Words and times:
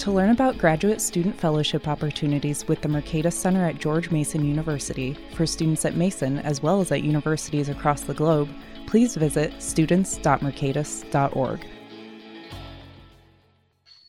To 0.00 0.10
learn 0.10 0.30
about 0.30 0.56
graduate 0.56 1.02
student 1.02 1.38
fellowship 1.38 1.86
opportunities 1.86 2.66
with 2.66 2.80
the 2.80 2.88
Mercatus 2.88 3.34
Center 3.34 3.66
at 3.66 3.78
George 3.78 4.10
Mason 4.10 4.42
University 4.42 5.14
for 5.34 5.44
students 5.44 5.84
at 5.84 5.94
Mason 5.94 6.38
as 6.38 6.62
well 6.62 6.80
as 6.80 6.90
at 6.90 7.02
universities 7.02 7.68
across 7.68 8.00
the 8.00 8.14
globe, 8.14 8.48
please 8.86 9.14
visit 9.14 9.52
students.mercatus.org. 9.60 11.66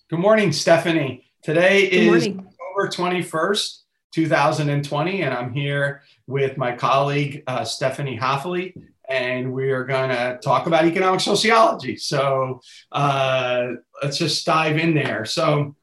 Good 0.09 0.20
morning, 0.20 0.54
Stephanie. 0.54 1.26
Today 1.44 1.82
is 1.82 2.26
October 2.26 2.88
21st, 2.88 3.80
2020, 4.13 5.23
and 5.23 5.34
I'm 5.34 5.52
here 5.52 6.04
with 6.26 6.58
my 6.58 6.73
colleague, 6.73 7.44
uh, 7.48 7.66
Stephanie 7.66 8.18
Haeffele, 8.18 8.73
and 9.10 9.52
we 9.52 9.71
are 9.71 9.84
going 9.84 10.10
to 10.10 10.40
talk 10.41 10.68
about 10.68 10.85
economic 10.85 11.20
sociology. 11.20 11.98
So 11.98 12.62
uh, 12.94 13.71
let's 14.02 14.18
just 14.18 14.46
dive 14.46 14.77
in 14.77 14.94
there. 14.94 15.26
So, 15.26 15.76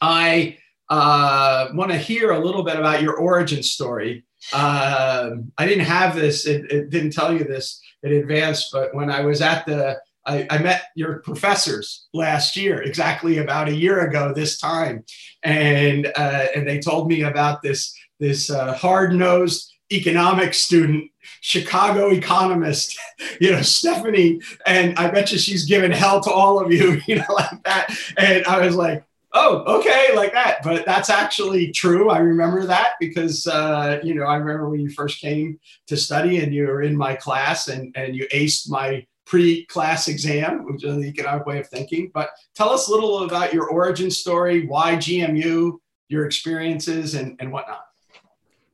I 0.00 0.58
uh, 0.88 1.68
want 1.74 1.90
to 1.90 1.98
hear 1.98 2.32
a 2.32 2.38
little 2.38 2.62
bit 2.62 2.76
about 2.76 3.02
your 3.02 3.16
origin 3.16 3.62
story. 3.62 4.24
Uh, 4.52 5.30
I 5.56 5.66
didn't 5.66 5.84
have 5.84 6.14
this, 6.14 6.46
it, 6.46 6.70
it, 6.70 6.90
didn't 6.90 7.12
tell 7.12 7.32
you 7.32 7.44
this 7.44 7.80
in 8.02 8.12
advance, 8.12 8.70
but 8.72 8.94
when 8.94 9.10
I 9.10 9.20
was 9.20 9.42
at 9.42 9.66
the, 9.66 10.00
I, 10.24 10.46
I, 10.50 10.58
met 10.58 10.82
your 10.94 11.20
professors 11.20 12.06
last 12.14 12.56
year, 12.56 12.82
exactly 12.82 13.38
about 13.38 13.68
a 13.68 13.74
year 13.74 14.06
ago 14.06 14.32
this 14.32 14.58
time, 14.58 15.04
and 15.42 16.06
uh, 16.16 16.46
and 16.54 16.68
they 16.68 16.78
told 16.78 17.08
me 17.08 17.22
about 17.22 17.62
this 17.62 17.96
this 18.20 18.50
uh, 18.50 18.74
hard 18.74 19.14
nosed 19.14 19.72
economics 19.90 20.58
student 20.58 21.10
Chicago 21.40 22.10
economist, 22.10 22.98
you 23.40 23.52
know, 23.52 23.62
Stephanie, 23.62 24.40
and 24.66 24.98
I 24.98 25.10
bet 25.10 25.32
you 25.32 25.38
she's 25.38 25.64
given 25.64 25.90
hell 25.90 26.20
to 26.22 26.30
all 26.30 26.60
of 26.60 26.72
you, 26.72 27.00
you 27.06 27.16
know, 27.16 27.24
like 27.30 27.62
that. 27.64 27.94
And 28.16 28.44
I 28.46 28.64
was 28.64 28.74
like, 28.74 29.04
oh, 29.38 29.78
okay, 29.78 30.14
like 30.14 30.32
that. 30.32 30.62
But 30.62 30.84
that's 30.84 31.10
actually 31.10 31.70
true. 31.70 32.10
I 32.10 32.18
remember 32.18 32.66
that 32.66 32.92
because, 32.98 33.46
uh, 33.46 34.00
you 34.02 34.14
know, 34.14 34.24
I 34.24 34.36
remember 34.36 34.68
when 34.68 34.80
you 34.80 34.90
first 34.90 35.20
came 35.20 35.58
to 35.86 35.96
study 35.96 36.38
and 36.38 36.52
you 36.52 36.66
were 36.66 36.82
in 36.82 36.96
my 36.96 37.14
class 37.14 37.68
and, 37.68 37.94
and 37.96 38.16
you 38.16 38.26
aced 38.32 38.68
my 38.68 39.06
pre-class 39.26 40.08
exam, 40.08 40.64
which 40.64 40.84
is 40.84 40.96
the 40.96 41.06
economic 41.06 41.46
way 41.46 41.60
of 41.60 41.68
thinking. 41.68 42.10
But 42.12 42.30
tell 42.54 42.70
us 42.70 42.88
a 42.88 42.90
little 42.90 43.24
about 43.24 43.54
your 43.54 43.68
origin 43.68 44.10
story, 44.10 44.66
why 44.66 44.96
GMU, 44.96 45.78
your 46.08 46.26
experiences 46.26 47.14
and, 47.14 47.36
and 47.38 47.52
whatnot. 47.52 47.84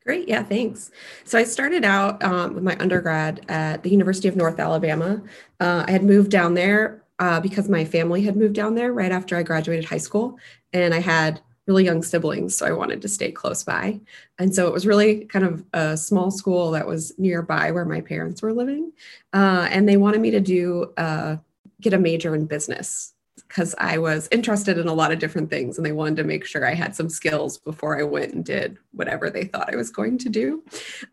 Great. 0.04 0.28
Yeah, 0.28 0.42
thanks. 0.42 0.90
So 1.24 1.38
I 1.38 1.44
started 1.44 1.84
out 1.84 2.22
um, 2.22 2.54
with 2.54 2.62
my 2.62 2.76
undergrad 2.78 3.44
at 3.48 3.82
the 3.82 3.90
University 3.90 4.28
of 4.28 4.36
North 4.36 4.60
Alabama. 4.60 5.22
Uh, 5.60 5.84
I 5.88 5.90
had 5.90 6.04
moved 6.04 6.30
down 6.30 6.54
there 6.54 7.03
uh, 7.24 7.40
because 7.40 7.70
my 7.70 7.86
family 7.86 8.20
had 8.20 8.36
moved 8.36 8.54
down 8.54 8.74
there 8.74 8.92
right 8.92 9.10
after 9.10 9.34
I 9.34 9.42
graduated 9.42 9.86
high 9.86 10.04
school, 10.08 10.38
and 10.74 10.92
I 10.92 11.00
had 11.00 11.40
really 11.66 11.82
young 11.82 12.02
siblings, 12.02 12.54
so 12.54 12.66
I 12.66 12.72
wanted 12.72 13.00
to 13.00 13.08
stay 13.08 13.32
close 13.32 13.64
by. 13.64 13.98
And 14.38 14.54
so 14.54 14.66
it 14.66 14.74
was 14.74 14.86
really 14.86 15.24
kind 15.24 15.46
of 15.46 15.64
a 15.72 15.96
small 15.96 16.30
school 16.30 16.72
that 16.72 16.86
was 16.86 17.18
nearby 17.18 17.70
where 17.70 17.86
my 17.86 18.02
parents 18.02 18.42
were 18.42 18.52
living, 18.52 18.92
uh, 19.32 19.66
and 19.70 19.88
they 19.88 19.96
wanted 19.96 20.20
me 20.20 20.32
to 20.32 20.40
do 20.40 20.92
uh, 20.98 21.36
get 21.80 21.94
a 21.94 21.98
major 21.98 22.34
in 22.34 22.44
business 22.44 23.14
because 23.48 23.74
I 23.78 23.96
was 23.96 24.28
interested 24.30 24.76
in 24.76 24.86
a 24.86 24.92
lot 24.92 25.10
of 25.10 25.18
different 25.18 25.48
things, 25.48 25.78
and 25.78 25.86
they 25.86 25.92
wanted 25.92 26.16
to 26.16 26.24
make 26.24 26.44
sure 26.44 26.66
I 26.66 26.74
had 26.74 26.94
some 26.94 27.08
skills 27.08 27.56
before 27.56 27.98
I 27.98 28.02
went 28.02 28.34
and 28.34 28.44
did 28.44 28.76
whatever 28.92 29.30
they 29.30 29.44
thought 29.44 29.72
I 29.72 29.76
was 29.76 29.90
going 29.90 30.18
to 30.18 30.28
do. 30.28 30.62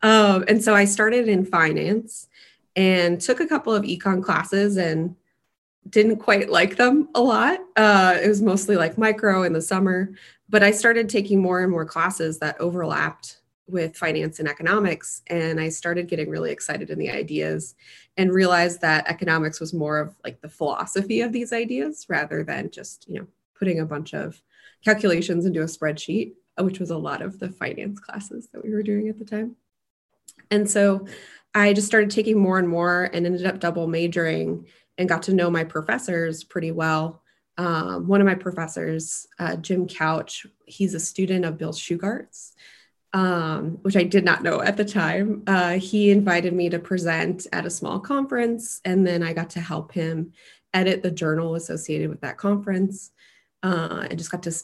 Um, 0.01 0.43
and 0.49 0.61
so 0.61 0.75
I 0.75 0.83
started 0.83 1.29
in 1.29 1.45
finance 1.45 2.27
and 2.75 3.21
took 3.21 3.39
a 3.39 3.47
couple 3.47 3.73
of 3.73 3.83
econ 3.83 4.21
classes 4.21 4.75
and 4.75 5.15
didn't 5.89 6.17
quite 6.17 6.49
like 6.49 6.77
them 6.77 7.09
a 7.15 7.21
lot. 7.21 7.59
Uh, 7.75 8.17
it 8.21 8.27
was 8.27 8.41
mostly 8.41 8.75
like 8.75 8.97
micro 8.97 9.43
in 9.43 9.53
the 9.53 9.61
summer, 9.61 10.11
but 10.49 10.63
I 10.63 10.71
started 10.71 11.09
taking 11.09 11.41
more 11.41 11.61
and 11.61 11.71
more 11.71 11.85
classes 11.85 12.39
that 12.39 12.59
overlapped 12.59 13.41
with 13.67 13.95
finance 13.95 14.39
and 14.39 14.47
economics. 14.47 15.21
And 15.27 15.59
I 15.59 15.69
started 15.69 16.07
getting 16.07 16.29
really 16.29 16.51
excited 16.51 16.89
in 16.89 16.99
the 16.99 17.09
ideas 17.09 17.75
and 18.17 18.33
realized 18.33 18.81
that 18.81 19.07
economics 19.07 19.59
was 19.59 19.73
more 19.73 19.97
of 19.97 20.15
like 20.23 20.41
the 20.41 20.49
philosophy 20.49 21.21
of 21.21 21.31
these 21.31 21.53
ideas 21.53 22.05
rather 22.09 22.43
than 22.43 22.69
just, 22.69 23.07
you 23.07 23.19
know, 23.19 23.27
putting 23.57 23.79
a 23.79 23.85
bunch 23.85 24.13
of 24.13 24.41
calculations 24.83 25.45
into 25.45 25.61
a 25.61 25.65
spreadsheet, 25.65 26.33
which 26.59 26.79
was 26.79 26.89
a 26.89 26.97
lot 26.97 27.21
of 27.21 27.39
the 27.39 27.49
finance 27.49 27.99
classes 27.99 28.49
that 28.51 28.63
we 28.63 28.71
were 28.71 28.83
doing 28.83 29.07
at 29.07 29.17
the 29.17 29.25
time. 29.25 29.55
And 30.49 30.69
so 30.69 31.07
I 31.53 31.73
just 31.73 31.87
started 31.87 32.11
taking 32.11 32.39
more 32.39 32.59
and 32.59 32.67
more 32.67 33.09
and 33.13 33.25
ended 33.25 33.45
up 33.45 33.59
double 33.59 33.87
majoring 33.87 34.65
and 35.01 35.09
got 35.09 35.23
to 35.23 35.33
know 35.33 35.49
my 35.49 35.63
professors 35.63 36.43
pretty 36.43 36.71
well. 36.71 37.23
Um, 37.57 38.07
one 38.07 38.21
of 38.21 38.27
my 38.27 38.35
professors, 38.35 39.27
uh, 39.39 39.55
Jim 39.55 39.87
Couch, 39.87 40.45
he's 40.65 40.93
a 40.93 40.99
student 40.99 41.43
of 41.43 41.57
Bill 41.57 41.73
Shughart's, 41.73 42.53
um, 43.11 43.79
which 43.81 43.97
I 43.97 44.03
did 44.03 44.23
not 44.23 44.43
know 44.43 44.61
at 44.61 44.77
the 44.77 44.85
time. 44.85 45.43
Uh, 45.47 45.71
he 45.79 46.11
invited 46.11 46.53
me 46.53 46.69
to 46.69 46.79
present 46.79 47.47
at 47.51 47.65
a 47.65 47.69
small 47.69 47.99
conference, 47.99 48.79
and 48.85 49.05
then 49.05 49.23
I 49.23 49.33
got 49.33 49.49
to 49.51 49.59
help 49.59 49.91
him 49.91 50.33
edit 50.73 51.01
the 51.01 51.11
journal 51.11 51.55
associated 51.55 52.09
with 52.09 52.21
that 52.21 52.37
conference. 52.37 53.11
Uh, 53.63 54.07
and 54.09 54.17
just 54.17 54.31
got 54.31 54.43
to 54.43 54.55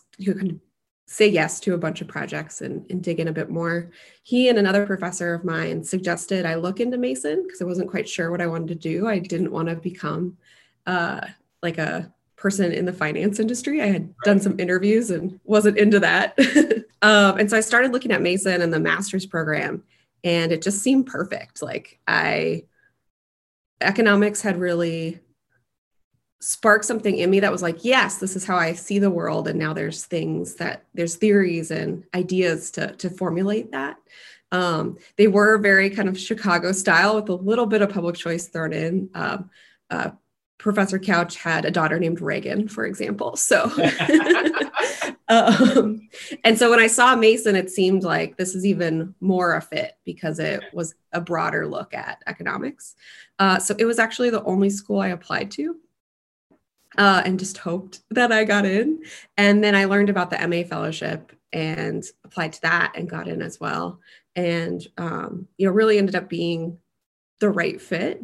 you 1.07 1.23
know, 1.23 1.28
kind 1.28 1.28
of 1.28 1.28
say 1.28 1.28
yes 1.28 1.59
to 1.62 1.73
a 1.73 1.78
bunch 1.78 2.01
of 2.01 2.07
projects 2.07 2.62
and, 2.62 2.85
and 2.90 3.03
dig 3.03 3.19
in 3.19 3.28
a 3.28 3.34
bit 3.34 3.50
more. 3.50 3.90
He 4.23 4.50
and 4.50 4.57
another 4.57 4.85
professor 4.85 5.34
of 5.34 5.44
mine 5.44 5.84
suggested 5.84 6.45
I 6.45 6.56
look 6.56 6.79
into 6.79 6.97
Mason 6.97 7.44
because 7.44 7.62
I 7.62 7.66
wasn't 7.66 7.90
quite 7.90 8.09
sure 8.09 8.31
what 8.31 8.41
I 8.41 8.47
wanted 8.47 8.68
to 8.69 8.75
do. 8.75 9.07
I 9.07 9.19
didn't 9.19 9.51
want 9.51 9.69
to 9.69 9.75
become 9.75 10.38
uh, 10.85 11.22
like 11.62 11.78
a 11.78 12.13
person 12.35 12.72
in 12.72 12.85
the 12.85 12.94
finance 12.94 13.40
industry. 13.40 13.81
I 13.81 13.88
had 13.88 14.13
done 14.23 14.40
some 14.40 14.59
interviews 14.59 15.09
and 15.12 15.40
wasn't 15.44 15.78
into 15.78 16.00
that. 16.00 16.38
um, 17.01 17.39
and 17.39 17.50
so 17.50 17.57
I 17.57 17.62
started 17.62 17.91
looking 17.91 18.12
at 18.12 18.22
Mason 18.22 18.62
and 18.62 18.74
the 18.74 18.79
master's 18.79 19.25
program, 19.25 19.84
and 20.24 20.51
it 20.51 20.62
just 20.62 20.81
seemed 20.81 21.07
perfect. 21.07 21.62
Like 21.62 22.00
I, 22.07 22.66
economics 23.81 24.41
had 24.41 24.59
really 24.59 25.19
sparked 26.39 26.85
something 26.85 27.17
in 27.17 27.29
me 27.29 27.39
that 27.39 27.51
was 27.51 27.61
like, 27.61 27.83
yes, 27.83 28.19
this 28.19 28.35
is 28.35 28.45
how 28.45 28.55
I 28.55 28.73
see 28.73 28.99
the 28.99 29.09
world. 29.09 29.47
And 29.47 29.57
now 29.57 29.73
there's 29.73 30.05
things 30.05 30.55
that 30.55 30.83
there's 30.93 31.15
theories 31.15 31.71
and 31.71 32.03
ideas 32.13 32.71
to, 32.71 32.93
to 32.97 33.09
formulate 33.09 33.71
that. 33.71 33.97
Um, 34.51 34.97
they 35.17 35.27
were 35.27 35.57
very 35.57 35.89
kind 35.89 36.07
of 36.07 36.17
Chicago 36.17 36.71
style 36.71 37.15
with 37.15 37.29
a 37.29 37.33
little 37.33 37.65
bit 37.65 37.81
of 37.81 37.89
public 37.89 38.15
choice 38.15 38.47
thrown 38.47 38.71
in. 38.71 39.09
Um, 39.13 39.49
uh, 39.89 40.11
Professor 40.57 40.99
Couch 40.99 41.37
had 41.37 41.65
a 41.65 41.71
daughter 41.71 41.99
named 41.99 42.21
Reagan, 42.21 42.67
for 42.67 42.85
example. 42.85 43.35
So, 43.35 43.65
um, 45.27 46.09
and 46.43 46.57
so 46.57 46.69
when 46.69 46.79
I 46.79 46.87
saw 46.87 47.15
Mason, 47.15 47.55
it 47.55 47.69
seemed 47.69 48.03
like 48.03 48.37
this 48.37 48.55
is 48.55 48.65
even 48.65 49.13
more 49.21 49.55
a 49.55 49.61
fit 49.61 49.97
because 50.03 50.39
it 50.39 50.63
was 50.73 50.95
a 51.13 51.21
broader 51.21 51.67
look 51.67 51.93
at 51.93 52.23
economics. 52.25 52.95
Uh, 53.37 53.59
so 53.59 53.75
it 53.77 53.85
was 53.85 53.99
actually 53.99 54.29
the 54.29 54.43
only 54.43 54.69
school 54.69 54.99
I 54.99 55.09
applied 55.09 55.51
to 55.51 55.75
uh, 56.97 57.21
and 57.25 57.39
just 57.39 57.57
hoped 57.57 58.01
that 58.11 58.31
I 58.31 58.43
got 58.43 58.65
in. 58.65 59.03
And 59.37 59.63
then 59.63 59.75
I 59.75 59.85
learned 59.85 60.09
about 60.09 60.29
the 60.29 60.47
MA 60.47 60.63
fellowship 60.67 61.31
and 61.53 62.03
applied 62.23 62.53
to 62.53 62.61
that 62.61 62.94
and 62.95 63.09
got 63.09 63.27
in 63.27 63.41
as 63.41 63.59
well. 63.59 63.99
And, 64.35 64.85
um, 64.97 65.47
you 65.57 65.65
know, 65.65 65.73
really 65.73 65.97
ended 65.97 66.15
up 66.15 66.29
being 66.29 66.77
the 67.39 67.49
right 67.49 67.81
fit. 67.81 68.23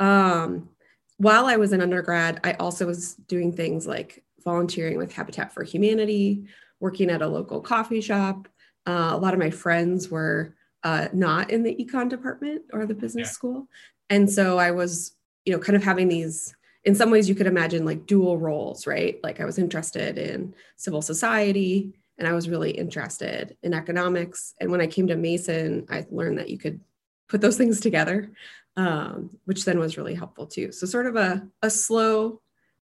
Um, 0.00 0.70
while 1.18 1.46
I 1.46 1.56
was 1.56 1.72
in 1.72 1.80
undergrad, 1.80 2.40
I 2.44 2.54
also 2.54 2.86
was 2.86 3.14
doing 3.14 3.52
things 3.52 3.86
like 3.86 4.22
volunteering 4.44 4.98
with 4.98 5.12
Habitat 5.12 5.52
for 5.52 5.62
Humanity, 5.62 6.46
working 6.80 7.10
at 7.10 7.22
a 7.22 7.28
local 7.28 7.60
coffee 7.60 8.00
shop. 8.00 8.48
Uh, 8.86 9.10
a 9.12 9.16
lot 9.16 9.34
of 9.34 9.40
my 9.40 9.50
friends 9.50 10.08
were 10.08 10.54
uh, 10.84 11.08
not 11.12 11.50
in 11.50 11.62
the 11.62 11.74
econ 11.74 12.08
department 12.08 12.62
or 12.72 12.86
the 12.86 12.94
business 12.94 13.28
yeah. 13.28 13.32
school. 13.32 13.68
And 14.08 14.30
so 14.30 14.58
I 14.58 14.70
was, 14.70 15.16
you 15.44 15.52
know, 15.52 15.58
kind 15.58 15.76
of 15.76 15.82
having 15.82 16.08
these 16.08 16.54
in 16.86 16.94
some 16.94 17.10
ways 17.10 17.28
you 17.28 17.34
could 17.34 17.48
imagine 17.48 17.84
like 17.84 18.06
dual 18.06 18.38
roles, 18.38 18.86
right? 18.86 19.18
Like 19.22 19.40
I 19.40 19.44
was 19.44 19.58
interested 19.58 20.16
in 20.16 20.54
civil 20.76 21.02
society 21.02 21.92
and 22.16 22.26
I 22.28 22.32
was 22.32 22.48
really 22.48 22.70
interested 22.70 23.56
in 23.64 23.74
economics. 23.74 24.54
And 24.60 24.70
when 24.70 24.80
I 24.80 24.86
came 24.86 25.08
to 25.08 25.16
Mason, 25.16 25.84
I 25.90 26.06
learned 26.10 26.38
that 26.38 26.48
you 26.48 26.58
could 26.58 26.80
put 27.28 27.40
those 27.40 27.56
things 27.56 27.80
together, 27.80 28.30
um, 28.76 29.36
which 29.46 29.64
then 29.64 29.80
was 29.80 29.98
really 29.98 30.14
helpful 30.14 30.46
too. 30.46 30.70
So 30.70 30.86
sort 30.86 31.06
of 31.06 31.16
a, 31.16 31.46
a 31.60 31.68
slow, 31.68 32.40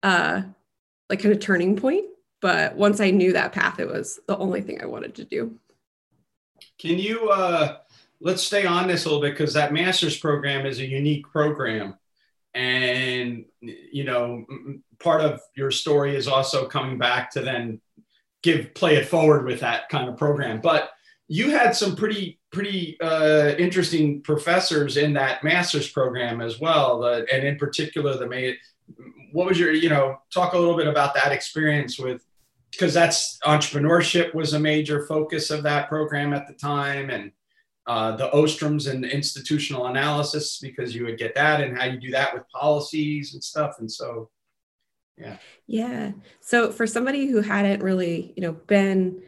uh, 0.05 0.43
like 1.11 1.21
kind 1.21 1.35
of 1.35 1.41
turning 1.41 1.77
point. 1.77 2.07
But 2.41 2.77
once 2.77 3.01
I 3.01 3.11
knew 3.11 3.33
that 3.33 3.53
path, 3.53 3.81
it 3.81 3.89
was 3.89 4.21
the 4.29 4.39
only 4.39 4.63
thing 4.63 4.81
I 4.81 4.87
wanted 4.87 5.17
to 5.17 5.25
do. 5.25 5.59
Can 6.79 6.97
you 6.97 7.29
uh, 7.29 7.79
let's 8.21 8.43
stay 8.43 8.67
on 8.67 8.87
this 8.87 9.05
a 9.05 9.09
little 9.09 9.21
bit 9.21 9.37
because 9.37 9.55
that 9.55 9.73
master's 9.73 10.17
program 10.17 10.65
is 10.65 10.79
a 10.79 10.87
unique 10.87 11.27
program. 11.27 11.97
And, 12.55 13.45
you 13.61 14.05
know, 14.05 14.45
part 14.99 15.21
of 15.21 15.41
your 15.57 15.71
story 15.71 16.17
is 16.17 16.27
also 16.27 16.67
coming 16.67 16.99
back 16.99 17.31
to 17.33 17.41
then 17.41 17.81
give 18.43 18.75
play 18.75 18.97
it 18.97 19.07
forward 19.07 19.45
with 19.45 19.61
that 19.61 19.89
kind 19.89 20.09
of 20.09 20.17
program. 20.17 20.61
But 20.61 20.91
you 21.29 21.51
had 21.51 21.77
some 21.77 21.95
pretty 21.95 22.41
pretty 22.51 23.01
uh, 23.01 23.55
interesting 23.57 24.21
professors 24.23 24.97
in 24.97 25.13
that 25.13 25.45
master's 25.45 25.89
program 25.89 26.41
as 26.41 26.59
well, 26.59 27.05
and 27.05 27.47
in 27.47 27.57
particular 27.57 28.17
the 28.17 28.27
made. 28.27 28.57
What 29.33 29.47
was 29.47 29.59
your 29.59 29.71
you 29.71 29.89
know 29.89 30.19
talk 30.35 30.55
a 30.55 30.59
little 30.59 30.77
bit 30.77 30.89
about 30.89 31.15
that 31.15 31.31
experience 31.31 31.99
with 31.99 32.23
because 32.73 32.93
that's 32.93 33.39
entrepreneurship 33.45 34.35
was 34.35 34.55
a 34.55 34.61
major 34.61 35.07
focus 35.07 35.51
of 35.51 35.63
that 35.63 35.89
program 35.89 36.33
at 36.33 36.47
the 36.47 36.55
time 36.55 37.11
and 37.11 37.33
uh, 37.91 38.15
the 38.15 38.31
Ostroms 38.31 38.89
and 38.89 39.05
institutional 39.05 39.87
analysis 39.87 40.61
because 40.63 40.95
you 40.95 41.05
would 41.05 41.19
get 41.19 41.35
that 41.35 41.61
and 41.61 41.77
how 41.77 41.87
you 41.87 41.99
do 41.99 42.13
that 42.13 42.33
with 42.33 42.49
policies 42.51 43.35
and 43.35 43.43
stuff 43.43 43.81
and 43.81 43.91
so 43.91 44.31
yeah 45.19 45.37
yeah 45.67 46.13
so 46.39 46.71
for 46.71 46.87
somebody 46.87 47.27
who 47.27 47.41
hadn't 47.41 47.83
really 47.83 48.33
you 48.37 48.43
know 48.43 48.53
been 48.53 49.21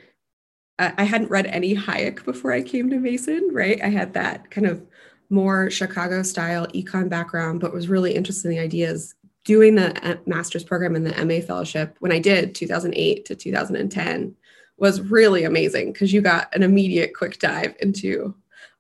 I 0.78 1.04
hadn't 1.04 1.30
read 1.30 1.46
any 1.46 1.74
Hayek 1.74 2.24
before 2.24 2.50
I 2.50 2.62
came 2.62 2.90
to 2.90 2.98
Mason, 2.98 3.50
right? 3.52 3.80
I 3.82 3.88
had 3.88 4.14
that 4.14 4.50
kind 4.50 4.66
of 4.66 4.84
more 5.30 5.70
Chicago 5.70 6.22
style 6.22 6.66
econ 6.68 7.08
background, 7.08 7.60
but 7.60 7.72
was 7.72 7.88
really 7.88 8.14
interested 8.14 8.48
in 8.48 8.56
the 8.56 8.62
ideas. 8.62 9.14
Doing 9.44 9.74
the 9.76 9.94
uh, 10.04 10.16
master's 10.26 10.64
program 10.64 10.96
and 10.96 11.06
the 11.06 11.24
MA 11.24 11.44
fellowship 11.44 11.96
when 12.00 12.10
I 12.10 12.18
did 12.18 12.54
2008 12.54 13.24
to 13.26 13.36
2010 13.36 14.34
was 14.78 15.00
really 15.00 15.44
amazing 15.44 15.92
because 15.92 16.12
you 16.12 16.20
got 16.20 16.52
an 16.54 16.62
immediate 16.62 17.14
quick 17.14 17.38
dive 17.38 17.76
into 17.80 18.34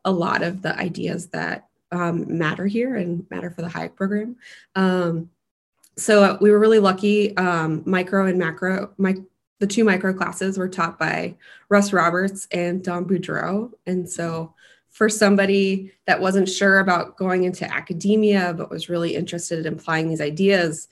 a 0.04 0.10
lot 0.10 0.42
of 0.42 0.62
the 0.62 0.76
ideas 0.78 1.28
that 1.28 1.68
um, 1.92 2.38
matter 2.38 2.66
here 2.66 2.96
and 2.96 3.26
matter 3.30 3.50
for 3.50 3.62
the 3.62 3.68
Hayek 3.68 3.94
program. 3.94 4.36
Um, 4.74 5.30
so 5.96 6.22
uh, 6.22 6.38
we 6.40 6.50
were 6.50 6.58
really 6.58 6.78
lucky. 6.78 7.36
Um, 7.36 7.82
micro 7.84 8.26
and 8.26 8.38
macro, 8.38 8.92
my, 8.96 9.16
the 9.60 9.66
two 9.66 9.84
micro 9.84 10.12
classes 10.12 10.58
were 10.58 10.68
taught 10.68 10.98
by 10.98 11.36
Russ 11.68 11.92
Roberts 11.92 12.48
and 12.50 12.82
Don 12.82 13.04
Boudreaux. 13.04 13.70
And 13.86 14.08
so 14.08 14.54
for 14.90 15.08
somebody 15.08 15.92
that 16.06 16.20
wasn't 16.20 16.48
sure 16.48 16.80
about 16.80 17.16
going 17.16 17.44
into 17.44 17.70
academia, 17.70 18.54
but 18.54 18.70
was 18.70 18.88
really 18.88 19.14
interested 19.14 19.64
in 19.66 19.74
applying 19.74 20.08
these 20.08 20.20
ideas, 20.20 20.88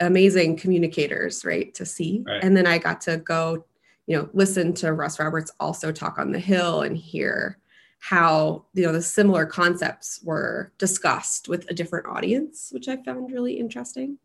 amazing 0.00 0.56
communicators, 0.56 1.44
right, 1.44 1.72
to 1.74 1.84
see. 1.84 2.22
Right. 2.26 2.42
And 2.42 2.56
then 2.56 2.66
I 2.66 2.78
got 2.78 3.00
to 3.02 3.18
go, 3.18 3.64
you 4.06 4.16
know, 4.16 4.28
listen 4.32 4.72
to 4.74 4.92
Russ 4.92 5.18
Roberts 5.18 5.52
also 5.60 5.92
talk 5.92 6.18
on 6.18 6.32
the 6.32 6.38
Hill 6.38 6.82
and 6.82 6.96
hear 6.96 7.58
how, 8.02 8.64
you 8.74 8.84
know, 8.84 8.90
the 8.90 9.00
similar 9.00 9.46
concepts 9.46 10.18
were 10.24 10.72
discussed 10.76 11.46
with 11.46 11.70
a 11.70 11.74
different 11.74 12.04
audience, 12.06 12.70
which 12.72 12.88
I 12.88 12.96
found 12.96 13.30
really 13.30 13.52
interesting. 13.52 14.18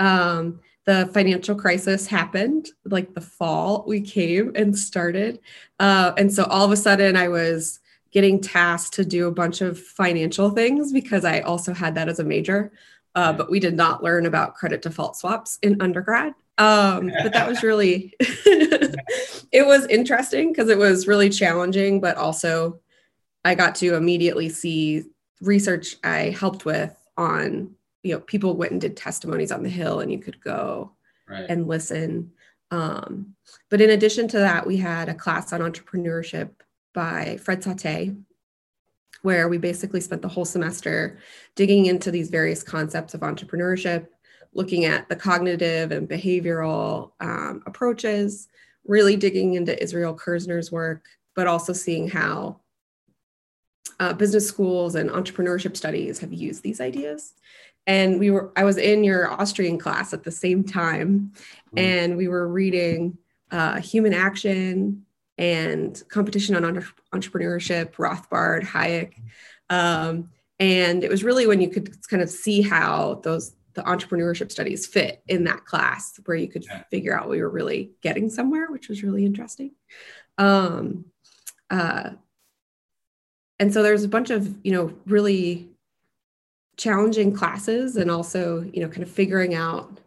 Um, 0.00 0.58
the 0.86 1.08
financial 1.14 1.54
crisis 1.54 2.08
happened 2.08 2.70
like 2.84 3.14
the 3.14 3.20
fall 3.20 3.84
we 3.86 4.00
came 4.00 4.50
and 4.56 4.76
started. 4.76 5.38
Uh, 5.78 6.10
and 6.18 6.34
so 6.34 6.42
all 6.46 6.64
of 6.64 6.72
a 6.72 6.76
sudden 6.76 7.16
i 7.16 7.28
was 7.28 7.78
getting 8.10 8.40
tasked 8.40 8.94
to 8.94 9.04
do 9.04 9.28
a 9.28 9.32
bunch 9.32 9.60
of 9.60 9.78
financial 9.78 10.50
things 10.50 10.92
because 10.92 11.24
i 11.24 11.38
also 11.40 11.72
had 11.72 11.94
that 11.94 12.08
as 12.08 12.18
a 12.18 12.24
major. 12.24 12.72
Uh, 13.14 13.32
but 13.32 13.50
we 13.50 13.60
did 13.60 13.76
not 13.76 14.02
learn 14.02 14.26
about 14.26 14.56
credit 14.56 14.82
default 14.82 15.16
swaps 15.16 15.60
in 15.62 15.80
undergrad. 15.80 16.34
Um, 16.58 17.12
but 17.22 17.32
that 17.34 17.46
was 17.48 17.62
really 17.70 18.14
it 18.20 19.64
was 19.64 19.86
interesting 19.86 20.50
because 20.50 20.68
it 20.68 20.78
was 20.78 21.06
really 21.06 21.30
challenging 21.30 22.00
but 22.00 22.16
also 22.16 22.80
i 23.44 23.54
got 23.54 23.74
to 23.74 23.94
immediately 23.94 24.48
see 24.48 25.04
research 25.40 25.96
i 26.04 26.30
helped 26.30 26.64
with 26.64 26.94
on 27.16 27.70
you 28.02 28.12
know 28.12 28.20
people 28.20 28.56
went 28.56 28.72
and 28.72 28.80
did 28.80 28.96
testimonies 28.96 29.52
on 29.52 29.62
the 29.62 29.68
hill 29.68 30.00
and 30.00 30.10
you 30.12 30.18
could 30.18 30.40
go 30.42 30.92
right. 31.28 31.46
and 31.48 31.68
listen 31.68 32.30
um, 32.70 33.34
but 33.68 33.82
in 33.82 33.90
addition 33.90 34.26
to 34.28 34.38
that 34.38 34.66
we 34.66 34.78
had 34.78 35.08
a 35.08 35.14
class 35.14 35.52
on 35.52 35.60
entrepreneurship 35.60 36.50
by 36.94 37.38
fred 37.42 37.62
Sautet 37.62 38.16
where 39.22 39.48
we 39.48 39.56
basically 39.56 40.00
spent 40.00 40.22
the 40.22 40.28
whole 40.28 40.44
semester 40.44 41.18
digging 41.54 41.86
into 41.86 42.10
these 42.10 42.28
various 42.28 42.62
concepts 42.62 43.14
of 43.14 43.20
entrepreneurship 43.20 44.06
looking 44.54 44.84
at 44.84 45.08
the 45.08 45.16
cognitive 45.16 45.92
and 45.92 46.08
behavioral 46.08 47.12
um, 47.20 47.62
approaches 47.66 48.48
really 48.86 49.16
digging 49.16 49.54
into 49.54 49.80
israel 49.82 50.14
kirzner's 50.14 50.72
work 50.72 51.04
but 51.34 51.46
also 51.46 51.72
seeing 51.72 52.08
how 52.08 52.58
uh, 54.00 54.12
business 54.12 54.46
schools 54.46 54.94
and 54.94 55.10
entrepreneurship 55.10 55.76
studies 55.76 56.18
have 56.18 56.32
used 56.32 56.62
these 56.62 56.80
ideas 56.80 57.34
and 57.86 58.18
we 58.18 58.30
were 58.30 58.52
i 58.56 58.64
was 58.64 58.76
in 58.76 59.04
your 59.04 59.30
austrian 59.40 59.78
class 59.78 60.12
at 60.12 60.22
the 60.22 60.30
same 60.30 60.64
time 60.64 61.32
mm-hmm. 61.36 61.78
and 61.78 62.16
we 62.16 62.28
were 62.28 62.48
reading 62.48 63.16
uh, 63.50 63.78
human 63.80 64.14
action 64.14 65.04
and 65.36 66.02
competition 66.08 66.54
on 66.54 66.64
entre- 66.64 66.94
entrepreneurship 67.12 67.94
rothbard 67.94 68.62
hayek 68.62 69.14
um, 69.70 70.30
and 70.58 71.02
it 71.02 71.10
was 71.10 71.24
really 71.24 71.46
when 71.46 71.60
you 71.60 71.68
could 71.68 71.94
kind 72.08 72.22
of 72.22 72.30
see 72.30 72.62
how 72.62 73.20
those 73.24 73.54
the 73.74 73.82
entrepreneurship 73.82 74.52
studies 74.52 74.86
fit 74.86 75.22
in 75.28 75.44
that 75.44 75.64
class 75.64 76.20
where 76.26 76.36
you 76.36 76.48
could 76.48 76.64
yeah. 76.64 76.82
figure 76.90 77.18
out 77.18 77.28
we 77.28 77.40
were 77.40 77.48
really 77.48 77.92
getting 78.02 78.28
somewhere 78.28 78.70
which 78.70 78.88
was 78.88 79.02
really 79.02 79.24
interesting 79.24 79.72
um, 80.38 81.04
uh, 81.70 82.10
and 83.62 83.72
so 83.72 83.80
there's 83.80 84.02
a 84.02 84.08
bunch 84.08 84.30
of 84.30 84.52
you 84.64 84.72
know 84.72 84.92
really 85.06 85.68
challenging 86.76 87.32
classes 87.32 87.96
and 87.96 88.10
also 88.10 88.62
you 88.72 88.82
know 88.82 88.88
kind 88.88 89.04
of 89.04 89.10
figuring 89.10 89.54
out 89.54 90.00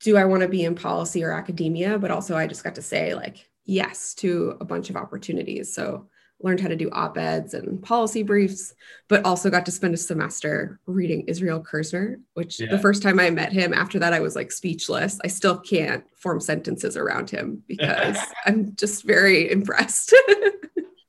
do 0.00 0.16
i 0.16 0.24
want 0.24 0.42
to 0.42 0.48
be 0.48 0.64
in 0.64 0.76
policy 0.76 1.24
or 1.24 1.32
academia? 1.32 1.98
But 1.98 2.12
also 2.12 2.36
i 2.36 2.46
just 2.46 2.62
got 2.62 2.76
to 2.76 2.82
say 2.82 3.12
like 3.14 3.50
yes 3.64 4.14
to 4.14 4.56
a 4.60 4.64
bunch 4.64 4.88
of 4.88 4.96
opportunities. 4.96 5.74
So 5.74 6.06
learned 6.40 6.60
how 6.60 6.68
to 6.68 6.76
do 6.76 6.88
op-eds 6.90 7.52
and 7.54 7.82
policy 7.82 8.22
briefs 8.22 8.72
but 9.08 9.24
also 9.24 9.50
got 9.50 9.66
to 9.66 9.72
spend 9.72 9.92
a 9.92 9.96
semester 9.96 10.78
reading 10.86 11.22
israel 11.22 11.60
kirzner 11.60 12.14
which 12.34 12.60
yeah. 12.60 12.70
the 12.70 12.78
first 12.78 13.02
time 13.02 13.18
i 13.18 13.28
met 13.28 13.52
him 13.52 13.74
after 13.74 13.98
that 13.98 14.12
i 14.12 14.20
was 14.20 14.36
like 14.36 14.52
speechless. 14.52 15.18
I 15.24 15.26
still 15.26 15.58
can't 15.58 16.04
form 16.14 16.40
sentences 16.40 16.96
around 16.96 17.28
him 17.28 17.64
because 17.66 18.16
i'm 18.46 18.76
just 18.76 19.02
very 19.02 19.50
impressed 19.50 20.14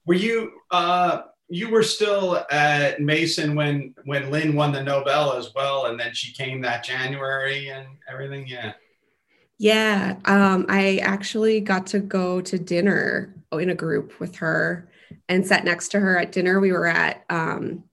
were 0.10 0.16
you 0.16 0.54
uh 0.72 1.22
you 1.50 1.70
were 1.70 1.84
still 1.84 2.44
at 2.50 3.00
Mason 3.00 3.54
when 3.54 3.94
when 4.06 4.32
Lynn 4.32 4.56
won 4.56 4.72
the 4.72 4.82
Nobel 4.82 5.34
as 5.34 5.54
well, 5.54 5.86
and 5.86 6.00
then 6.00 6.14
she 6.14 6.34
came 6.34 6.62
that 6.62 6.84
January 6.84 7.70
and 7.70 7.88
everything. 8.12 8.48
Yeah. 8.48 8.74
Yeah, 9.60 10.16
um, 10.24 10.66
I 10.70 10.98
actually 11.04 11.60
got 11.60 11.86
to 11.88 12.00
go 12.00 12.40
to 12.40 12.58
dinner 12.58 13.36
in 13.52 13.70
a 13.70 13.76
group 13.76 14.18
with 14.20 14.38
her 14.38 14.90
and 15.28 15.46
sat 15.46 15.66
next 15.66 15.90
to 15.90 16.00
her 16.00 16.18
at 16.18 16.32
dinner. 16.32 16.62
We 16.62 16.72
were 16.72 16.88
at 16.88 17.26
um, 17.30 17.84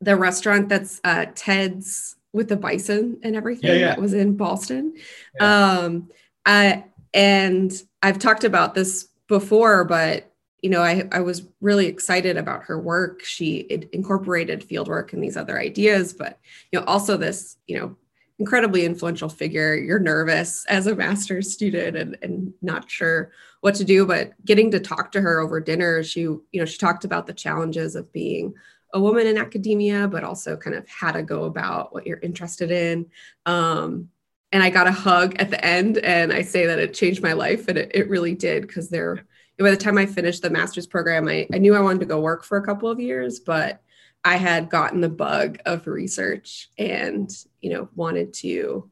the 0.00 0.16
restaurant 0.16 0.70
that's 0.70 1.00
uh, 1.04 1.26
Ted's 1.34 2.16
with 2.32 2.48
the 2.48 2.56
bison 2.56 3.20
and 3.22 3.36
everything 3.36 3.70
yeah, 3.70 3.76
yeah. 3.76 3.86
that 3.88 4.00
was 4.00 4.14
in 4.14 4.38
Ballston. 4.38 4.94
Yeah. 5.38 5.80
Um, 5.80 6.08
I, 6.46 6.84
and 7.12 7.70
I've 8.02 8.18
talked 8.18 8.44
about 8.44 8.74
this 8.74 9.08
before, 9.28 9.84
but 9.84 10.29
you 10.62 10.70
know, 10.70 10.82
I, 10.82 11.08
I 11.12 11.20
was 11.20 11.46
really 11.60 11.86
excited 11.86 12.36
about 12.36 12.64
her 12.64 12.78
work. 12.78 13.24
She 13.24 13.66
incorporated 13.92 14.66
fieldwork 14.66 15.12
and 15.12 15.22
these 15.22 15.36
other 15.36 15.58
ideas, 15.58 16.12
but 16.12 16.38
you 16.70 16.78
know, 16.78 16.84
also 16.86 17.16
this, 17.16 17.56
you 17.66 17.78
know, 17.78 17.96
incredibly 18.38 18.84
influential 18.84 19.28
figure. 19.28 19.74
You're 19.74 19.98
nervous 19.98 20.64
as 20.66 20.86
a 20.86 20.94
master's 20.94 21.52
student 21.52 21.96
and, 21.96 22.16
and 22.22 22.52
not 22.62 22.90
sure 22.90 23.32
what 23.60 23.74
to 23.76 23.84
do, 23.84 24.06
but 24.06 24.32
getting 24.44 24.70
to 24.70 24.80
talk 24.80 25.12
to 25.12 25.20
her 25.20 25.40
over 25.40 25.60
dinner, 25.60 26.02
she, 26.02 26.22
you 26.22 26.42
know, 26.54 26.64
she 26.64 26.78
talked 26.78 27.04
about 27.04 27.26
the 27.26 27.34
challenges 27.34 27.94
of 27.94 28.12
being 28.12 28.54
a 28.92 29.00
woman 29.00 29.26
in 29.26 29.38
academia, 29.38 30.08
but 30.08 30.24
also 30.24 30.56
kind 30.56 30.74
of 30.74 30.88
how 30.88 31.12
to 31.12 31.22
go 31.22 31.44
about 31.44 31.92
what 31.92 32.06
you're 32.06 32.18
interested 32.18 32.70
in. 32.70 33.06
Um, 33.46 34.08
and 34.52 34.62
I 34.62 34.70
got 34.70 34.88
a 34.88 34.92
hug 34.92 35.36
at 35.38 35.50
the 35.50 35.64
end, 35.64 35.98
and 35.98 36.32
I 36.32 36.42
say 36.42 36.66
that 36.66 36.80
it 36.80 36.94
changed 36.94 37.22
my 37.22 37.34
life, 37.34 37.68
and 37.68 37.78
it, 37.78 37.92
it 37.94 38.08
really 38.08 38.34
did 38.34 38.66
because 38.66 38.88
there 38.88 39.24
by 39.64 39.70
the 39.70 39.76
time 39.76 39.98
I 39.98 40.06
finished 40.06 40.42
the 40.42 40.50
master's 40.50 40.86
program, 40.86 41.28
I, 41.28 41.46
I 41.52 41.58
knew 41.58 41.74
I 41.74 41.80
wanted 41.80 42.00
to 42.00 42.06
go 42.06 42.20
work 42.20 42.44
for 42.44 42.58
a 42.58 42.64
couple 42.64 42.88
of 42.88 43.00
years, 43.00 43.40
but 43.40 43.82
I 44.24 44.36
had 44.36 44.68
gotten 44.70 45.00
the 45.00 45.08
bug 45.08 45.58
of 45.66 45.86
research 45.86 46.70
and, 46.78 47.30
you 47.60 47.70
know, 47.70 47.88
wanted 47.94 48.32
to, 48.34 48.90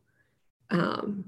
um, 0.71 1.27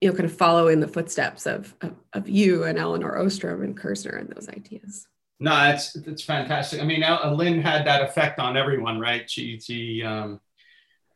you 0.00 0.08
know, 0.08 0.14
kind 0.14 0.28
of 0.28 0.36
follow 0.36 0.68
in 0.68 0.80
the 0.80 0.88
footsteps 0.88 1.46
of, 1.46 1.74
of, 1.80 1.94
of 2.12 2.28
you 2.28 2.64
and 2.64 2.78
Elinor 2.78 3.18
Ostrom 3.18 3.62
and 3.62 3.78
Kirzner 3.78 4.18
and 4.18 4.30
those 4.30 4.48
ideas. 4.48 5.06
No, 5.40 5.50
that's 5.50 5.92
that's 5.94 6.22
fantastic. 6.22 6.80
I 6.80 6.84
mean, 6.84 7.04
Lynn 7.36 7.60
had 7.60 7.86
that 7.86 8.02
effect 8.02 8.38
on 8.38 8.56
everyone, 8.56 9.00
right? 9.00 9.28
She 9.28 9.58
she 9.58 10.02
um, 10.02 10.40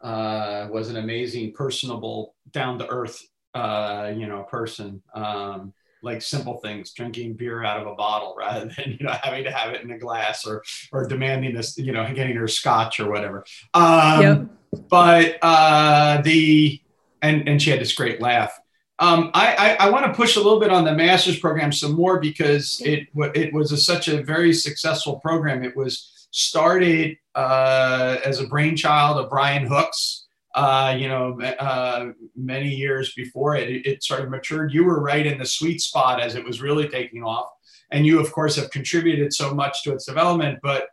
uh, 0.00 0.68
was 0.70 0.90
an 0.90 0.96
amazing, 0.96 1.52
personable, 1.52 2.34
down 2.50 2.78
to 2.80 2.88
earth, 2.88 3.22
uh, 3.54 4.12
you 4.14 4.26
know, 4.26 4.42
person. 4.42 5.02
Um, 5.14 5.72
like 6.02 6.22
simple 6.22 6.58
things, 6.58 6.92
drinking 6.92 7.34
beer 7.34 7.64
out 7.64 7.80
of 7.80 7.86
a 7.86 7.94
bottle 7.94 8.34
rather 8.38 8.66
than 8.76 8.96
you 8.98 9.06
know 9.06 9.16
having 9.22 9.44
to 9.44 9.50
have 9.50 9.74
it 9.74 9.82
in 9.82 9.90
a 9.90 9.98
glass 9.98 10.46
or 10.46 10.62
or 10.92 11.06
demanding 11.06 11.54
this, 11.54 11.78
you 11.78 11.92
know, 11.92 12.06
getting 12.14 12.36
her 12.36 12.48
scotch 12.48 13.00
or 13.00 13.10
whatever. 13.10 13.44
Um, 13.74 14.22
yep. 14.22 14.46
But 14.88 15.38
uh, 15.42 16.20
the 16.22 16.80
and 17.22 17.48
and 17.48 17.60
she 17.60 17.70
had 17.70 17.80
this 17.80 17.94
great 17.94 18.20
laugh. 18.20 18.58
Um, 19.00 19.30
I, 19.32 19.76
I, 19.78 19.86
I 19.86 19.90
want 19.90 20.06
to 20.06 20.12
push 20.12 20.34
a 20.34 20.40
little 20.40 20.58
bit 20.58 20.72
on 20.72 20.84
the 20.84 20.92
master's 20.92 21.38
program 21.38 21.70
some 21.70 21.92
more 21.92 22.18
because 22.18 22.82
it 22.84 23.08
it 23.14 23.52
was 23.52 23.70
a, 23.70 23.76
such 23.76 24.08
a 24.08 24.22
very 24.22 24.52
successful 24.52 25.20
program. 25.20 25.62
It 25.62 25.76
was 25.76 26.28
started 26.30 27.16
uh, 27.34 28.16
as 28.24 28.40
a 28.40 28.46
brainchild 28.46 29.18
of 29.18 29.30
Brian 29.30 29.66
Hooks, 29.66 30.26
uh, 30.58 30.92
you 30.98 31.06
know, 31.06 31.40
uh, 31.40 32.06
many 32.34 32.68
years 32.68 33.14
before 33.14 33.54
it, 33.54 33.86
it, 33.86 34.02
sort 34.02 34.22
of 34.22 34.28
matured. 34.28 34.74
You 34.74 34.82
were 34.82 35.00
right 35.00 35.24
in 35.24 35.38
the 35.38 35.46
sweet 35.46 35.80
spot 35.80 36.20
as 36.20 36.34
it 36.34 36.44
was 36.44 36.60
really 36.60 36.88
taking 36.88 37.22
off. 37.22 37.48
And 37.92 38.04
you, 38.04 38.18
of 38.18 38.32
course, 38.32 38.56
have 38.56 38.72
contributed 38.72 39.32
so 39.32 39.54
much 39.54 39.84
to 39.84 39.92
its 39.92 40.06
development. 40.06 40.58
But 40.60 40.88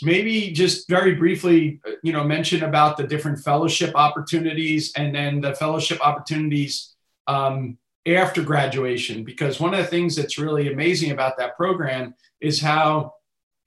maybe 0.00 0.52
just 0.52 0.88
very 0.88 1.16
briefly, 1.16 1.80
you 2.04 2.12
know, 2.12 2.22
mention 2.22 2.62
about 2.62 2.96
the 2.96 3.04
different 3.04 3.40
fellowship 3.40 3.96
opportunities 3.96 4.92
and 4.96 5.12
then 5.12 5.40
the 5.40 5.56
fellowship 5.56 6.00
opportunities 6.06 6.94
um, 7.26 7.78
after 8.06 8.42
graduation. 8.42 9.24
Because 9.24 9.58
one 9.58 9.74
of 9.74 9.80
the 9.80 9.90
things 9.90 10.14
that's 10.14 10.38
really 10.38 10.72
amazing 10.72 11.10
about 11.10 11.36
that 11.38 11.56
program 11.56 12.14
is 12.40 12.60
how 12.60 13.14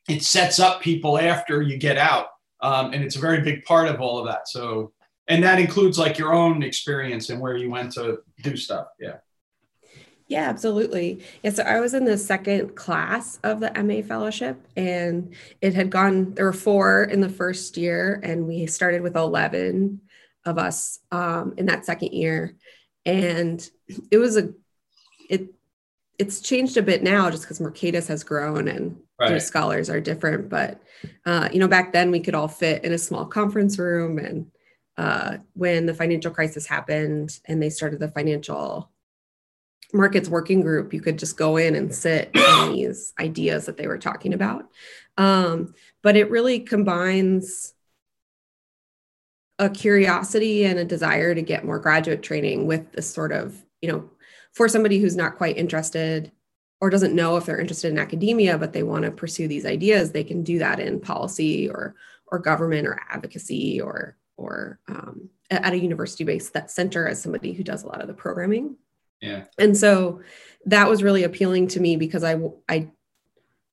it 0.07 0.23
sets 0.23 0.57
up 0.57 0.81
people 0.81 1.19
after 1.19 1.61
you 1.61 1.75
get 1.75 1.97
out. 1.97 2.27
Um, 2.61 2.93
and 2.93 3.03
it's 3.03 3.17
a 3.17 3.19
very 3.19 3.41
big 3.41 3.65
part 3.65 3.89
of 3.89 3.99
all 3.99 4.19
of 4.19 4.27
that. 4.27 4.47
So 4.47 4.93
and 5.27 5.43
that 5.43 5.59
includes 5.59 5.97
like 5.97 6.17
your 6.17 6.33
own 6.33 6.63
experience 6.63 7.29
and 7.29 7.39
where 7.39 7.55
you 7.55 7.69
went 7.69 7.91
to 7.93 8.19
do 8.41 8.55
stuff 8.55 8.87
yeah. 8.99 9.17
Yeah 10.27 10.49
absolutely. 10.49 11.23
Yeah 11.43 11.51
so 11.51 11.63
i 11.63 11.79
was 11.79 11.93
in 11.93 12.05
the 12.05 12.17
second 12.17 12.75
class 12.75 13.39
of 13.43 13.59
the 13.59 13.71
ma 13.83 14.05
fellowship 14.07 14.65
and 14.75 15.33
it 15.61 15.73
had 15.73 15.89
gone 15.89 16.33
there 16.33 16.45
were 16.45 16.53
four 16.53 17.03
in 17.03 17.21
the 17.21 17.29
first 17.29 17.77
year 17.77 18.19
and 18.23 18.47
we 18.47 18.65
started 18.65 19.01
with 19.01 19.15
11 19.15 20.01
of 20.45 20.57
us 20.57 20.99
um, 21.11 21.53
in 21.57 21.65
that 21.67 21.85
second 21.85 22.11
year. 22.13 22.55
And 23.05 23.67
it 24.11 24.17
was 24.17 24.37
a 24.37 24.53
it 25.29 25.53
it's 26.17 26.41
changed 26.41 26.77
a 26.77 26.81
bit 26.81 27.03
now 27.03 27.29
just 27.29 27.43
because 27.43 27.59
mercatus 27.59 28.07
has 28.07 28.23
grown 28.23 28.67
and 28.67 28.97
right. 29.19 29.41
scholars 29.41 29.89
are 29.89 29.99
different 29.99 30.49
but 30.49 30.81
uh, 31.25 31.49
you 31.51 31.59
know 31.59 31.67
back 31.67 31.91
then 31.91 32.11
we 32.11 32.19
could 32.19 32.35
all 32.35 32.47
fit 32.47 32.83
in 32.85 32.93
a 32.93 32.97
small 32.97 33.25
conference 33.25 33.77
room 33.77 34.17
and 34.17 34.47
uh, 34.97 35.37
when 35.53 35.85
the 35.85 35.93
financial 35.93 36.31
crisis 36.31 36.65
happened 36.65 37.39
and 37.45 37.61
they 37.61 37.69
started 37.69 37.99
the 37.99 38.09
financial 38.09 38.91
markets 39.93 40.29
working 40.29 40.61
group, 40.61 40.93
you 40.93 41.01
could 41.01 41.19
just 41.19 41.37
go 41.37 41.57
in 41.57 41.75
and 41.75 41.93
sit 41.93 42.31
on 42.37 42.73
these 42.73 43.13
ideas 43.19 43.65
that 43.65 43.77
they 43.77 43.87
were 43.87 43.97
talking 43.97 44.33
about. 44.33 44.67
Um, 45.17 45.73
but 46.01 46.15
it 46.15 46.29
really 46.31 46.59
combines 46.59 47.73
a 49.59 49.69
curiosity 49.69 50.65
and 50.65 50.79
a 50.79 50.85
desire 50.85 51.35
to 51.35 51.41
get 51.41 51.65
more 51.65 51.79
graduate 51.79 52.23
training 52.23 52.65
with 52.65 52.91
this 52.91 53.11
sort 53.11 53.31
of, 53.31 53.63
you 53.81 53.91
know, 53.91 54.09
for 54.51 54.67
somebody 54.67 54.99
who's 54.99 55.15
not 55.15 55.37
quite 55.37 55.57
interested 55.57 56.31
or 56.81 56.89
doesn't 56.89 57.15
know 57.15 57.37
if 57.37 57.45
they're 57.45 57.59
interested 57.59 57.91
in 57.91 57.99
academia, 57.99 58.57
but 58.57 58.73
they 58.73 58.83
want 58.83 59.05
to 59.05 59.11
pursue 59.11 59.47
these 59.47 59.65
ideas, 59.65 60.11
they 60.11 60.23
can 60.23 60.43
do 60.43 60.59
that 60.59 60.79
in 60.79 60.99
policy 60.99 61.69
or 61.69 61.95
or 62.27 62.39
government 62.39 62.87
or 62.87 62.99
advocacy 63.09 63.79
or 63.79 64.17
or 64.37 64.79
um, 64.87 65.29
at 65.49 65.73
a 65.73 65.79
university 65.79 66.23
based 66.23 66.53
that 66.53 66.71
center 66.71 67.07
as 67.07 67.21
somebody 67.21 67.53
who 67.53 67.63
does 67.63 67.83
a 67.83 67.87
lot 67.87 68.01
of 68.01 68.07
the 68.07 68.13
programming. 68.13 68.75
Yeah. 69.21 69.45
And 69.57 69.77
so 69.77 70.21
that 70.65 70.89
was 70.89 71.03
really 71.03 71.23
appealing 71.23 71.67
to 71.69 71.79
me 71.79 71.95
because 71.95 72.23
I 72.23 72.37
I 72.67 72.89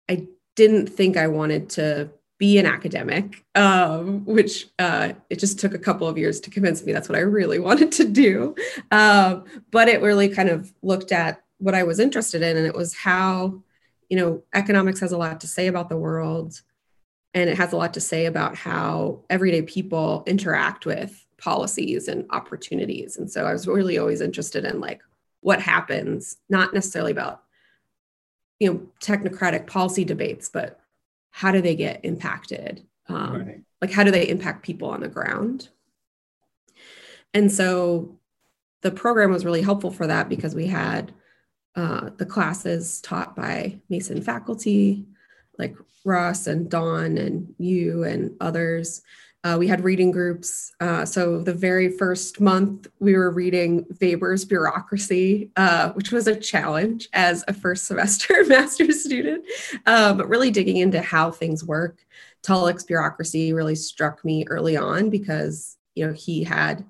I 0.09 0.27
didn't 0.55 0.89
think 0.89 1.17
I 1.17 1.29
wanted 1.29 1.71
to 1.71 2.11
be 2.39 2.59
an 2.59 2.67
academic, 2.67 3.45
um, 3.55 4.25
which 4.25 4.69
uh, 4.79 5.13
it 5.29 5.39
just 5.39 5.61
took 5.61 5.75
a 5.75 5.79
couple 5.79 6.09
of 6.09 6.17
years 6.17 6.41
to 6.41 6.51
convince 6.51 6.85
me 6.85 6.93
that's 6.93 7.09
what 7.09 7.19
I 7.19 7.23
really 7.23 7.59
wanted 7.69 7.93
to 7.93 8.05
do. 8.05 8.55
Um, 8.91 9.45
but 9.71 9.89
it 9.89 10.01
really 10.01 10.29
kind 10.29 10.49
of 10.49 10.73
looked 10.83 11.13
at 11.13 11.43
what 11.59 11.75
I 11.75 11.83
was 11.83 12.01
interested 12.01 12.43
in, 12.43 12.57
and 12.57 12.67
it 12.67 12.75
was 12.75 12.95
how, 12.95 13.63
you 14.09 14.17
know, 14.17 14.43
economics 14.55 15.01
has 15.01 15.13
a 15.13 15.19
lot 15.19 15.43
to 15.43 15.47
say 15.47 15.67
about 15.67 15.91
the 15.91 15.99
world 15.99 16.63
and 17.35 17.49
it 17.49 17.57
has 17.57 17.73
a 17.73 17.77
lot 17.77 17.95
to 17.95 18.01
say 18.01 18.27
about 18.27 18.57
how 18.57 19.21
everyday 19.31 19.63
people 19.63 20.25
interact 20.27 20.87
with 20.87 21.27
policies 21.39 22.09
and 22.09 22.27
opportunities. 22.31 23.17
And 23.17 23.31
so 23.31 23.47
i 23.47 23.53
was 23.53 23.67
really 23.67 23.99
always 23.99 24.21
interested 24.21 24.65
in 24.65 24.81
like 24.81 25.01
what 25.41 25.63
happens 25.63 26.37
not 26.49 26.75
necessarily 26.75 27.13
about 27.13 27.43
you 28.59 28.71
know 28.71 28.87
technocratic 29.01 29.67
policy 29.67 30.05
debates 30.05 30.51
but 30.51 30.81
how 31.31 31.53
do 31.53 31.61
they 31.61 31.75
get 31.75 32.05
impacted? 32.05 32.87
Um, 33.09 33.47
right. 33.47 33.61
like 33.81 33.91
how 33.91 34.05
do 34.05 34.11
they 34.11 34.29
impact 34.29 34.65
people 34.65 34.91
on 34.91 35.01
the 35.01 35.09
ground? 35.09 35.69
And 37.35 37.51
so 37.51 38.19
the 38.83 38.91
program 38.91 39.31
was 39.31 39.45
really 39.45 39.63
helpful 39.63 39.91
for 39.91 40.07
that 40.07 40.29
because 40.29 40.55
we 40.55 40.67
had 40.67 41.13
uh, 41.77 42.11
the 42.17 42.27
classes 42.27 43.01
taught 43.01 43.37
by 43.37 43.79
mason 43.89 44.21
faculty 44.21 45.07
like 45.61 45.77
Russ 46.05 46.47
and 46.47 46.69
Don 46.69 47.19
and 47.19 47.55
you 47.59 48.05
and 48.05 48.35
others. 48.41 49.03
Uh, 49.43 49.57
we 49.59 49.67
had 49.67 49.83
reading 49.83 50.11
groups. 50.11 50.75
Uh, 50.81 51.05
so 51.05 51.41
the 51.41 51.55
very 51.55 51.89
first 51.89 52.41
month, 52.41 52.87
we 52.99 53.15
were 53.15 53.31
reading 53.31 53.87
Weber's 54.01 54.45
Bureaucracy, 54.45 55.51
uh, 55.57 55.93
which 55.93 56.13
was 56.13 56.27
a 56.27 56.37
challenge 56.37 57.09
as 57.15 57.43
a 57.49 57.55
first 57.55 57.87
semester 57.87 58.45
master's 58.49 59.03
student, 59.03 59.45
uh, 59.87 60.13
but 60.13 60.29
really 60.29 60.51
digging 60.51 60.77
into 60.77 61.01
how 61.01 61.31
things 61.31 61.65
work. 61.65 62.05
Tullock's 62.43 62.85
Bureaucracy 62.85 63.53
really 63.53 63.75
struck 63.75 64.25
me 64.25 64.45
early 64.49 64.77
on 64.77 65.09
because 65.11 65.77
you 65.95 66.07
know 66.07 66.13
he 66.13 66.45
had 66.45 66.85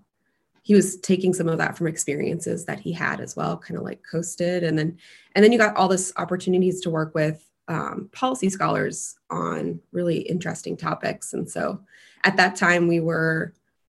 he 0.62 0.74
was 0.74 0.96
taking 1.00 1.32
some 1.32 1.48
of 1.48 1.58
that 1.58 1.76
from 1.76 1.86
experiences 1.86 2.64
that 2.66 2.80
he 2.80 2.92
had 2.92 3.20
as 3.20 3.34
well, 3.34 3.56
kind 3.56 3.78
of 3.78 3.84
like 3.84 4.00
coasted, 4.08 4.64
and 4.64 4.78
then 4.78 4.98
and 5.34 5.44
then 5.44 5.52
you 5.52 5.58
got 5.58 5.76
all 5.76 5.88
this 5.88 6.12
opportunities 6.16 6.80
to 6.80 6.90
work 6.90 7.14
with 7.14 7.49
um, 7.70 8.10
policy 8.12 8.50
scholars 8.50 9.14
on 9.30 9.80
really 9.92 10.18
interesting 10.18 10.76
topics. 10.76 11.32
And 11.32 11.48
so 11.48 11.80
at 12.24 12.36
that 12.36 12.56
time, 12.56 12.88
we 12.88 12.98
were, 12.98 13.54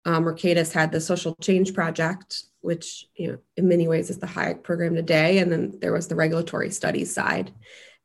um, 0.06 0.26
Mercatus 0.26 0.74
had 0.74 0.92
the 0.92 1.00
Social 1.00 1.36
Change 1.42 1.74
Project, 1.74 2.44
which 2.60 3.08
you 3.16 3.30
know, 3.30 3.38
in 3.56 3.70
many 3.70 3.88
ways 3.88 4.10
is 4.10 4.20
the 4.20 4.28
Hayek 4.28 4.62
program 4.62 4.94
today. 4.94 5.38
And 5.38 5.50
then 5.50 5.80
there 5.80 5.94
was 5.94 6.10
the 6.10 6.16
regulatory 6.16 6.70
studies 6.70 7.14
side. 7.14 7.52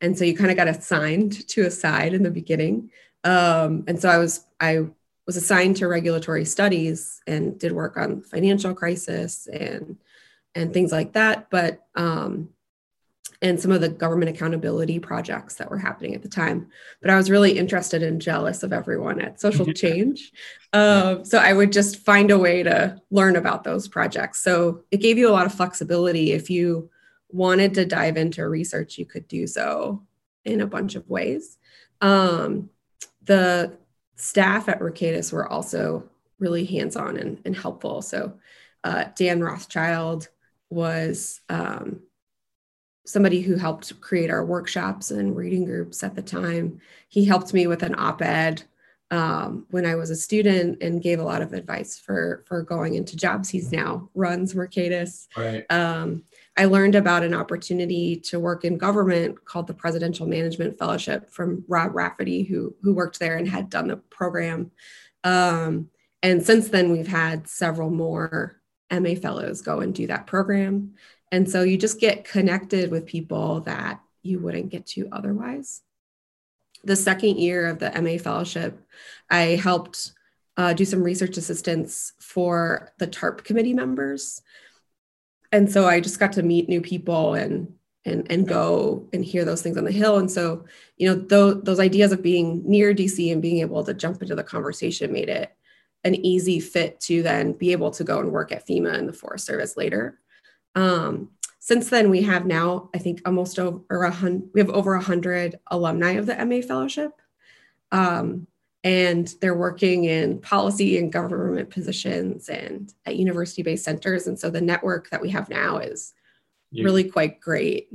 And 0.01 0.17
so 0.17 0.25
you 0.25 0.37
kind 0.37 0.53
of 0.53 0.57
got 0.57 0.69
assigned 0.69 1.49
to 1.49 1.67
a 1.67 1.71
side 1.71 2.15
in 2.15 2.23
the 2.23 2.31
beginning. 2.31 2.91
Um, 3.25 3.83
and 3.89 4.01
so 4.01 4.09
I 4.09 4.19
was, 4.19 4.45
I 4.61 4.87
was 5.27 5.37
assigned 5.37 5.77
to 5.79 5.89
regulatory 5.89 6.45
studies 6.45 7.21
and 7.27 7.59
did 7.59 7.73
work 7.73 7.97
on 7.97 8.23
financial 8.23 8.73
crisis 8.73 9.49
and 9.49 9.97
and 10.55 10.73
things 10.73 10.91
like 10.91 11.13
that. 11.13 11.51
But 11.51 11.87
um, 11.97 12.49
and 13.43 13.61
some 13.61 13.71
of 13.71 13.81
the 13.81 13.88
government 13.88 14.31
accountability 14.31 14.99
projects 14.99 15.57
that 15.57 15.71
were 15.71 15.78
happening 15.78 16.14
at 16.14 16.23
the 16.23 16.28
time. 16.28 16.69
But 17.00 17.11
I 17.11 17.16
was 17.16 17.31
really 17.31 17.59
interested 17.59 18.02
and 18.02 18.21
jealous 18.21 18.62
of 18.62 18.73
everyone 18.73 19.21
at 19.21 19.40
Social 19.40 19.66
Change. 19.73 20.33
Um, 20.73 21.25
so 21.25 21.38
I 21.38 21.52
would 21.52 21.73
just 21.73 22.05
find 22.05 22.31
a 22.31 22.38
way 22.38 22.62
to 22.62 23.00
learn 23.11 23.37
about 23.37 23.64
those 23.64 23.88
projects. 23.88 24.40
So 24.40 24.85
it 24.90 24.99
gave 24.99 25.19
you 25.19 25.28
a 25.28 25.33
lot 25.33 25.47
of 25.47 25.55
flexibility. 25.55 26.33
If 26.33 26.50
you 26.50 26.90
wanted 27.31 27.75
to 27.75 27.85
dive 27.85 28.16
into 28.16 28.49
research, 28.49 28.99
you 28.99 29.07
could 29.07 29.28
do 29.28 29.47
so 29.47 30.02
in 30.45 30.61
a 30.61 30.66
bunch 30.66 30.95
of 30.95 31.09
ways. 31.09 31.59
Um, 32.00 32.71
the 33.25 33.76
staff 34.16 34.69
at 34.69 34.81
Mercatus 34.81 35.33
were 35.33 35.50
also 35.50 36.09
really 36.38 36.64
hands 36.64 36.97
on 36.97 37.16
and, 37.16 37.40
and, 37.45 37.57
helpful. 37.57 38.02
So 38.02 38.35
uh, 38.85 39.07
Dan 39.14 39.43
Rothschild 39.43 40.28
was 40.69 41.40
um, 41.49 42.00
somebody 43.07 43.41
who 43.41 43.57
helped 43.57 43.99
create 44.01 44.31
our 44.31 44.45
workshops 44.45 45.11
and 45.11 45.37
reading 45.37 45.65
groups 45.65 46.03
at 46.03 46.15
the 46.15 46.23
time. 46.23 46.81
He 47.09 47.25
helped 47.25 47.55
me 47.55 47.67
with 47.67 47.83
an 47.83 47.95
op-ed 47.97 48.65
um, 49.11 49.67
when 49.71 49.87
I 49.87 49.95
was 49.95 50.11
a 50.11 50.17
student 50.17 50.83
and 50.83 51.03
gave 51.03 51.21
a 51.21 51.25
lot 51.25 51.41
of 51.41 51.53
advice 51.53 51.97
for 51.97 52.45
for 52.47 52.63
going 52.63 52.95
into 52.95 53.17
jobs. 53.17 53.49
He's 53.49 53.71
now 53.71 54.09
runs 54.15 54.55
Mercatus. 54.55 55.29
Right. 55.37 55.65
Um, 55.71 56.25
I 56.57 56.65
learned 56.65 56.97
about 56.97 57.23
an 57.23 57.35
opportunity 57.35 58.17
to 58.17 58.41
work 58.41 58.65
in 58.65 58.79
government 58.79 59.45
called 59.45 59.69
the 59.69 59.75
Presidential 59.75 60.27
Management 60.27 60.79
Fellowship 60.79 61.31
from 61.31 61.65
Rob 61.69 61.95
Rafferty, 61.95 62.43
who 62.43 62.75
who 62.83 62.95
worked 62.95 63.21
there 63.21 63.37
and 63.37 63.49
had 63.49 63.71
done 63.71 63.89
the 63.89 63.97
program. 63.97 64.73
Um, 65.23 65.89
and 66.23 66.45
since 66.45 66.69
then, 66.69 66.91
we've 66.91 67.07
had 67.07 67.47
several 67.47 67.91
more 67.91 68.61
MA 68.91 69.15
fellows 69.15 69.63
go 69.63 69.81
and 69.81 69.95
do 69.95 70.09
that 70.09 70.27
program. 70.27 70.95
And 71.37 71.50
so 71.50 71.62
you 71.64 71.76
just 71.76 72.00
get 72.00 72.25
connected 72.25 72.90
with 72.90 73.05
people 73.05 73.61
that 73.66 74.00
you 74.23 74.38
wouldn't 74.38 74.71
get 74.71 74.87
to 74.87 75.07
otherwise. 75.12 75.83
The 76.83 76.97
second 76.97 77.37
year 77.37 77.66
of 77.66 77.78
the 77.78 77.93
MA 78.00 78.16
fellowship, 78.16 78.81
I 79.28 79.61
helped 79.62 80.12
uh, 80.57 80.73
do 80.73 80.87
some 80.87 81.02
research 81.02 81.37
assistance 81.37 82.14
for 82.21 82.90
the 82.99 83.07
TARP 83.07 83.45
committee 83.45 83.75
members. 83.75 84.40
And 85.52 85.71
so 85.71 85.87
I 85.87 86.00
just 86.00 86.19
got 86.19 86.33
to 86.33 86.43
meet 86.43 86.71
new 86.71 86.81
people 86.81 87.35
and 87.35 87.75
and 88.07 88.26
and 88.33 88.49
go 88.49 89.07
and 89.12 89.23
hear 89.23 89.45
those 89.45 89.61
things 89.61 89.76
on 89.76 89.85
the 89.85 89.90
hill 89.90 90.16
and 90.19 90.31
so 90.31 90.64
you 90.97 91.09
know 91.09 91.16
those, 91.16 91.61
those 91.64 91.81
ideas 91.81 92.12
of 92.12 92.23
being 92.23 92.62
near 92.64 92.95
dc 92.95 93.33
and 93.33 93.43
being 93.43 93.59
able 93.59 93.83
to 93.83 93.93
jump 93.93 94.23
into 94.23 94.37
the 94.37 94.45
conversation 94.45 95.12
made 95.12 95.28
it 95.28 95.52
an 96.05 96.14
easy 96.14 96.61
fit 96.61 97.00
to 97.00 97.21
then 97.25 97.50
be 97.50 97.73
able 97.73 97.90
to 97.90 98.05
go 98.05 98.21
and 98.21 98.31
work 98.31 98.52
at 98.52 98.64
fema 98.64 98.95
and 98.95 99.09
the 99.09 99.12
forest 99.12 99.45
service 99.45 99.76
later 99.76 100.21
um, 100.76 101.30
since 101.59 101.90
then 101.90 102.11
we 102.11 102.23
have 102.23 102.47
now 102.47 102.88
i 102.95 102.99
think 102.99 103.21
almost 103.26 103.59
over 103.59 104.04
a 104.04 104.11
hundred 104.11 104.49
we 104.54 104.61
have 104.61 104.71
over 104.71 104.95
a 104.95 105.02
hundred 105.02 105.59
alumni 105.68 106.12
of 106.12 106.26
the 106.26 106.45
ma 106.45 106.61
fellowship 106.61 107.21
um, 107.92 108.47
and 108.85 109.35
they're 109.40 109.56
working 109.56 110.04
in 110.04 110.38
policy 110.40 110.97
and 110.99 111.12
government 111.12 111.71
positions 111.71 112.49
and 112.49 112.95
at 113.04 113.16
university 113.16 113.62
based 113.62 113.85
centers 113.85 114.28
and 114.28 114.38
so 114.38 114.49
the 114.49 114.61
network 114.61 115.11
that 115.11 115.21
we 115.21 115.30
have 115.30 115.49
now 115.49 115.78
is 115.78 116.14
yeah. 116.71 116.85
really 116.85 117.04
quite 117.04 117.40
great 117.40 117.88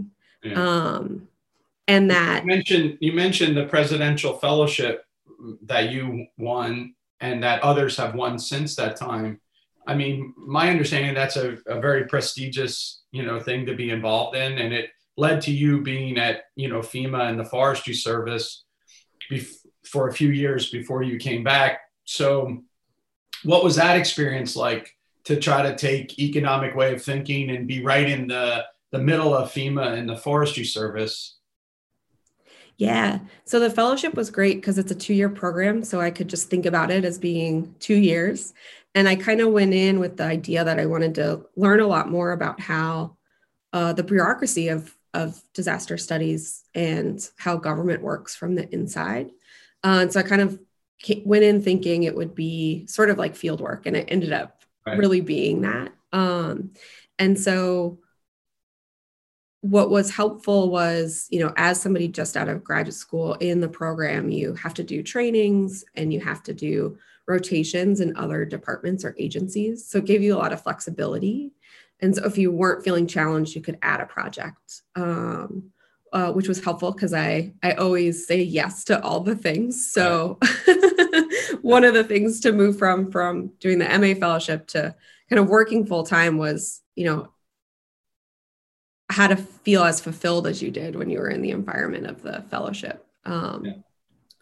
yeah. 0.44 0.54
um, 0.54 1.28
and 1.88 2.12
that 2.12 2.42
you 2.44 2.48
mentioned 2.48 2.98
you 3.00 3.14
mentioned 3.14 3.56
the 3.56 3.66
presidential 3.66 4.34
fellowship 4.38 5.06
that 5.62 5.92
you 5.92 6.28
won 6.38 6.94
and 7.20 7.44
that 7.44 7.64
others 7.64 7.96
have 7.96 8.16
won 8.16 8.38
since 8.38 8.76
that 8.76 8.96
time 8.96 9.40
i 9.88 9.96
mean 9.96 10.34
my 10.38 10.70
understanding 10.70 11.14
that's 11.14 11.38
a, 11.38 11.58
a 11.68 11.80
very 11.80 12.06
prestigious 12.06 13.02
you 13.12 13.24
know 13.24 13.40
thing 13.40 13.66
to 13.66 13.76
be 13.76 13.90
involved 13.90 14.36
in 14.36 14.58
and 14.58 14.74
it 14.74 14.90
led 15.18 15.42
to 15.42 15.52
you 15.52 15.82
being 15.82 16.18
at 16.18 16.44
you 16.56 16.68
know 16.68 16.80
fema 16.80 17.30
and 17.30 17.40
the 17.40 17.46
forestry 17.46 17.94
service 17.94 18.64
before 19.30 19.62
for 19.92 20.08
a 20.08 20.14
few 20.14 20.30
years 20.30 20.70
before 20.70 21.04
you 21.04 21.18
came 21.18 21.44
back. 21.44 21.82
So, 22.06 22.64
what 23.44 23.64
was 23.64 23.76
that 23.76 23.98
experience 23.98 24.56
like 24.56 24.96
to 25.26 25.40
try 25.40 25.62
to 25.64 25.76
take 25.76 26.20
economic 26.20 26.76
way 26.76 26.94
of 26.94 27.04
thinking 27.04 27.50
and 27.50 27.68
be 27.68 27.84
right 27.84 28.10
in 28.10 28.28
the 28.28 28.66
the 28.92 29.00
middle 29.00 29.34
of 29.34 29.52
FEMA 29.52 29.98
and 29.98 30.08
the 30.08 30.18
Forestry 30.18 30.66
Service? 30.66 31.38
Yeah. 32.78 33.20
So 33.46 33.60
the 33.60 33.70
fellowship 33.70 34.16
was 34.16 34.32
great 34.32 34.56
because 34.56 34.78
it's 34.78 34.92
a 34.92 34.96
two 34.96 35.14
year 35.14 35.30
program. 35.30 35.84
So 35.84 36.02
I 36.02 36.10
could 36.10 36.28
just 36.28 36.50
think 36.50 36.66
about 36.66 36.90
it 36.90 37.06
as 37.06 37.20
being 37.20 37.76
two 37.80 37.96
years. 37.96 38.54
And 38.94 39.08
I 39.08 39.16
kind 39.16 39.42
of 39.42 39.54
went 39.54 39.74
in 39.74 40.00
with 40.00 40.18
the 40.18 40.24
idea 40.24 40.64
that 40.64 40.80
I 40.80 40.86
wanted 40.86 41.16
to 41.16 41.46
learn 41.56 41.80
a 41.80 41.88
lot 41.88 42.10
more 42.10 42.32
about 42.32 42.60
how 42.60 43.18
uh, 43.74 43.94
the 43.94 44.04
bureaucracy 44.04 44.68
of, 44.68 44.94
of 45.14 45.42
disaster 45.54 45.98
studies 45.98 46.64
and 46.76 47.26
how 47.38 47.56
government 47.58 48.02
works 48.02 48.36
from 48.36 48.56
the 48.56 48.72
inside. 48.74 49.32
Uh, 49.84 50.00
and 50.02 50.14
so 50.14 50.20
I 50.20 50.24
kind 50.24 50.42
of 50.42 50.60
went 51.24 51.44
in 51.44 51.62
thinking 51.62 52.04
it 52.04 52.16
would 52.16 52.36
be 52.36 52.86
sort 52.88 53.10
of 53.10 53.18
like 53.18 53.36
field 53.36 53.62
work, 53.62 53.86
and 53.86 53.96
it 53.96 54.08
ended 54.10 54.34
up 54.34 54.64
right. 54.86 54.98
really 54.98 55.22
being 55.22 55.62
that. 55.62 55.94
Um, 56.12 56.72
and 57.18 57.40
so 57.40 58.00
what 59.62 59.90
was 59.90 60.10
helpful 60.10 60.70
was, 60.70 61.28
you 61.30 61.40
know, 61.40 61.54
as 61.56 61.80
somebody 61.80 62.08
just 62.08 62.36
out 62.36 62.50
of 62.50 62.64
graduate 62.64 62.96
school 62.96 63.36
in 63.36 63.62
the 63.62 63.70
program, 63.70 64.30
you 64.30 64.56
have 64.56 64.74
to 64.74 64.84
do 64.84 65.04
trainings 65.04 65.86
and 65.96 66.12
you 66.12 66.20
have 66.20 66.42
to 66.44 66.54
do 66.54 66.98
rotations 67.28 68.02
in 68.02 68.16
other 68.18 68.46
departments 68.46 69.06
or 69.06 69.16
agencies. 69.18 69.88
So 69.88 70.00
it 70.00 70.06
gave 70.06 70.22
you 70.22 70.36
a 70.36 70.40
lot 70.40 70.54
of 70.54 70.62
flexibility. 70.62 71.52
And 72.00 72.16
so 72.16 72.26
if 72.26 72.38
you 72.38 72.52
weren't 72.52 72.84
feeling 72.84 73.08
challenged, 73.08 73.56
you 73.56 73.62
could 73.62 73.78
add 73.82 74.02
a 74.02 74.06
project. 74.06 74.82
Um, 74.96 75.72
uh, 76.14 76.32
which 76.32 76.48
was 76.48 76.64
helpful 76.64 76.92
because 76.92 77.14
I 77.14 77.54
I 77.64 77.72
always 77.74 78.28
say 78.28 78.42
yes 78.42 78.84
to 78.86 79.02
all 79.02 79.22
the 79.22 79.36
things. 79.36 79.94
So 79.94 80.40
one 81.62 81.84
of 81.84 81.94
the 81.94 82.04
things 82.04 82.42
to 82.42 82.52
move 82.52 82.78
from 82.78 83.12
from 83.12 83.54
doing 83.60 83.80
the 83.80 83.98
MA 83.98 84.20
fellowship 84.20 84.68
to 84.68 84.94
kind 85.30 85.40
of 85.40 85.48
working 85.48 85.86
full 85.86 86.04
time 86.04 86.38
was 86.38 86.82
you 86.96 87.06
know 87.06 87.30
how 89.10 89.28
to 89.28 89.36
feel 89.36 89.84
as 89.84 90.02
fulfilled 90.02 90.48
as 90.48 90.62
you 90.62 90.72
did 90.72 90.96
when 90.96 91.10
you 91.10 91.20
were 91.20 91.30
in 91.30 91.42
the 91.42 91.52
environment 91.52 92.08
of 92.08 92.22
the 92.22 92.44
fellowship. 92.50 93.06
Um, 93.26 93.66
yeah. 93.66 93.74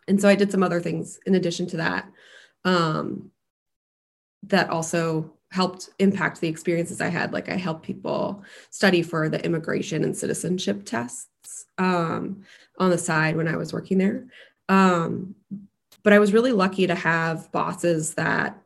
And 0.08 0.20
so 0.20 0.28
I 0.28 0.36
did 0.36 0.52
some 0.52 0.64
other 0.64 0.82
things 0.82 1.20
in 1.26 1.36
addition 1.36 1.68
to 1.68 1.78
that 1.78 2.10
um, 2.66 3.32
that 4.44 4.70
also 4.70 5.34
helped 5.52 5.90
impact 6.00 6.42
the 6.42 6.48
experiences 6.48 7.02
I 7.02 7.08
had. 7.08 7.34
Like 7.34 7.50
I 7.50 7.56
helped 7.56 7.84
people 7.84 8.44
study 8.70 9.02
for 9.02 9.30
the 9.30 9.44
immigration 9.44 10.04
and 10.04 10.16
citizenship 10.16 10.86
tests 10.86 11.66
um, 11.78 12.44
on 12.78 12.90
the 12.90 12.98
side 12.98 13.36
when 13.36 13.48
I 13.48 13.56
was 13.56 13.74
working 13.74 13.98
there. 13.98 14.28
Um, 14.68 15.36
but 16.04 16.14
I 16.14 16.20
was 16.20 16.34
really 16.34 16.52
lucky 16.52 16.88
to 16.88 16.96
have 16.96 17.52
bosses 17.52 18.14
that 18.14 18.62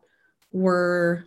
were 0.52 1.26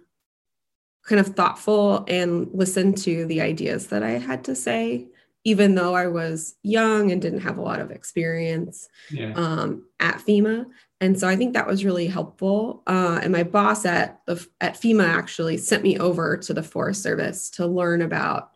kind 1.07 1.21
of 1.21 1.29
thoughtful 1.29 2.05
and 2.09 2.49
listened 2.53 2.99
to 2.99 3.27
the 3.27 3.41
ideas 3.41 3.89
that 3.89 4.03
I 4.03 4.11
had 4.11 4.45
to 4.45 4.55
say, 4.55 5.07
even 5.47 5.77
though 5.77 5.95
I 5.95 6.09
was 6.09 6.57
young 6.65 7.13
and 7.13 7.23
didn't 7.23 7.43
have 7.43 7.57
a 7.57 7.63
lot 7.63 7.81
of 7.81 7.93
experience 7.93 8.89
yeah. 9.13 9.33
um, 9.37 9.87
at 10.01 10.17
FEMA. 10.19 10.67
And 11.01 11.19
so 11.21 11.29
I 11.29 11.37
think 11.37 11.55
that 11.55 11.69
was 11.69 11.85
really 11.85 12.09
helpful. 12.09 12.83
Uh, 12.85 13.21
and 13.23 13.33
my 13.33 13.45
boss 13.45 13.87
at 13.87 14.21
the 14.27 14.45
at 14.61 14.75
FEMA 14.75 15.07
actually 15.07 15.57
sent 15.59 15.85
me 15.85 16.01
over 16.01 16.37
to 16.39 16.53
the 16.53 16.65
Forest 16.65 17.01
Service 17.01 17.49
to 17.51 17.65
learn 17.65 18.03
about 18.03 18.51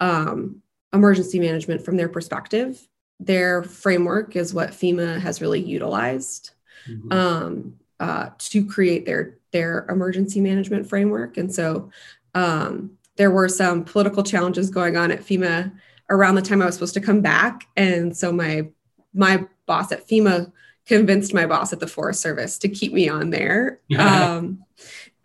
um, 0.00 0.60
emergency 0.92 1.38
management 1.38 1.84
from 1.84 1.96
their 1.96 2.08
perspective. 2.08 2.84
Their 3.20 3.62
framework 3.62 4.34
is 4.34 4.52
what 4.52 4.70
FEMA 4.70 5.20
has 5.20 5.40
really 5.40 5.62
utilized 5.62 6.50
mm-hmm. 6.88 7.12
um, 7.12 7.74
uh, 8.00 8.30
to 8.38 8.66
create 8.66 9.06
their 9.06 9.38
their 9.52 9.86
emergency 9.88 10.40
management 10.40 10.88
framework. 10.88 11.36
And 11.36 11.54
so 11.54 11.92
um, 12.34 12.98
there 13.14 13.30
were 13.30 13.48
some 13.48 13.84
political 13.84 14.24
challenges 14.24 14.68
going 14.68 14.96
on 14.96 15.12
at 15.12 15.20
FEMA 15.20 15.70
around 16.10 16.34
the 16.34 16.42
time 16.42 16.62
I 16.62 16.66
was 16.66 16.74
supposed 16.74 16.94
to 16.94 17.00
come 17.00 17.20
back, 17.20 17.66
and 17.76 18.16
so 18.16 18.32
my 18.32 18.68
my 19.12 19.46
boss 19.66 19.92
at 19.92 20.06
FEMA 20.06 20.52
convinced 20.86 21.32
my 21.32 21.46
boss 21.46 21.72
at 21.72 21.80
the 21.80 21.86
Forest 21.86 22.20
Service 22.20 22.58
to 22.58 22.68
keep 22.68 22.92
me 22.92 23.08
on 23.08 23.30
there, 23.30 23.80
um, 23.98 24.64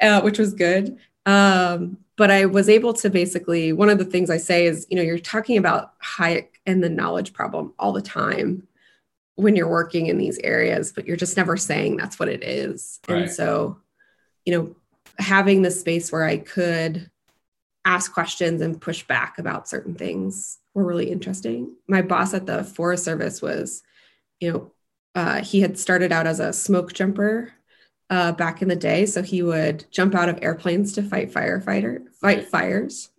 uh, 0.01 0.21
which 0.21 0.39
was 0.39 0.53
good. 0.53 0.97
Um, 1.25 1.97
but 2.15 2.31
I 2.31 2.45
was 2.45 2.69
able 2.69 2.93
to 2.95 3.09
basically, 3.09 3.71
one 3.71 3.89
of 3.89 3.97
the 3.97 4.05
things 4.05 4.29
I 4.29 4.37
say 4.37 4.65
is, 4.65 4.85
you 4.89 4.97
know, 4.97 5.01
you're 5.01 5.19
talking 5.19 5.57
about 5.57 5.93
Hayek 6.01 6.47
and 6.65 6.83
the 6.83 6.89
knowledge 6.89 7.33
problem 7.33 7.73
all 7.79 7.93
the 7.93 8.01
time 8.01 8.67
when 9.35 9.55
you're 9.55 9.69
working 9.69 10.07
in 10.07 10.17
these 10.17 10.37
areas, 10.39 10.91
but 10.91 11.05
you're 11.07 11.15
just 11.15 11.37
never 11.37 11.55
saying 11.55 11.95
that's 11.95 12.19
what 12.19 12.27
it 12.27 12.43
is. 12.43 12.99
Right. 13.07 13.21
And 13.23 13.31
so, 13.31 13.77
you 14.45 14.53
know, 14.53 14.75
having 15.17 15.61
the 15.61 15.71
space 15.71 16.11
where 16.11 16.25
I 16.25 16.37
could 16.37 17.09
ask 17.85 18.13
questions 18.13 18.61
and 18.61 18.81
push 18.81 19.03
back 19.03 19.39
about 19.39 19.67
certain 19.67 19.95
things 19.95 20.57
were 20.73 20.85
really 20.85 21.11
interesting. 21.11 21.75
My 21.87 22.01
boss 22.01 22.33
at 22.33 22.45
the 22.45 22.63
Forest 22.63 23.05
Service 23.05 23.41
was, 23.41 23.83
you 24.39 24.51
know, 24.51 24.71
uh, 25.15 25.41
he 25.41 25.61
had 25.61 25.79
started 25.79 26.11
out 26.11 26.27
as 26.27 26.39
a 26.39 26.53
smoke 26.53 26.93
jumper 26.93 27.53
uh, 28.09 28.31
back 28.31 28.61
in 28.61 28.67
the 28.67 28.75
day. 28.75 29.05
So 29.05 29.21
he 29.21 29.41
would 29.41 29.85
jump 29.91 30.15
out 30.15 30.29
of 30.29 30.39
airplanes 30.41 30.93
to 30.93 31.03
fight 31.03 31.31
firefighter, 31.31 32.03
fight 32.21 32.47
fires. 32.47 33.09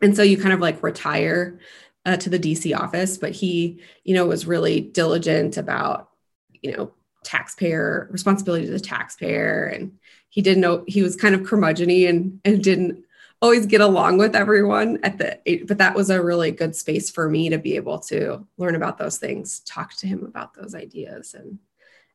And 0.00 0.16
so 0.16 0.22
you 0.22 0.36
kind 0.36 0.52
of 0.52 0.60
like 0.60 0.82
retire 0.82 1.60
uh, 2.04 2.16
to 2.16 2.30
the 2.30 2.38
DC 2.38 2.76
office, 2.76 3.16
but 3.16 3.32
he, 3.32 3.80
you 4.04 4.14
know, 4.14 4.26
was 4.26 4.46
really 4.46 4.80
diligent 4.80 5.56
about, 5.56 6.10
you 6.50 6.76
know, 6.76 6.92
taxpayer 7.24 8.08
responsibility 8.10 8.66
to 8.66 8.72
the 8.72 8.80
taxpayer. 8.80 9.64
And 9.66 9.98
he 10.28 10.42
didn't 10.42 10.60
know 10.60 10.84
he 10.88 11.02
was 11.02 11.14
kind 11.14 11.34
of 11.34 11.42
curmudgeony 11.42 12.08
and, 12.08 12.40
and 12.44 12.62
didn't 12.62 13.04
always 13.42 13.66
get 13.66 13.80
along 13.80 14.18
with 14.18 14.34
everyone 14.36 15.00
at 15.02 15.18
the, 15.18 15.64
but 15.66 15.78
that 15.78 15.94
was 15.94 16.08
a 16.08 16.22
really 16.22 16.52
good 16.52 16.74
space 16.74 17.10
for 17.10 17.28
me 17.28 17.50
to 17.50 17.58
be 17.58 17.76
able 17.76 17.98
to 17.98 18.46
learn 18.56 18.76
about 18.76 18.96
those 18.96 19.18
things, 19.18 19.60
talk 19.60 19.94
to 19.96 20.06
him 20.06 20.24
about 20.24 20.54
those 20.54 20.74
ideas 20.74 21.34
and 21.34 21.58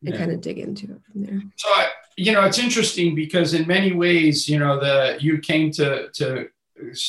and 0.03 0.13
yeah. 0.13 0.19
kind 0.19 0.31
of 0.31 0.41
dig 0.41 0.59
into 0.59 0.85
it 0.85 1.01
from 1.11 1.23
there. 1.23 1.41
So, 1.55 1.69
I, 1.69 1.87
you 2.17 2.31
know, 2.31 2.43
it's 2.45 2.59
interesting 2.59 3.15
because 3.15 3.55
in 3.55 3.67
many 3.67 3.93
ways, 3.93 4.47
you 4.47 4.59
know, 4.59 4.79
the 4.79 5.17
you 5.19 5.39
came 5.39 5.71
to 5.71 6.09
to 6.13 6.49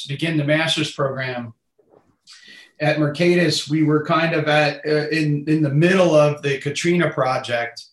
begin 0.08 0.36
the 0.36 0.44
master's 0.44 0.92
program 0.92 1.52
at 2.80 2.96
Mercatus. 2.96 3.68
We 3.68 3.82
were 3.82 4.04
kind 4.04 4.34
of 4.34 4.48
at 4.48 4.80
uh, 4.86 5.08
in 5.08 5.44
in 5.46 5.62
the 5.62 5.70
middle 5.70 6.14
of 6.14 6.42
the 6.42 6.58
Katrina 6.58 7.10
project. 7.10 7.84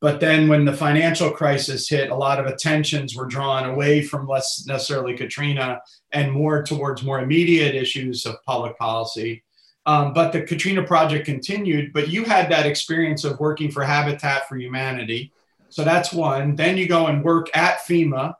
But 0.00 0.20
then, 0.20 0.46
when 0.46 0.64
the 0.64 0.72
financial 0.72 1.30
crisis 1.30 1.88
hit, 1.88 2.10
a 2.10 2.14
lot 2.14 2.38
of 2.38 2.46
attentions 2.46 3.16
were 3.16 3.26
drawn 3.26 3.68
away 3.68 4.02
from 4.02 4.28
less 4.28 4.64
necessarily 4.66 5.16
Katrina 5.16 5.80
and 6.12 6.30
more 6.30 6.62
towards 6.62 7.02
more 7.02 7.20
immediate 7.20 7.74
issues 7.74 8.24
of 8.24 8.36
public 8.44 8.78
policy. 8.78 9.42
Um, 9.86 10.12
but 10.12 10.32
the 10.32 10.42
Katrina 10.42 10.84
project 10.84 11.24
continued. 11.24 11.92
But 11.92 12.08
you 12.08 12.24
had 12.24 12.50
that 12.50 12.66
experience 12.66 13.24
of 13.24 13.40
working 13.40 13.70
for 13.70 13.82
Habitat 13.82 14.48
for 14.48 14.56
Humanity. 14.56 15.32
So 15.70 15.82
that's 15.82 16.12
one. 16.12 16.54
Then 16.54 16.76
you 16.76 16.86
go 16.86 17.06
and 17.06 17.24
work 17.24 17.48
at 17.56 17.78
FEMA, 17.78 18.34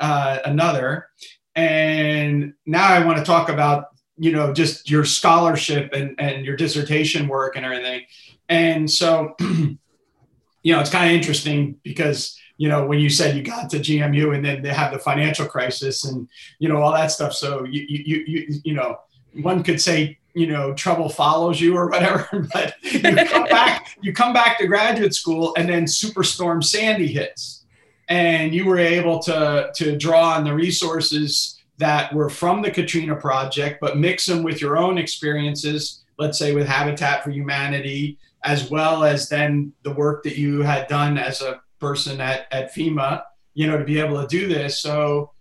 uh, 0.00 0.38
another. 0.44 1.08
And 1.54 2.54
now 2.64 2.88
I 2.88 3.04
want 3.04 3.18
to 3.18 3.24
talk 3.24 3.48
about, 3.48 3.86
you 4.16 4.32
know, 4.32 4.52
just 4.52 4.90
your 4.90 5.04
scholarship 5.04 5.92
and, 5.92 6.14
and 6.18 6.46
your 6.46 6.56
dissertation 6.56 7.28
work 7.28 7.56
and 7.56 7.66
everything. 7.66 8.02
And 8.48 8.90
so, 8.90 9.34
you 10.62 10.72
know, 10.72 10.80
it's 10.80 10.90
kind 10.90 11.10
of 11.10 11.12
interesting 11.12 11.76
because, 11.82 12.38
you 12.56 12.68
know, 12.68 12.86
when 12.86 13.00
you 13.00 13.10
said 13.10 13.36
you 13.36 13.42
got 13.42 13.70
to 13.70 13.78
GMU 13.78 14.34
and 14.34 14.44
then 14.44 14.62
they 14.62 14.72
have 14.72 14.92
the 14.92 14.98
financial 14.98 15.46
crisis 15.46 16.04
and, 16.04 16.28
you 16.58 16.68
know, 16.68 16.76
all 16.76 16.92
that 16.92 17.10
stuff. 17.10 17.32
So 17.32 17.64
you, 17.64 17.84
you, 17.88 18.24
you, 18.26 18.60
you 18.64 18.74
know, 18.74 18.98
one 19.34 19.62
could 19.62 19.80
say 19.80 20.18
you 20.34 20.46
know 20.46 20.72
trouble 20.74 21.08
follows 21.08 21.60
you 21.60 21.76
or 21.76 21.88
whatever 21.88 22.48
but 22.52 22.74
you 22.82 23.00
come 23.00 23.44
back 23.50 23.96
you 24.00 24.12
come 24.12 24.32
back 24.32 24.58
to 24.58 24.66
graduate 24.66 25.14
school 25.14 25.54
and 25.56 25.68
then 25.68 25.84
superstorm 25.84 26.62
sandy 26.62 27.06
hits 27.06 27.64
and 28.08 28.54
you 28.54 28.64
were 28.64 28.78
able 28.78 29.18
to 29.18 29.70
to 29.74 29.96
draw 29.96 30.34
on 30.34 30.44
the 30.44 30.54
resources 30.54 31.60
that 31.78 32.12
were 32.14 32.30
from 32.30 32.62
the 32.62 32.70
katrina 32.70 33.14
project 33.14 33.78
but 33.80 33.98
mix 33.98 34.26
them 34.26 34.42
with 34.42 34.60
your 34.60 34.76
own 34.76 34.98
experiences 34.98 36.01
let's 36.18 36.38
say 36.38 36.54
with 36.54 36.66
habitat 36.66 37.24
for 37.24 37.30
humanity 37.30 38.18
as 38.44 38.70
well 38.70 39.04
as 39.04 39.28
then 39.28 39.72
the 39.82 39.92
work 39.92 40.22
that 40.24 40.36
you 40.36 40.62
had 40.62 40.88
done 40.88 41.16
as 41.16 41.42
a 41.42 41.60
person 41.78 42.20
at, 42.20 42.46
at 42.52 42.74
fema 42.74 43.22
you 43.54 43.66
know 43.66 43.78
to 43.78 43.84
be 43.84 43.98
able 43.98 44.20
to 44.20 44.26
do 44.26 44.48
this. 44.48 44.80
So 44.80 45.32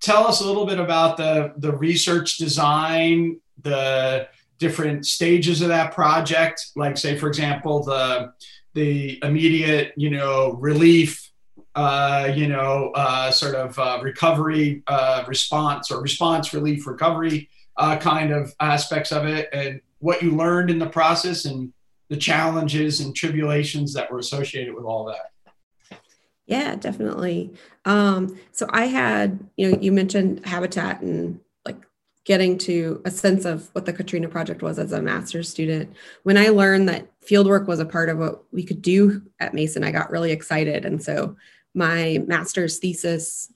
tell 0.00 0.26
us 0.26 0.40
a 0.40 0.46
little 0.46 0.66
bit 0.66 0.80
about 0.80 1.16
the 1.16 1.52
the 1.56 1.72
research 1.72 2.36
design 2.36 3.40
the 3.62 4.28
different 4.58 5.06
stages 5.06 5.62
of 5.62 5.68
that 5.68 5.92
project. 5.92 6.70
Like 6.76 6.96
say 6.96 7.16
for 7.16 7.28
example 7.28 7.82
the 7.82 8.32
the 8.74 9.18
immediate 9.22 9.92
you 9.96 10.10
know 10.10 10.52
relief 10.54 11.30
uh, 11.74 12.32
you 12.34 12.48
know 12.48 12.92
uh, 12.94 13.30
sort 13.30 13.54
of 13.54 13.78
uh, 13.78 14.00
recovery 14.02 14.82
uh, 14.86 15.24
response 15.26 15.90
or 15.90 16.00
response 16.00 16.52
relief 16.52 16.86
recovery 16.86 17.48
uh, 17.76 17.96
kind 17.96 18.32
of 18.32 18.54
aspects 18.60 19.12
of 19.12 19.24
it. 19.26 19.48
And 19.52 19.80
what 20.00 20.22
you 20.22 20.32
learned 20.32 20.70
in 20.70 20.78
the 20.78 20.88
process 20.88 21.44
and 21.44 21.72
the 22.08 22.16
challenges 22.16 23.00
and 23.00 23.14
tribulations 23.14 23.94
that 23.94 24.10
were 24.10 24.18
associated 24.18 24.74
with 24.74 24.84
all 24.84 25.04
that 25.04 26.00
yeah 26.46 26.74
definitely 26.74 27.52
um, 27.84 28.38
so 28.52 28.66
i 28.70 28.86
had 28.86 29.38
you 29.56 29.70
know 29.70 29.78
you 29.80 29.92
mentioned 29.92 30.44
habitat 30.44 31.00
and 31.00 31.40
like 31.64 31.82
getting 32.24 32.58
to 32.58 33.00
a 33.04 33.10
sense 33.10 33.44
of 33.44 33.70
what 33.72 33.86
the 33.86 33.92
Katrina 33.92 34.28
project 34.28 34.62
was 34.62 34.78
as 34.78 34.92
a 34.92 35.00
master's 35.00 35.48
student. 35.48 35.94
When 36.22 36.36
I 36.36 36.48
learned 36.48 36.88
that 36.88 37.08
fieldwork 37.22 37.66
was 37.66 37.80
a 37.80 37.86
part 37.86 38.10
of 38.10 38.18
what 38.18 38.44
we 38.52 38.62
could 38.62 38.82
do 38.82 39.22
at 39.40 39.54
Mason, 39.54 39.82
I 39.82 39.90
got 39.90 40.10
really 40.10 40.30
excited. 40.30 40.84
And 40.84 41.02
so 41.02 41.36
my 41.74 42.22
master's 42.26 42.78
thesis 42.78 43.50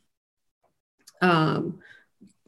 um, 1.20 1.80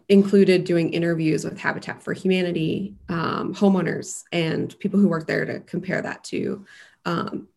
included 0.08 0.64
doing 0.64 0.92
interviews 0.92 1.44
with 1.44 1.58
Habitat 1.58 2.02
for 2.02 2.12
Humanity 2.12 2.94
um, 3.08 3.54
homeowners 3.54 4.22
and 4.32 4.78
people 4.78 5.00
who 5.00 5.08
work 5.08 5.26
there 5.26 5.44
to 5.44 5.60
compare 5.60 6.00
that 6.00 6.22
to 6.24 6.64
um, 7.04 7.48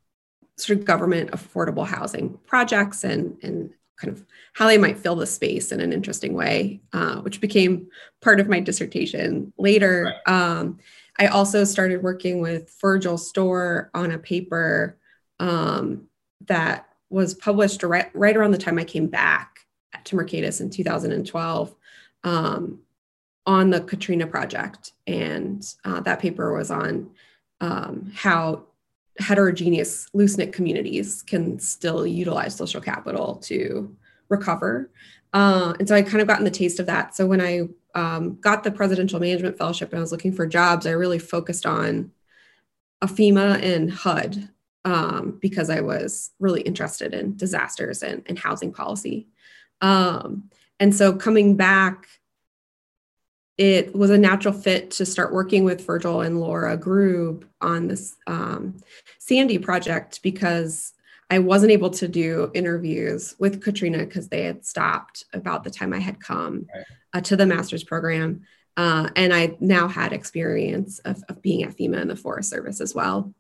sort 0.58 0.80
of 0.80 0.86
government 0.86 1.32
affordable 1.32 1.86
housing 1.86 2.38
projects 2.46 3.04
and, 3.04 3.38
and 3.44 3.72
kind 3.98 4.14
of 4.14 4.26
how 4.54 4.68
they 4.68 4.78
might 4.78 4.98
fill 4.98 5.16
the 5.16 5.28
space 5.28 5.72
in 5.72 5.80
an 5.80 5.94
interesting 5.94 6.34
way, 6.34 6.82
uh, 6.94 7.18
which 7.18 7.42
became 7.42 7.88
part 8.22 8.40
of 8.40 8.48
my 8.48 8.60
dissertation 8.60 9.54
later. 9.58 10.14
Right. 10.26 10.34
Um, 10.34 10.80
I 11.20 11.28
also 11.28 11.66
started 11.66 12.02
working 12.02 12.40
with 12.40 12.74
Virgil 12.80 13.18
Storr 13.18 13.92
on 13.94 14.12
a 14.12 14.18
paper 14.18 14.98
um, 15.40 16.08
that 16.48 16.88
was 17.10 17.34
published 17.34 17.84
right, 17.84 18.10
right 18.14 18.36
around 18.36 18.52
the 18.52 18.58
time 18.58 18.80
I 18.80 18.86
came 18.86 19.08
back 19.08 19.60
to 20.06 20.16
Mercatus 20.16 20.62
in 20.62 20.70
2012 20.70 21.76
um, 22.24 22.80
on 23.46 23.70
the 23.70 23.82
Katrina 23.82 24.28
project. 24.28 24.94
And 25.08 25.66
uh, 25.86 26.02
that 26.02 26.20
paper 26.20 26.56
was 26.56 26.72
on 26.72 27.12
um, 27.62 28.12
how 28.16 28.66
heterogeneous 29.20 30.08
loose 30.14 30.38
knit 30.38 30.54
communities 30.54 31.24
can 31.24 31.60
still 31.60 32.08
utilize 32.08 32.56
social 32.56 32.82
capital 32.82 33.36
to 33.36 33.96
recover. 34.30 34.90
Uh, 35.34 35.74
and 35.80 35.88
so 35.88 35.96
I 35.96 36.02
kind 36.02 36.22
of 36.22 36.28
gotten 36.28 36.46
the 36.46 36.52
taste 36.52 36.80
of 36.80 36.86
that. 36.86 37.16
So 37.16 37.28
when 37.28 37.42
I 37.42 37.68
um, 37.96 38.40
got 38.40 38.64
the 38.64 38.72
presidential 38.72 39.20
management 39.20 39.58
fellowship 39.58 39.90
and 39.90 40.00
I 40.00 40.02
was 40.02 40.12
looking 40.12 40.34
for 40.34 40.48
jobs, 40.48 40.86
I 40.86 40.92
really 40.92 41.20
focused 41.20 41.66
on 41.66 42.12
FEMA 43.04 43.62
and 43.62 43.92
HUD 43.92 44.50
um, 44.86 45.38
because 45.42 45.70
I 45.70 45.82
was 45.82 46.32
really 46.40 46.62
interested 46.62 47.14
in 47.14 47.36
disasters 47.36 48.04
and, 48.04 48.24
and 48.28 48.40
housing 48.40 48.72
policy. 48.72 49.28
Um, 49.82 50.50
and 50.80 50.94
so 50.94 51.14
coming 51.14 51.56
back 51.56 52.08
it 53.60 53.94
was 53.94 54.10
a 54.10 54.18
natural 54.18 54.54
fit 54.54 54.90
to 54.90 55.06
start 55.06 55.34
working 55.34 55.66
with 55.66 55.86
Virgil 55.86 56.22
and 56.22 56.40
Laura 56.40 56.78
Grube 56.78 57.44
on 57.60 57.88
this 57.88 58.16
um, 58.26 58.78
Sandy 59.20 59.58
project 59.58 60.22
because 60.24 60.94
I 61.30 61.40
wasn't 61.40 61.74
able 61.74 61.90
to 61.92 62.08
do 62.08 62.52
interviews 62.54 63.36
with 63.38 63.62
Katrina 63.62 64.00
because 64.00 64.30
they 64.30 64.46
had 64.46 64.66
stopped 64.66 65.26
about 65.34 65.66
the 65.66 65.70
time 65.70 65.92
I 65.92 66.00
had 66.00 66.22
come 66.22 66.68
uh, 67.14 67.20
to 67.22 67.36
the 67.36 67.46
master's 67.46 67.84
program. 67.84 68.44
Uh, 68.78 69.10
and 69.18 69.34
I 69.34 69.58
now 69.60 69.90
had 69.90 70.14
experience 70.14 71.00
of, 71.00 71.22
of, 71.28 71.42
being 71.42 71.64
at 71.64 71.76
FEMA 71.76 72.00
and 72.00 72.10
the 72.10 72.16
Forest 72.16 72.50
Service 72.50 72.80
as 72.80 72.96
well. 72.96 73.34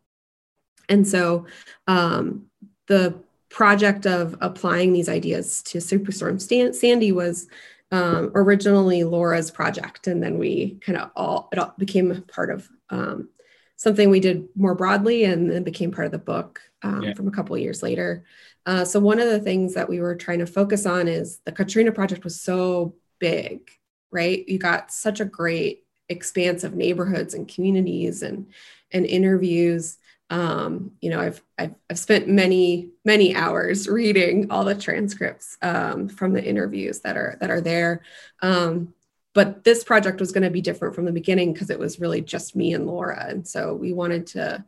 And 0.89 1.07
so 1.07 1.45
um, 1.87 2.47
the 2.87 3.15
project 3.49 4.05
of 4.05 4.35
applying 4.41 4.93
these 4.93 5.09
ideas 5.09 5.61
to 5.63 5.79
Superstorm 5.79 6.39
Stan- 6.39 6.73
Sandy 6.73 7.11
was 7.11 7.47
um, 7.91 8.31
originally 8.35 9.03
Laura's 9.03 9.49
project, 9.49 10.07
and 10.07 10.21
then 10.21 10.37
we 10.37 10.77
kind 10.81 10.97
of 10.97 11.09
all 11.15 11.49
it 11.51 11.59
all 11.59 11.73
became 11.77 12.23
part 12.23 12.51
of 12.51 12.69
um, 12.89 13.29
something 13.75 14.09
we 14.09 14.19
did 14.19 14.47
more 14.55 14.75
broadly, 14.75 15.23
and 15.23 15.49
then 15.49 15.63
became 15.63 15.91
part 15.91 16.05
of 16.05 16.11
the 16.11 16.19
book 16.19 16.61
um, 16.83 17.03
yeah. 17.03 17.13
from 17.13 17.27
a 17.27 17.31
couple 17.31 17.57
years 17.57 17.81
later. 17.81 18.25
Uh, 18.65 18.85
so 18.85 18.99
one 18.99 19.19
of 19.19 19.27
the 19.27 19.39
things 19.39 19.73
that 19.73 19.89
we 19.89 19.99
were 19.99 20.15
trying 20.15 20.39
to 20.39 20.45
focus 20.45 20.85
on 20.85 21.07
is 21.07 21.39
the 21.45 21.51
Katrina 21.51 21.91
project 21.91 22.23
was 22.23 22.39
so 22.39 22.95
big, 23.17 23.71
right? 24.11 24.47
You 24.47 24.59
got 24.59 24.91
such 24.91 25.19
a 25.19 25.25
great 25.25 25.83
expanse 26.09 26.63
of 26.63 26.75
neighborhoods 26.75 27.33
and 27.33 27.47
communities 27.47 28.21
and 28.21 28.47
and 28.91 29.05
interviews 29.05 29.97
um, 30.29 30.91
you 31.01 31.09
know 31.09 31.19
I've, 31.19 31.41
I've, 31.57 31.75
I've 31.89 31.99
spent 31.99 32.27
many 32.27 32.89
many 33.03 33.35
hours 33.35 33.87
reading 33.87 34.51
all 34.51 34.63
the 34.63 34.75
transcripts 34.75 35.57
um, 35.61 36.07
from 36.07 36.33
the 36.33 36.43
interviews 36.43 36.99
that 37.01 37.17
are 37.17 37.37
that 37.41 37.49
are 37.49 37.61
there. 37.61 38.01
Um, 38.41 38.93
but 39.33 39.63
this 39.63 39.83
project 39.83 40.19
was 40.19 40.31
going 40.31 40.43
to 40.43 40.49
be 40.49 40.61
different 40.61 40.95
from 40.95 41.05
the 41.05 41.11
beginning 41.11 41.53
because 41.53 41.69
it 41.69 41.79
was 41.79 41.99
really 41.99 42.21
just 42.21 42.55
me 42.55 42.73
and 42.73 42.87
laura. 42.87 43.25
And 43.29 43.47
so 43.47 43.73
we 43.73 43.93
wanted 43.93 44.27
to 44.27 44.65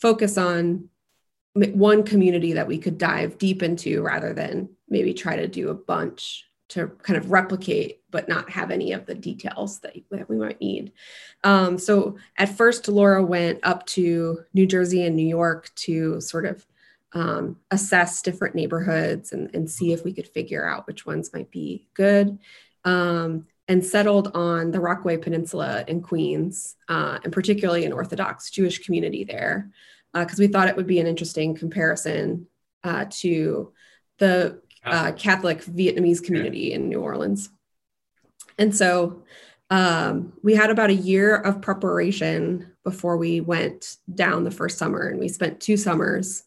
focus 0.00 0.38
on 0.38 0.88
one 1.54 2.02
community 2.04 2.54
that 2.54 2.66
we 2.66 2.78
could 2.78 2.98
dive 2.98 3.38
deep 3.38 3.62
into 3.62 4.02
rather 4.02 4.32
than 4.32 4.68
maybe 4.88 5.14
try 5.14 5.36
to 5.36 5.48
do 5.48 5.68
a 5.70 5.74
bunch 5.74 6.46
to 6.74 6.88
kind 7.02 7.16
of 7.16 7.30
replicate 7.30 8.00
but 8.10 8.28
not 8.28 8.50
have 8.50 8.70
any 8.72 8.92
of 8.92 9.06
the 9.06 9.14
details 9.14 9.78
that, 9.80 9.94
that 10.10 10.28
we 10.28 10.36
might 10.36 10.60
need. 10.60 10.92
Um, 11.44 11.78
so 11.78 12.16
at 12.36 12.56
first 12.56 12.88
laura 12.88 13.24
went 13.24 13.60
up 13.62 13.86
to 13.86 14.40
new 14.52 14.66
jersey 14.66 15.06
and 15.06 15.14
new 15.14 15.26
york 15.26 15.70
to 15.76 16.20
sort 16.20 16.46
of 16.46 16.66
um, 17.12 17.58
assess 17.70 18.22
different 18.22 18.56
neighborhoods 18.56 19.32
and, 19.32 19.54
and, 19.54 19.70
see 19.70 19.92
if 19.92 20.02
we 20.02 20.12
could 20.12 20.26
figure 20.26 20.68
out 20.68 20.88
which 20.88 21.06
ones 21.06 21.32
might 21.32 21.48
be 21.48 21.86
good 21.94 22.38
um, 22.84 23.46
and 23.68 23.86
settled 23.86 24.32
on 24.34 24.72
the 24.72 24.80
rockaway 24.80 25.16
peninsula 25.16 25.84
in 25.86 26.02
queens 26.02 26.74
uh, 26.88 27.20
and 27.22 27.32
particularly 27.32 27.84
an 27.84 27.92
orthodox 27.92 28.50
jewish 28.50 28.84
community 28.84 29.22
there 29.22 29.70
because 30.12 30.40
uh, 30.40 30.42
we 30.42 30.48
thought 30.48 30.68
it 30.68 30.76
would 30.76 30.88
be 30.88 30.98
an 30.98 31.06
interesting 31.06 31.54
comparison 31.54 32.48
uh, 32.82 33.04
to 33.10 33.72
the 34.18 34.60
uh, 34.84 35.12
Catholic 35.12 35.64
Vietnamese 35.64 36.22
community 36.22 36.72
in 36.72 36.88
New 36.88 37.00
Orleans. 37.00 37.50
And 38.58 38.74
so 38.74 39.22
um, 39.70 40.32
we 40.42 40.54
had 40.54 40.70
about 40.70 40.90
a 40.90 40.94
year 40.94 41.36
of 41.36 41.62
preparation 41.62 42.72
before 42.84 43.16
we 43.16 43.40
went 43.40 43.96
down 44.14 44.44
the 44.44 44.50
first 44.50 44.78
summer, 44.78 45.08
and 45.08 45.18
we 45.18 45.28
spent 45.28 45.60
two 45.60 45.76
summers 45.76 46.44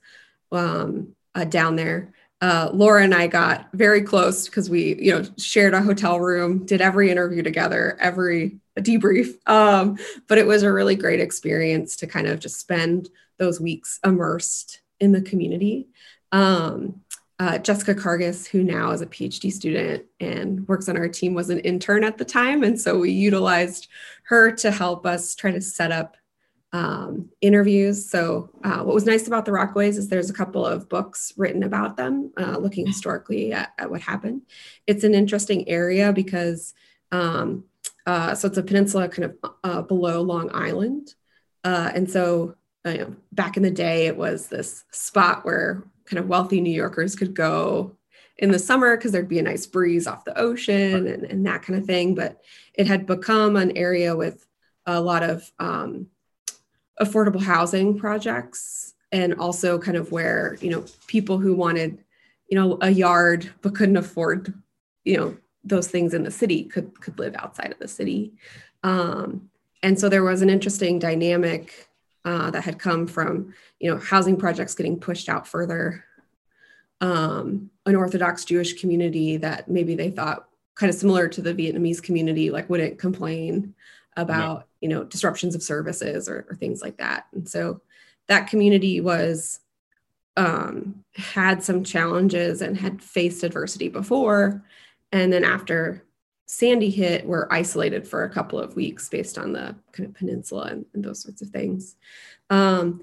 um, 0.52 1.16
uh, 1.36 1.44
down 1.44 1.76
there. 1.76 2.14
Uh, 2.40 2.70
Laura 2.72 3.04
and 3.04 3.16
I 3.16 3.26
got 3.26 3.68
very 3.74 4.04
close 4.04 4.46
because 4.46 4.70
we, 4.70 4.96
you 5.02 5.12
know, 5.12 5.24
shared 5.38 5.74
a 5.74 5.82
hotel 5.82 6.20
room, 6.20 6.66
did 6.66 6.82
every 6.82 7.10
interview 7.10 7.42
together, 7.42 7.98
every 8.00 8.60
debrief. 8.78 9.36
Um, 9.50 9.98
but 10.28 10.38
it 10.38 10.46
was 10.46 10.62
a 10.62 10.72
really 10.72 10.96
great 10.96 11.20
experience 11.20 11.96
to 11.98 12.08
kind 12.08 12.28
of 12.28 12.40
just 12.40 12.60
spend 12.60 13.10
those 13.40 13.60
weeks 13.60 14.00
immersed 14.06 14.82
in 15.00 15.12
the 15.12 15.22
community. 15.22 15.88
Um, 16.32 17.02
uh, 17.40 17.58
Jessica 17.60 17.94
Carges, 17.94 18.48
who 18.48 18.64
now 18.64 18.92
is 18.92 19.02
a 19.02 19.06
PhD 19.06 19.52
student 19.52 20.06
and 20.20 20.68
works 20.68 20.90
on 20.90 20.98
our 20.98 21.08
team, 21.08 21.34
was 21.34 21.50
an 21.50 21.60
intern 21.60 22.04
at 22.04 22.18
the 22.18 22.26
time. 22.26 22.64
And 22.64 22.80
so 22.80 22.98
we 22.98 23.12
utilized 23.12 23.88
her 24.24 24.52
to 24.54 24.72
help 24.72 25.06
us 25.06 25.36
try 25.36 25.52
to 25.52 25.62
set 25.62 25.92
up 25.92 26.18
um, 26.74 27.30
interviews. 27.40 28.10
So, 28.10 28.50
uh, 28.64 28.80
what 28.80 28.94
was 28.94 29.06
nice 29.06 29.28
about 29.28 29.46
the 29.46 29.52
Rockaways 29.52 29.98
is 29.98 30.10
there's 30.10 30.30
a 30.30 30.34
couple 30.34 30.66
of 30.66 30.90
books 30.90 31.32
written 31.38 31.64
about 31.64 31.96
them, 31.96 32.34
uh, 32.38 32.58
looking 32.58 32.86
historically 32.86 33.54
at, 33.54 33.72
at, 33.78 33.90
what 33.90 34.02
happened. 34.02 34.42
It's 34.86 35.06
an 35.06 35.16
interesting 35.16 35.68
area 35.70 36.12
because, 36.12 36.74
um, 37.12 37.64
uh, 38.06 38.36
so 38.36 38.50
it's 38.50 38.58
a 38.58 38.64
peninsula 38.64 39.08
kind 39.08 39.32
of 39.32 39.52
uh, 39.64 39.82
below 39.82 40.22
Long 40.22 40.50
Island. 40.54 41.16
Uh, 41.64 41.92
and 41.96 42.10
so, 42.10 42.56
you 42.86 42.98
know, 42.98 43.16
back 43.32 43.56
in 43.56 43.64
the 43.64 43.72
day, 43.72 44.08
it 44.08 44.18
was 44.18 44.48
this 44.48 44.84
spot 44.92 45.46
where 45.46 45.84
kind 46.08 46.20
of 46.20 46.28
wealthy 46.28 46.62
New 46.62 46.72
Yorkers 46.72 47.16
could 47.16 47.34
go 47.34 47.96
in 48.38 48.52
the 48.52 48.60
summer 48.60 48.96
because 48.96 49.12
there'd 49.12 49.28
be 49.28 49.40
a 49.40 49.44
nice 49.44 49.66
breeze 49.66 50.08
off 50.08 50.26
the 50.26 50.38
ocean 50.38 51.08
and, 51.08 51.24
and 51.24 51.46
that 51.46 51.62
kind 51.62 51.80
of 51.80 51.86
thing. 51.86 52.16
But 52.16 52.42
it 52.74 52.88
had 52.88 53.06
become 53.06 53.56
an 53.56 53.76
area 53.76 54.16
with 54.16 54.46
a 54.86 55.02
lot 55.02 55.24
of 55.24 55.52
um, 55.60 56.08
affordable 57.00 57.42
housing 57.42 57.98
projects 57.98 58.94
and 59.12 59.36
also 59.36 59.78
kind 59.80 59.98
of 59.98 60.12
where 60.12 60.58
you 60.62 60.70
know 60.70 60.84
people 61.08 61.38
who 61.38 61.56
wanted 61.56 62.04
you 62.50 62.58
know 62.58 62.78
a 62.82 62.90
yard 62.90 63.50
but 63.62 63.76
couldn't 63.76 63.98
afford 63.98 64.54
you 65.04 65.18
know 65.18 65.38
those 65.64 65.88
things 65.88 66.14
in 66.14 66.24
the 66.24 66.32
city 66.32 66.64
could 66.64 67.00
could 67.00 67.18
live 67.20 67.36
outside 67.38 67.72
of 67.72 67.80
the 67.80 67.88
city 67.88 68.34
um, 68.84 69.50
and 69.84 70.00
so 70.00 70.10
there 70.10 70.24
was 70.24 70.42
an 70.42 70.50
interesting 70.50 71.00
dynamic 71.00 71.88
uh, 72.28 72.52
that 72.52 72.66
had 72.66 72.78
come 72.78 73.08
from 73.08 73.54
you 73.80 73.90
know 73.90 73.98
housing 73.98 74.36
projects 74.36 74.76
getting 74.76 75.00
pushed 75.00 75.30
out 75.30 75.48
further. 75.48 76.04
Um, 77.00 77.70
an 77.86 77.96
orthodox 77.96 78.44
jewish 78.44 78.82
community 78.82 79.38
that 79.38 79.70
maybe 79.70 79.94
they 79.94 80.10
thought 80.10 80.48
kind 80.74 80.90
of 80.90 80.96
similar 80.96 81.28
to 81.28 81.44
the 81.44 81.54
vietnamese 81.54 82.02
community 82.02 82.50
like 82.50 82.72
wouldn't 82.72 82.98
complain 82.98 83.76
about 84.18 84.58
right. 84.58 84.66
you 84.82 84.90
know 84.90 85.04
disruptions 85.04 85.54
of 85.54 85.62
services 85.62 86.28
or, 86.28 86.48
or, 86.50 86.56
things 86.56 86.82
like 86.82 86.98
that. 86.98 87.28
And 87.34 87.48
so 87.48 87.82
that 88.28 88.50
community 88.50 89.00
was 89.00 89.60
um, 90.36 91.04
had 91.16 91.64
some 91.64 91.84
challenges 91.84 92.62
and 92.62 92.76
had 92.76 93.02
faced 93.02 93.44
adversity 93.44 93.88
before. 93.88 94.64
And 95.12 95.32
then 95.32 95.44
after 95.46 96.04
sandy 96.48 96.90
hit 96.90 97.26
were 97.26 97.52
isolated 97.54 98.08
for 98.08 98.24
a 98.24 98.30
couple 98.30 98.60
of 98.60 98.76
weeks 98.76 99.10
based 99.10 99.38
on 99.38 99.54
the 99.54 99.76
kind 99.92 100.08
of 100.08 100.16
peninsula 100.16 100.70
and, 100.72 100.86
and 100.94 101.04
those 101.04 101.22
sorts 101.22 101.42
of 101.42 101.50
things. 101.50 101.96
Um, 102.50 103.02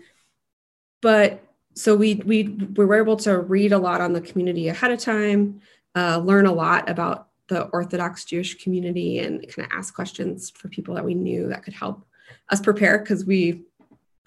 but 1.03 1.45
so 1.75 1.95
we, 1.95 2.15
we 2.25 2.45
we 2.45 2.85
were 2.85 2.97
able 2.97 3.17
to 3.17 3.39
read 3.39 3.73
a 3.73 3.79
lot 3.79 4.01
on 4.01 4.13
the 4.13 4.21
community 4.21 4.69
ahead 4.69 4.91
of 4.91 4.99
time 4.99 5.61
uh, 5.95 6.19
learn 6.19 6.47
a 6.47 6.53
lot 6.53 6.89
about 6.89 7.29
the 7.49 7.65
Orthodox 7.67 8.25
Jewish 8.25 8.63
community 8.63 9.19
and 9.19 9.41
kind 9.49 9.67
of 9.67 9.77
ask 9.77 9.95
questions 9.95 10.51
for 10.51 10.69
people 10.69 10.95
that 10.95 11.05
we 11.05 11.15
knew 11.15 11.49
that 11.49 11.63
could 11.63 11.75
help 11.75 12.05
us 12.51 12.61
prepare 12.61 12.99
because 12.99 13.25
we 13.25 13.65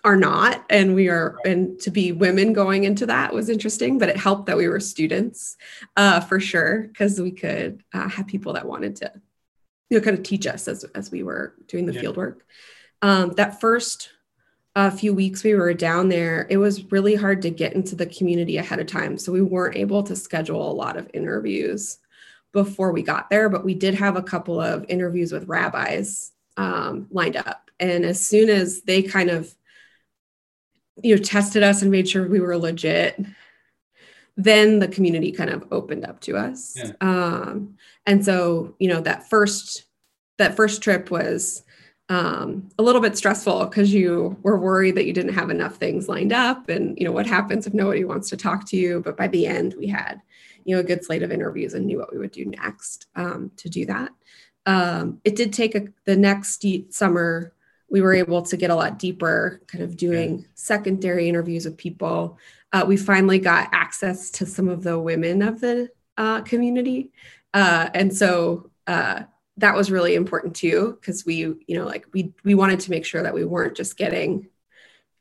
are 0.04 0.16
not 0.16 0.64
and 0.70 0.96
we 0.96 1.10
are 1.10 1.38
and 1.46 1.80
to 1.80 1.92
be 1.92 2.12
women 2.12 2.54
going 2.54 2.84
into 2.84 3.06
that 3.06 3.34
was 3.34 3.50
interesting 3.50 3.98
but 3.98 4.10
it 4.10 4.18
helped 4.18 4.46
that 4.46 4.58
we 4.58 4.68
were 4.68 4.80
students 4.80 5.58
uh, 5.96 6.20
for 6.20 6.40
sure 6.40 6.84
because 6.84 7.20
we 7.20 7.32
could 7.32 7.84
uh, 7.94 8.08
have 8.08 8.28
people 8.28 8.54
that 8.54 8.68
wanted 8.68 8.96
to 8.96 9.12
you 9.90 9.98
know 9.98 10.04
kind 10.04 10.18
of 10.18 10.24
teach 10.24 10.46
us 10.48 10.68
as, 10.68 10.84
as 10.96 11.12
we 11.12 11.24
were 11.24 11.56
doing 11.68 11.86
the 11.86 11.94
yeah. 11.94 12.02
field 12.02 12.18
work 12.18 12.46
um, 13.02 13.32
that 13.32 13.60
first 13.60 14.10
uh, 14.76 14.92
few 14.92 15.14
weeks 15.14 15.44
we 15.44 15.56
were 15.56 15.74
down 15.74 16.10
there 16.10 16.46
it 16.50 16.58
was 16.58 16.92
really 16.92 17.16
hard 17.16 17.42
to 17.42 17.50
get 17.50 17.74
into 17.74 17.96
the 17.96 18.06
community 18.06 18.58
ahead 18.58 18.80
of 18.80 18.86
time 18.88 19.18
so 19.18 19.32
we 19.32 19.42
weren't 19.42 19.76
able 19.76 20.04
to 20.04 20.16
schedule 20.16 20.72
a 20.72 20.74
lot 20.74 20.96
of 20.96 21.10
interviews 21.14 21.98
before 22.54 22.92
we 22.92 23.04
got 23.04 23.30
there, 23.30 23.50
but 23.50 23.64
we 23.64 23.76
did 23.76 23.94
have 23.94 24.16
a 24.16 24.24
couple 24.24 24.60
of 24.60 24.86
interviews 24.90 25.32
with 25.32 25.48
rabbis 25.48 26.32
um, 26.58 27.08
lined 27.12 27.36
up. 27.36 27.70
And 27.80 28.04
as 28.04 28.26
soon 28.26 28.50
as 28.50 28.82
they 28.82 29.04
kind 29.04 29.30
of, 29.30 29.54
you 31.04 31.16
know, 31.16 31.22
tested 31.22 31.64
us 31.64 31.82
and 31.82 31.92
made 31.92 32.10
sure 32.10 32.28
we 32.28 32.40
were 32.40 32.58
legit, 32.58 33.20
then 34.36 34.80
the 34.80 34.88
community 34.88 35.32
kind 35.32 35.50
of 35.50 35.66
opened 35.72 36.06
up 36.06 36.22
to 36.22 36.38
us. 36.38 36.76
Yeah. 36.76 36.92
Um, 37.02 37.76
and 38.06 38.24
so, 38.24 38.76
you 38.80 38.88
know, 38.88 39.02
that 39.02 39.30
first 39.30 39.84
that 40.38 40.56
first 40.56 40.82
trip 40.84 41.10
was 41.10 41.64
um, 42.10 42.70
a 42.80 42.84
little 42.84 43.02
bit 43.02 43.18
stressful 43.18 43.66
because 43.66 43.94
you 43.94 44.38
were 44.42 44.60
worried 44.60 44.96
that 44.96 45.06
you 45.06 45.14
didn't 45.14 45.34
have 45.34 45.50
enough 45.50 45.76
things 45.76 46.08
lined 46.08 46.32
up, 46.32 46.70
and 46.70 46.98
you 46.98 47.04
know 47.04 47.12
what 47.12 47.28
happens 47.28 47.68
if 47.68 47.74
nobody 47.74 48.06
wants 48.06 48.30
to 48.30 48.38
talk 48.38 48.66
to 48.70 48.78
you. 48.78 49.02
But 49.02 49.18
by 49.18 49.28
the 49.28 49.46
end, 49.46 49.76
we 49.78 49.88
had 49.88 50.22
you 50.64 50.76
know 50.76 50.80
a 50.80 50.86
good 50.86 51.04
slate 51.04 51.24
of 51.24 51.32
interviews 51.32 51.74
and 51.74 51.86
knew 51.86 51.98
what 51.98 52.14
we 52.14 52.20
would 52.20 52.32
do 52.32 52.46
next 52.46 53.08
um, 53.16 53.52
to 53.58 53.70
do 53.70 53.86
that. 53.88 54.12
Um, 54.66 55.20
it 55.26 55.36
did 55.36 55.52
take 55.52 55.76
a, 55.76 55.88
the 56.06 56.16
next 56.16 56.66
summer. 56.92 57.54
We 57.90 58.02
were 58.02 58.14
able 58.14 58.42
to 58.42 58.58
get 58.58 58.70
a 58.70 58.76
lot 58.76 59.00
deeper, 59.00 59.62
kind 59.68 59.84
of 59.84 59.96
doing 59.98 60.40
yeah. 60.40 60.46
secondary 60.56 61.30
interviews 61.30 61.66
with 61.66 61.78
people. 61.78 62.38
Uh, 62.74 62.84
we 62.86 62.98
finally 62.98 63.40
got 63.40 63.70
access 63.72 64.30
to 64.32 64.46
some 64.46 64.68
of 64.68 64.84
the 64.84 65.00
women 65.00 65.42
of 65.42 65.62
the 65.62 65.90
uh, 66.18 66.42
community, 66.42 67.12
uh, 67.54 67.90
and 67.94 68.16
so 68.16 68.70
uh, 68.88 69.22
that 69.58 69.76
was 69.76 69.92
really 69.92 70.16
important 70.16 70.56
too 70.56 70.98
because 71.00 71.26
we, 71.26 71.38
you 71.38 71.58
know, 71.70 71.86
like 71.86 72.06
we 72.14 72.34
we 72.44 72.56
wanted 72.56 72.80
to 72.82 72.92
make 72.92 73.06
sure 73.06 73.24
that 73.24 73.34
we 73.34 73.46
weren't 73.46 73.78
just 73.78 73.98
getting, 73.98 74.48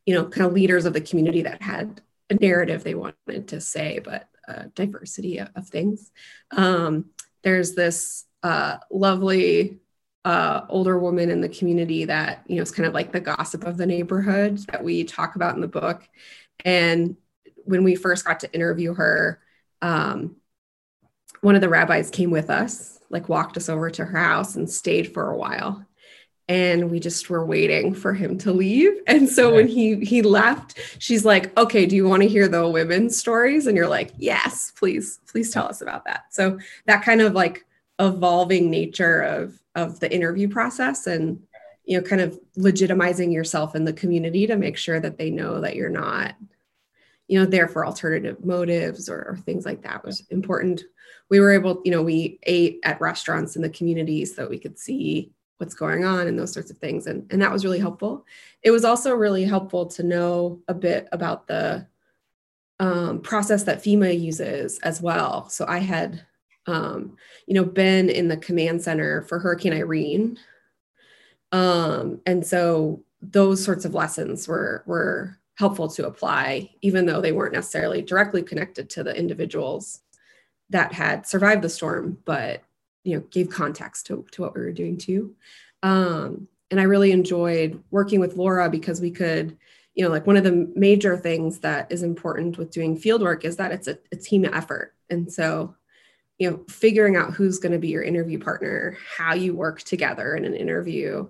you 0.04 0.14
know, 0.14 0.24
kind 0.26 0.46
of 0.46 0.52
leaders 0.52 0.84
of 0.84 0.92
the 0.92 1.00
community 1.00 1.42
that 1.42 1.62
had 1.62 2.00
a 2.30 2.34
narrative 2.34 2.82
they 2.82 2.94
wanted 2.94 3.48
to 3.48 3.60
say, 3.60 4.00
but 4.00 4.28
a 4.48 4.66
diversity 4.68 5.38
of, 5.38 5.48
of 5.54 5.68
things. 5.68 6.10
Um, 6.50 7.06
there's 7.42 7.74
this 7.74 8.24
uh, 8.42 8.78
lovely 8.90 9.78
uh, 10.26 10.66
older 10.68 10.98
woman 10.98 11.30
in 11.30 11.40
the 11.40 11.48
community 11.48 12.04
that 12.04 12.42
you 12.48 12.56
know 12.56 12.62
is 12.62 12.72
kind 12.72 12.84
of 12.84 12.92
like 12.92 13.12
the 13.12 13.20
gossip 13.20 13.62
of 13.62 13.76
the 13.76 13.86
neighborhood 13.86 14.58
that 14.72 14.82
we 14.82 15.04
talk 15.04 15.36
about 15.36 15.54
in 15.54 15.60
the 15.60 15.68
book. 15.68 16.06
And 16.64 17.16
when 17.64 17.84
we 17.84 17.94
first 17.94 18.24
got 18.24 18.40
to 18.40 18.52
interview 18.52 18.92
her, 18.94 19.40
um, 19.82 20.34
one 21.42 21.54
of 21.54 21.60
the 21.60 21.68
rabbis 21.68 22.10
came 22.10 22.32
with 22.32 22.50
us, 22.50 22.98
like 23.08 23.28
walked 23.28 23.56
us 23.56 23.68
over 23.68 23.88
to 23.88 24.04
her 24.04 24.18
house 24.18 24.56
and 24.56 24.68
stayed 24.68 25.14
for 25.14 25.30
a 25.30 25.36
while. 25.36 25.86
And 26.48 26.90
we 26.90 26.98
just 26.98 27.30
were 27.30 27.46
waiting 27.46 27.94
for 27.94 28.12
him 28.12 28.36
to 28.38 28.52
leave. 28.52 28.94
And 29.06 29.28
so 29.28 29.54
when 29.54 29.68
he 29.68 30.04
he 30.04 30.22
left 30.22 30.76
she's 30.98 31.24
like 31.24 31.56
okay 31.56 31.86
do 31.86 31.94
you 31.94 32.08
want 32.08 32.24
to 32.24 32.28
hear 32.28 32.48
the 32.48 32.68
women's 32.68 33.16
stories? 33.16 33.68
And 33.68 33.76
you're 33.76 33.86
like 33.86 34.10
yes 34.18 34.72
please 34.76 35.20
please 35.28 35.52
tell 35.52 35.68
us 35.68 35.82
about 35.82 36.04
that. 36.06 36.24
So 36.34 36.58
that 36.86 37.04
kind 37.04 37.20
of 37.20 37.32
like 37.32 37.64
evolving 38.00 38.70
nature 38.70 39.20
of 39.20 39.56
of 39.76 40.00
the 40.00 40.12
interview 40.12 40.48
process 40.48 41.06
and 41.06 41.40
you 41.84 41.96
know 41.96 42.02
kind 42.02 42.20
of 42.20 42.38
legitimizing 42.58 43.32
yourself 43.32 43.76
in 43.76 43.84
the 43.84 43.92
community 43.92 44.46
to 44.46 44.56
make 44.56 44.76
sure 44.76 44.98
that 44.98 45.16
they 45.16 45.30
know 45.30 45.60
that 45.60 45.76
you're 45.76 45.88
not 45.88 46.34
you 47.28 47.38
know 47.38 47.46
there 47.46 47.68
for 47.68 47.86
alternative 47.86 48.44
motives 48.44 49.08
or, 49.08 49.18
or 49.28 49.36
things 49.44 49.64
like 49.64 49.82
that 49.82 50.04
was 50.04 50.24
important 50.30 50.82
we 51.30 51.38
were 51.38 51.52
able 51.52 51.80
you 51.84 51.92
know 51.92 52.02
we 52.02 52.40
ate 52.42 52.80
at 52.82 53.00
restaurants 53.00 53.54
in 53.54 53.62
the 53.62 53.70
community 53.70 54.24
so 54.24 54.42
that 54.42 54.50
we 54.50 54.58
could 54.58 54.76
see 54.76 55.30
what's 55.58 55.74
going 55.74 56.04
on 56.04 56.26
and 56.26 56.38
those 56.38 56.52
sorts 56.52 56.70
of 56.70 56.78
things. 56.78 57.06
And, 57.06 57.26
and 57.30 57.40
that 57.40 57.52
was 57.52 57.64
really 57.64 57.78
helpful. 57.78 58.24
It 58.62 58.70
was 58.70 58.84
also 58.84 59.14
really 59.14 59.44
helpful 59.44 59.86
to 59.86 60.02
know 60.02 60.60
a 60.68 60.74
bit 60.74 61.08
about 61.12 61.46
the 61.46 61.86
um, 62.78 63.20
process 63.20 63.62
that 63.64 63.82
FEMA 63.82 64.18
uses 64.18 64.78
as 64.80 65.00
well. 65.00 65.48
So 65.48 65.64
I 65.66 65.78
had, 65.78 66.26
um, 66.66 67.16
you 67.46 67.54
know, 67.54 67.64
been 67.64 68.08
in 68.08 68.28
the 68.28 68.36
command 68.36 68.82
center 68.82 69.22
for 69.22 69.38
Hurricane 69.38 69.72
Irene. 69.72 70.38
Um, 71.52 72.20
and 72.26 72.44
so 72.44 73.02
those 73.22 73.64
sorts 73.64 73.84
of 73.84 73.94
lessons 73.94 74.48
were, 74.48 74.82
were 74.86 75.38
helpful 75.54 75.88
to 75.88 76.06
apply, 76.06 76.70
even 76.82 77.06
though 77.06 77.20
they 77.20 77.32
weren't 77.32 77.54
necessarily 77.54 78.02
directly 78.02 78.42
connected 78.42 78.90
to 78.90 79.04
the 79.04 79.16
individuals 79.16 80.00
that 80.70 80.92
had 80.92 81.26
survived 81.26 81.62
the 81.62 81.68
storm, 81.68 82.18
but 82.24 82.62
you 83.06 83.16
know 83.16 83.24
gave 83.30 83.48
context 83.48 84.06
to, 84.06 84.26
to 84.32 84.42
what 84.42 84.54
we 84.54 84.60
were 84.60 84.72
doing 84.72 84.98
too 84.98 85.34
um, 85.82 86.46
and 86.70 86.80
i 86.80 86.82
really 86.82 87.12
enjoyed 87.12 87.82
working 87.90 88.20
with 88.20 88.36
laura 88.36 88.68
because 88.68 89.00
we 89.00 89.10
could 89.10 89.56
you 89.94 90.04
know 90.04 90.10
like 90.10 90.26
one 90.26 90.36
of 90.36 90.44
the 90.44 90.70
major 90.74 91.16
things 91.16 91.60
that 91.60 91.90
is 91.90 92.02
important 92.02 92.58
with 92.58 92.70
doing 92.70 92.96
field 92.98 93.22
work 93.22 93.44
is 93.44 93.56
that 93.56 93.72
it's 93.72 93.86
a, 93.86 93.96
a 94.12 94.16
team 94.16 94.44
effort 94.44 94.94
and 95.08 95.32
so 95.32 95.74
you 96.38 96.50
know 96.50 96.60
figuring 96.68 97.16
out 97.16 97.32
who's 97.32 97.58
going 97.58 97.72
to 97.72 97.78
be 97.78 97.88
your 97.88 98.02
interview 98.02 98.38
partner 98.38 98.96
how 99.16 99.34
you 99.34 99.54
work 99.54 99.82
together 99.82 100.34
in 100.34 100.44
an 100.44 100.54
interview 100.54 101.26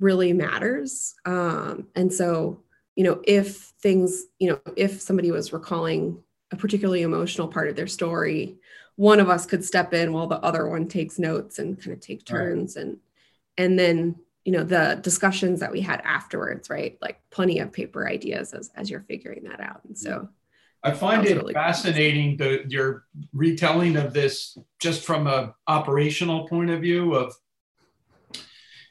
really 0.00 0.32
matters. 0.32 1.14
Um, 1.24 1.88
and 1.94 2.12
so 2.12 2.62
you 2.96 3.04
know 3.04 3.20
if 3.24 3.56
things 3.82 4.24
you 4.38 4.48
know 4.48 4.60
if 4.76 5.00
somebody 5.00 5.30
was 5.30 5.52
recalling 5.52 6.22
a 6.50 6.56
particularly 6.56 7.02
emotional 7.02 7.48
part 7.48 7.68
of 7.68 7.76
their 7.76 7.86
story 7.86 8.56
one 8.96 9.18
of 9.18 9.28
us 9.28 9.44
could 9.44 9.64
step 9.64 9.92
in 9.92 10.12
while 10.12 10.28
the 10.28 10.38
other 10.38 10.68
one 10.68 10.86
takes 10.86 11.18
notes 11.18 11.58
and 11.58 11.80
kind 11.80 11.92
of 11.92 12.00
take 12.00 12.24
turns 12.24 12.76
right. 12.76 12.84
and 12.84 12.98
and 13.58 13.78
then 13.78 14.14
you 14.44 14.52
know 14.52 14.62
the 14.62 14.98
discussions 15.02 15.60
that 15.60 15.72
we 15.72 15.80
had 15.80 16.00
afterwards 16.04 16.70
right? 16.70 16.98
Like 17.00 17.20
plenty 17.30 17.58
of 17.58 17.72
paper 17.72 18.08
ideas 18.08 18.52
as, 18.52 18.70
as 18.76 18.90
you're 18.90 19.00
figuring 19.08 19.44
that 19.44 19.60
out. 19.60 19.80
And 19.86 19.96
so 19.96 20.28
i 20.84 20.92
find 20.92 21.26
it 21.26 21.36
really 21.36 21.52
fascinating 21.52 22.38
cool. 22.38 22.48
the, 22.48 22.64
your 22.68 23.04
retelling 23.32 23.96
of 23.96 24.12
this 24.12 24.56
just 24.78 25.02
from 25.02 25.26
a 25.26 25.54
operational 25.66 26.46
point 26.48 26.70
of 26.70 26.80
view 26.80 27.14
of 27.14 27.34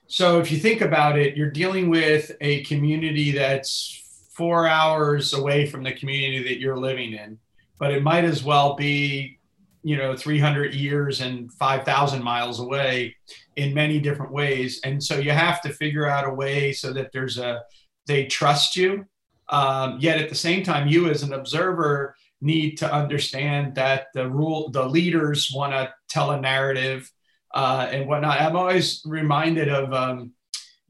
so 0.07 0.39
if 0.39 0.51
you 0.51 0.57
think 0.57 0.81
about 0.81 1.17
it 1.17 1.37
you're 1.37 1.51
dealing 1.51 1.89
with 1.89 2.31
a 2.41 2.63
community 2.63 3.31
that's 3.31 4.27
four 4.31 4.67
hours 4.67 5.33
away 5.33 5.65
from 5.65 5.83
the 5.83 5.93
community 5.93 6.43
that 6.43 6.59
you're 6.59 6.77
living 6.77 7.13
in 7.13 7.37
but 7.79 7.91
it 7.91 8.03
might 8.03 8.25
as 8.25 8.43
well 8.43 8.75
be 8.75 9.39
you 9.83 9.97
know 9.97 10.15
300 10.15 10.73
years 10.73 11.21
and 11.21 11.51
5000 11.53 12.23
miles 12.23 12.59
away 12.59 13.15
in 13.55 13.73
many 13.73 13.99
different 13.99 14.31
ways 14.31 14.79
and 14.83 15.03
so 15.03 15.19
you 15.19 15.31
have 15.31 15.61
to 15.61 15.69
figure 15.69 16.07
out 16.07 16.27
a 16.27 16.33
way 16.33 16.71
so 16.71 16.91
that 16.93 17.11
there's 17.11 17.37
a 17.37 17.61
they 18.07 18.25
trust 18.25 18.75
you 18.75 19.05
um, 19.49 19.97
yet 19.99 20.19
at 20.19 20.29
the 20.29 20.35
same 20.35 20.63
time 20.63 20.87
you 20.87 21.09
as 21.09 21.23
an 21.23 21.33
observer 21.33 22.15
need 22.41 22.77
to 22.77 22.91
understand 22.91 23.75
that 23.75 24.07
the 24.13 24.29
rule 24.29 24.69
the 24.69 24.85
leaders 24.85 25.51
want 25.53 25.71
to 25.73 25.93
tell 26.09 26.31
a 26.31 26.41
narrative 26.41 27.09
uh, 27.53 27.87
and 27.91 28.07
whatnot. 28.07 28.41
I'm 28.41 28.55
always 28.55 29.01
reminded 29.05 29.69
of 29.69 29.93
um, 29.93 30.33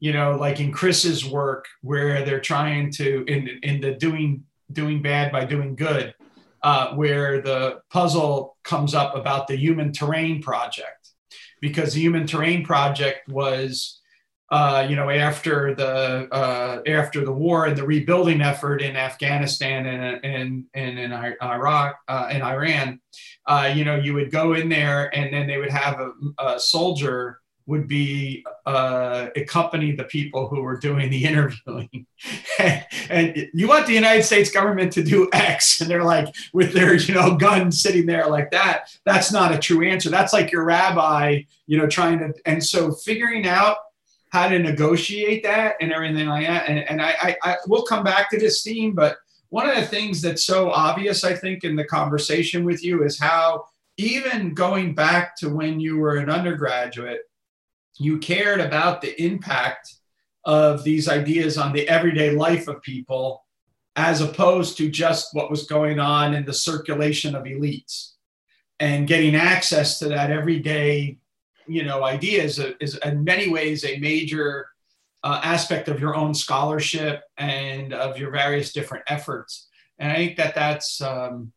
you 0.04 0.12
know, 0.12 0.36
like 0.36 0.60
in 0.60 0.70
Chris's 0.70 1.24
work, 1.24 1.66
where 1.80 2.26
they're 2.26 2.38
trying 2.38 2.90
to 2.92 3.24
in 3.26 3.48
in 3.62 3.80
the 3.80 3.92
doing 3.94 4.44
doing 4.70 5.00
bad 5.00 5.32
by 5.32 5.46
doing 5.46 5.76
good, 5.76 6.14
uh, 6.62 6.94
where 6.94 7.40
the 7.40 7.80
puzzle 7.90 8.56
comes 8.64 8.94
up 8.94 9.16
about 9.16 9.46
the 9.46 9.56
Human 9.56 9.92
Terrain 9.92 10.42
Project, 10.42 11.08
because 11.60 11.94
the 11.94 12.02
Human 12.02 12.26
Terrain 12.26 12.64
Project 12.64 13.28
was 13.28 14.00
uh, 14.50 14.86
you 14.88 14.94
know, 14.94 15.10
after 15.10 15.74
the 15.74 16.28
uh, 16.30 16.82
after 16.86 17.24
the 17.24 17.32
war 17.32 17.66
and 17.66 17.76
the 17.76 17.86
rebuilding 17.86 18.40
effort 18.42 18.82
in 18.82 18.96
Afghanistan 18.96 19.86
and 19.86 20.24
and, 20.24 20.64
and 20.74 20.98
in 20.98 21.12
Iraq 21.12 21.96
uh, 22.08 22.28
and 22.30 22.42
Iran, 22.42 23.00
uh, 23.46 23.72
you 23.74 23.84
know, 23.84 23.96
you 23.96 24.14
would 24.14 24.30
go 24.30 24.52
in 24.54 24.68
there 24.68 25.14
and 25.16 25.32
then 25.32 25.46
they 25.46 25.56
would 25.56 25.70
have 25.70 25.98
a, 25.98 26.12
a 26.38 26.60
soldier 26.60 27.40
would 27.66 27.88
be 27.88 28.44
uh, 28.66 29.28
accompany 29.36 29.92
the 29.92 30.04
people 30.04 30.48
who 30.48 30.60
were 30.60 30.76
doing 30.76 31.10
the 31.10 31.24
interviewing. 31.24 32.06
and 33.08 33.48
you 33.54 33.66
want 33.68 33.86
the 33.86 33.94
United 33.94 34.22
States 34.22 34.50
government 34.50 34.92
to 34.92 35.02
do 35.02 35.28
X, 35.32 35.80
and 35.80 35.90
they're 35.90 36.04
like 36.04 36.34
with 36.52 36.72
their 36.72 36.94
you 36.94 37.14
know 37.14 37.36
gun 37.36 37.72
sitting 37.72 38.06
there 38.06 38.28
like 38.28 38.50
that. 38.50 38.94
That's 39.04 39.32
not 39.32 39.54
a 39.54 39.58
true 39.58 39.86
answer. 39.86 40.10
That's 40.10 40.32
like 40.32 40.52
your 40.52 40.64
rabbi, 40.64 41.42
you 41.66 41.78
know, 41.78 41.86
trying 41.86 42.18
to. 42.18 42.34
And 42.44 42.62
so 42.62 42.92
figuring 42.92 43.46
out 43.46 43.78
how 44.34 44.48
to 44.48 44.58
negotiate 44.58 45.44
that 45.44 45.76
and 45.80 45.92
everything 45.92 46.26
like 46.26 46.44
that. 46.44 46.68
And, 46.68 46.80
and 46.90 47.00
I, 47.00 47.14
I, 47.22 47.36
I 47.44 47.56
will 47.68 47.84
come 47.84 48.02
back 48.02 48.28
to 48.30 48.38
this 48.38 48.64
theme, 48.64 48.92
but 48.92 49.16
one 49.50 49.70
of 49.70 49.76
the 49.76 49.86
things 49.86 50.20
that's 50.20 50.44
so 50.44 50.72
obvious, 50.72 51.22
I 51.22 51.34
think, 51.34 51.62
in 51.62 51.76
the 51.76 51.84
conversation 51.84 52.64
with 52.64 52.82
you 52.82 53.04
is 53.04 53.16
how 53.16 53.66
even 53.96 54.52
going 54.52 54.92
back 54.92 55.36
to 55.36 55.48
when 55.48 55.78
you 55.78 55.98
were 55.98 56.16
an 56.16 56.30
undergraduate, 56.30 57.20
you 58.00 58.18
cared 58.18 58.60
about 58.60 59.00
the 59.00 59.22
impact 59.22 59.94
of 60.44 60.82
these 60.82 61.08
ideas 61.08 61.56
on 61.56 61.72
the 61.72 61.88
everyday 61.88 62.32
life 62.32 62.66
of 62.66 62.82
people 62.82 63.44
as 63.94 64.20
opposed 64.20 64.76
to 64.78 64.90
just 64.90 65.28
what 65.32 65.48
was 65.48 65.68
going 65.68 66.00
on 66.00 66.34
in 66.34 66.44
the 66.44 66.52
circulation 66.52 67.36
of 67.36 67.44
elites 67.44 68.14
and 68.80 69.06
getting 69.06 69.36
access 69.36 70.00
to 70.00 70.08
that 70.08 70.32
everyday 70.32 71.18
you 71.66 71.84
know 71.84 72.04
idea 72.04 72.42
is, 72.42 72.58
a, 72.58 72.82
is 72.82 72.96
in 73.04 73.24
many 73.24 73.48
ways 73.48 73.84
a 73.84 73.98
major 73.98 74.68
uh, 75.22 75.40
aspect 75.42 75.88
of 75.88 76.00
your 76.00 76.14
own 76.14 76.34
scholarship 76.34 77.22
and 77.38 77.94
of 77.94 78.18
your 78.18 78.30
various 78.30 78.72
different 78.72 79.04
efforts. 79.08 79.68
And 79.98 80.10
i 80.10 80.16
think 80.16 80.36
that 80.36 80.54
that's 80.54 81.00
um, 81.00 81.52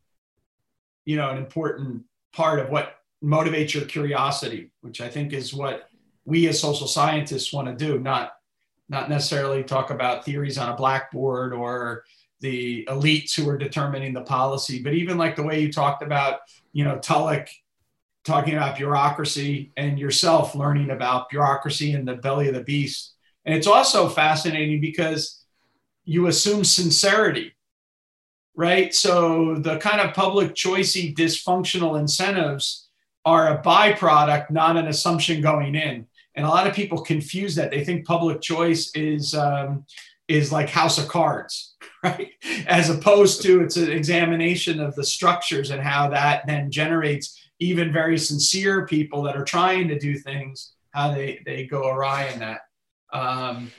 you 1.04 1.16
know 1.16 1.30
an 1.30 1.38
important 1.38 2.04
part 2.32 2.60
of 2.60 2.68
what 2.68 2.96
motivates 3.24 3.74
your 3.74 3.84
curiosity 3.84 4.70
which 4.82 5.00
i 5.00 5.08
think 5.08 5.32
is 5.32 5.52
what 5.52 5.88
we 6.24 6.46
as 6.46 6.60
social 6.60 6.86
scientists 6.86 7.52
want 7.52 7.66
to 7.66 7.74
do 7.74 7.98
not 7.98 8.32
not 8.90 9.08
necessarily 9.08 9.64
talk 9.64 9.90
about 9.90 10.24
theories 10.24 10.58
on 10.58 10.68
a 10.68 10.76
blackboard 10.76 11.52
or 11.52 12.04
the 12.40 12.84
elites 12.88 13.34
who 13.34 13.48
are 13.48 13.58
determining 13.58 14.12
the 14.12 14.20
policy 14.20 14.82
but 14.82 14.94
even 14.94 15.18
like 15.18 15.34
the 15.34 15.42
way 15.42 15.60
you 15.60 15.72
talked 15.72 16.02
about 16.02 16.40
you 16.72 16.84
know 16.84 16.98
Tullock 16.98 17.48
talking 18.24 18.54
about 18.54 18.76
bureaucracy 18.76 19.72
and 19.76 19.98
yourself 19.98 20.54
learning 20.54 20.90
about 20.90 21.30
bureaucracy 21.30 21.92
and 21.92 22.06
the 22.06 22.14
belly 22.14 22.48
of 22.48 22.54
the 22.54 22.62
beast. 22.62 23.14
And 23.44 23.54
it's 23.54 23.66
also 23.66 24.08
fascinating 24.08 24.80
because 24.80 25.44
you 26.04 26.26
assume 26.26 26.64
sincerity, 26.64 27.54
right? 28.54 28.94
So 28.94 29.56
the 29.56 29.78
kind 29.78 30.00
of 30.00 30.14
public 30.14 30.54
choicey 30.54 31.14
dysfunctional 31.14 31.98
incentives 31.98 32.88
are 33.24 33.48
a 33.48 33.62
byproduct, 33.62 34.50
not 34.50 34.76
an 34.76 34.88
assumption 34.88 35.40
going 35.40 35.74
in. 35.74 36.06
And 36.34 36.46
a 36.46 36.48
lot 36.48 36.66
of 36.66 36.74
people 36.74 37.02
confuse 37.02 37.54
that. 37.56 37.70
They 37.70 37.84
think 37.84 38.06
public 38.06 38.40
choice 38.40 38.90
is 38.94 39.34
um, 39.34 39.84
is 40.28 40.52
like 40.52 40.68
House 40.68 40.98
of 40.98 41.08
Cards, 41.08 41.74
right? 42.04 42.30
As 42.66 42.90
opposed 42.90 43.42
to 43.42 43.62
it's 43.62 43.76
an 43.76 43.90
examination 43.90 44.78
of 44.80 44.94
the 44.94 45.04
structures 45.04 45.70
and 45.70 45.82
how 45.82 46.10
that 46.10 46.46
then 46.46 46.70
generates 46.70 47.47
even 47.60 47.92
very 47.92 48.18
sincere 48.18 48.86
people 48.86 49.22
that 49.22 49.36
are 49.36 49.44
trying 49.44 49.88
to 49.88 49.98
do 49.98 50.16
things, 50.16 50.72
how 50.90 51.12
they, 51.12 51.42
they 51.44 51.66
go 51.66 51.88
awry 51.88 52.26
in 52.26 52.38
that. 52.40 52.60
Um, 53.12 53.70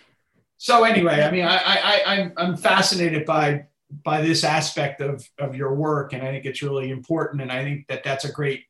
so 0.57 0.83
anyway, 0.83 1.21
I 1.21 1.31
mean, 1.31 1.45
I, 1.45 1.57
I, 1.57 2.01
I, 2.05 2.31
I'm 2.37 2.57
fascinated 2.57 3.25
by, 3.25 3.65
by 4.03 4.21
this 4.21 4.43
aspect 4.43 5.01
of, 5.01 5.27
of 5.37 5.55
your 5.55 5.73
work. 5.73 6.13
And 6.13 6.21
I 6.21 6.31
think 6.31 6.45
it's 6.45 6.61
really 6.61 6.91
important. 6.91 7.41
And 7.41 7.51
I 7.51 7.63
think 7.63 7.87
that 7.87 8.03
that's 8.03 8.25
a 8.25 8.31
great 8.31 8.65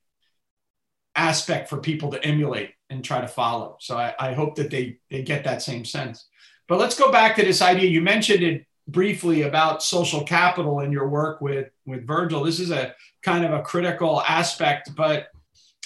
aspect 1.15 1.69
for 1.69 1.77
people 1.77 2.11
to 2.11 2.23
emulate 2.23 2.73
and 2.89 3.03
try 3.03 3.19
to 3.19 3.27
follow. 3.27 3.77
So 3.79 3.97
I, 3.97 4.13
I 4.19 4.33
hope 4.33 4.55
that 4.55 4.69
they, 4.69 4.99
they 5.09 5.23
get 5.23 5.43
that 5.43 5.61
same 5.61 5.83
sense. 5.83 6.27
But 6.67 6.79
let's 6.79 6.97
go 6.97 7.11
back 7.11 7.35
to 7.35 7.43
this 7.43 7.61
idea. 7.61 7.89
You 7.89 8.01
mentioned 8.01 8.43
it 8.43 8.67
briefly 8.87 9.41
about 9.41 9.83
social 9.83 10.23
capital 10.23 10.81
in 10.81 10.91
your 10.91 11.09
work 11.09 11.41
with, 11.41 11.69
with 11.89 12.07
Virgil. 12.07 12.43
This 12.43 12.59
is 12.59 12.71
a 12.71 12.93
kind 13.23 13.45
of 13.45 13.51
a 13.51 13.61
critical 13.61 14.21
aspect, 14.21 14.95
but 14.95 15.27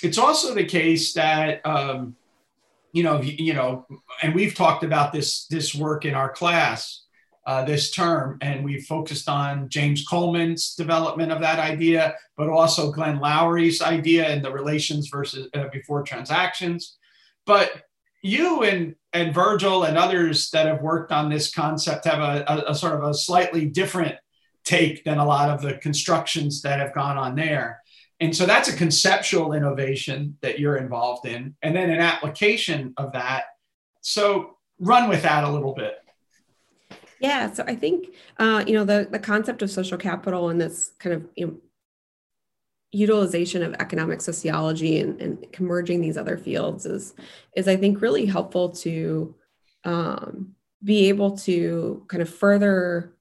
it's 0.02 0.18
also 0.18 0.54
the 0.54 0.66
case 0.66 1.14
that, 1.14 1.66
um, 1.66 2.16
you 2.92 3.04
know, 3.04 3.22
you 3.22 3.54
know, 3.54 3.88
and 4.22 4.36
we've 4.36 4.54
talked 4.54 4.84
about 4.84 5.14
this, 5.14 5.48
this 5.48 5.74
work 5.74 6.06
in 6.06 6.14
our 6.14 6.32
class 6.32 7.04
uh, 7.46 7.64
this 7.66 7.92
term, 7.92 8.38
and 8.42 8.64
we 8.64 8.80
focused 8.80 9.28
on 9.28 9.68
James 9.68 10.06
Coleman's 10.08 10.76
development 10.76 11.32
of 11.32 11.42
that 11.42 11.60
idea, 11.60 12.16
but 12.38 12.50
also 12.50 12.92
Glenn 12.92 13.20
Loury's 13.20 13.82
idea 13.82 14.28
and 14.30 14.44
the 14.44 14.52
relations 14.52 15.10
versus 15.10 15.50
uh, 15.54 15.68
before 15.72 16.04
transactions. 16.04 16.98
But 17.46 17.84
you 18.22 18.64
and 18.64 18.96
and 19.12 19.34
Virgil 19.34 19.84
and 19.84 19.98
others 19.98 20.50
that 20.52 20.66
have 20.66 20.82
worked 20.82 21.12
on 21.12 21.30
this 21.30 21.54
concept 21.54 22.06
have 22.06 22.20
a, 22.20 22.46
a, 22.48 22.72
a, 22.72 22.76
sort 22.76 22.96
of 22.96 23.04
a 23.04 23.14
slightly 23.14 23.66
different 23.66 24.16
take 24.64 25.04
than 25.04 25.18
a 25.18 25.26
lot 25.26 25.50
of 25.50 25.62
the 25.62 25.76
constructions 25.76 26.62
that 26.62 26.80
have 26.80 26.94
gone 26.94 27.18
on 27.18 27.36
there. 27.36 27.82
And 28.20 28.36
so 28.36 28.46
that's 28.46 28.70
a 28.70 28.76
conceptual 28.76 29.54
innovation 29.54 30.38
that 30.42 30.60
you're 30.60 30.78
involved 30.78 31.26
in, 31.26 31.56
and 31.62 31.76
then 31.76 31.90
an 31.90 32.00
application 32.00 32.94
of 32.98 33.12
that. 33.14 33.46
So 34.02 34.58
run 34.80 35.10
with 35.10 35.24
that 35.24 35.44
a 35.44 35.50
little 35.50 35.74
bit. 35.74 35.96
Yeah, 37.20 37.52
so 37.52 37.64
I 37.68 37.76
think 37.76 38.14
uh, 38.38 38.64
you 38.68 38.74
know 38.74 38.86
the 38.86 39.08
the 39.10 39.20
concept 39.20 39.62
of 39.62 39.72
social 39.72 39.98
capital 39.98 40.50
and 40.50 40.60
this 40.60 40.92
kind 41.00 41.16
of 41.16 41.26
you 41.36 41.48
know, 41.48 41.58
utilization 42.92 43.64
of 43.64 43.74
economic 43.76 44.22
sociology 44.22 45.00
and, 45.00 45.20
and 45.20 45.48
merging 45.60 46.00
these 46.00 46.18
other 46.18 46.38
fields 46.38 46.86
is 46.86 47.16
is 47.56 47.68
I 47.68 47.76
think 47.76 48.02
really 48.02 48.26
helpful 48.26 48.70
to 48.70 49.36
um, 49.84 50.56
be 50.84 51.10
able 51.10 51.38
to 51.40 52.06
kind 52.08 52.22
of 52.22 52.30
further 52.30 53.14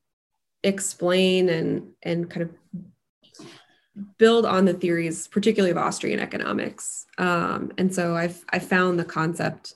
explain 0.64 1.48
and 1.48 1.92
and 2.03 2.31
kind 2.31 2.42
of 2.42 2.51
build 4.18 4.46
on 4.46 4.64
the 4.64 4.72
theories, 4.72 5.29
particularly 5.29 5.70
of 5.70 5.77
Austrian 5.77 6.18
economics. 6.18 7.07
Um, 7.18 7.72
and 7.79 7.94
so 7.94 8.16
I've 8.16 8.44
I 8.51 8.59
found 8.59 8.98
the 8.98 9.05
concept 9.05 9.75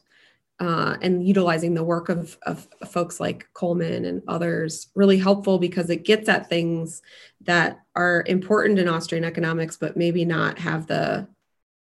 uh, 0.59 0.97
and 1.03 1.27
utilizing 1.27 1.75
the 1.75 1.85
work 1.85 2.09
of, 2.09 2.39
of 2.43 2.67
folks 2.89 3.21
like 3.21 3.47
Coleman 3.53 4.07
and 4.07 4.23
others 4.27 4.89
really 4.95 5.19
helpful 5.19 5.59
because 5.59 5.91
it 5.91 6.05
gets 6.05 6.29
at 6.29 6.49
things 6.49 7.03
that 7.43 7.81
are 7.95 8.25
important 8.27 8.79
in 8.79 8.89
Austrian 8.89 9.25
economics, 9.25 9.77
but 9.77 9.97
maybe 9.97 10.25
not 10.25 10.59
have 10.59 10.87
the, 10.87 11.29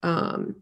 um, 0.03 0.57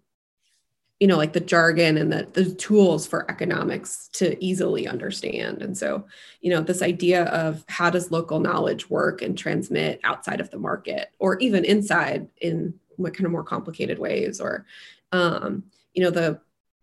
you 1.03 1.07
know, 1.07 1.17
like 1.17 1.33
the 1.33 1.41
jargon 1.41 1.97
and 1.97 2.13
the, 2.13 2.29
the 2.31 2.55
tools 2.55 3.05
for 3.05 3.29
economics 3.29 4.07
to 4.13 4.41
easily 4.41 4.87
understand. 4.87 5.61
And 5.61 5.77
so, 5.77 6.05
you 6.39 6.49
know, 6.49 6.61
this 6.61 6.81
idea 6.81 7.25
of 7.25 7.65
how 7.67 7.89
does 7.89 8.09
local 8.09 8.39
knowledge 8.39 8.89
work 8.89 9.21
and 9.21 9.37
transmit 9.37 9.99
outside 10.05 10.39
of 10.39 10.49
the 10.49 10.59
market 10.59 11.09
or 11.19 11.37
even 11.39 11.65
inside 11.65 12.29
in 12.39 12.75
what 12.95 13.13
kind 13.13 13.25
of 13.25 13.33
more 13.33 13.43
complicated 13.43 13.99
ways 13.99 14.39
or, 14.39 14.65
um, 15.11 15.65
you 15.93 16.01
know, 16.01 16.09
the 16.09 16.39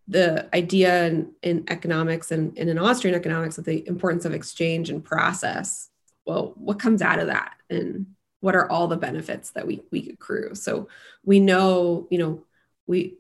the 0.07 0.55
idea 0.55 1.07
in, 1.07 1.33
in 1.43 1.65
economics 1.69 2.31
and, 2.31 2.59
and 2.59 2.69
in 2.69 2.79
Austrian 2.79 3.17
economics 3.17 3.57
of 3.57 3.65
the 3.65 3.89
importance 3.89 4.27
of 4.27 4.35
exchange 4.35 4.91
and 4.91 5.03
process. 5.03 5.89
Well, 6.27 6.53
what 6.57 6.79
comes 6.79 7.01
out 7.01 7.21
of 7.21 7.29
that? 7.29 7.55
And 7.71 8.05
what 8.41 8.55
are 8.55 8.71
all 8.71 8.87
the 8.87 8.99
benefits 8.99 9.53
that 9.53 9.67
we, 9.67 9.81
we 9.91 10.11
accrue? 10.11 10.55
So 10.55 10.89
we 11.25 11.41
know, 11.41 12.07
you 12.11 12.19
know, 12.19 12.45
we 12.87 13.17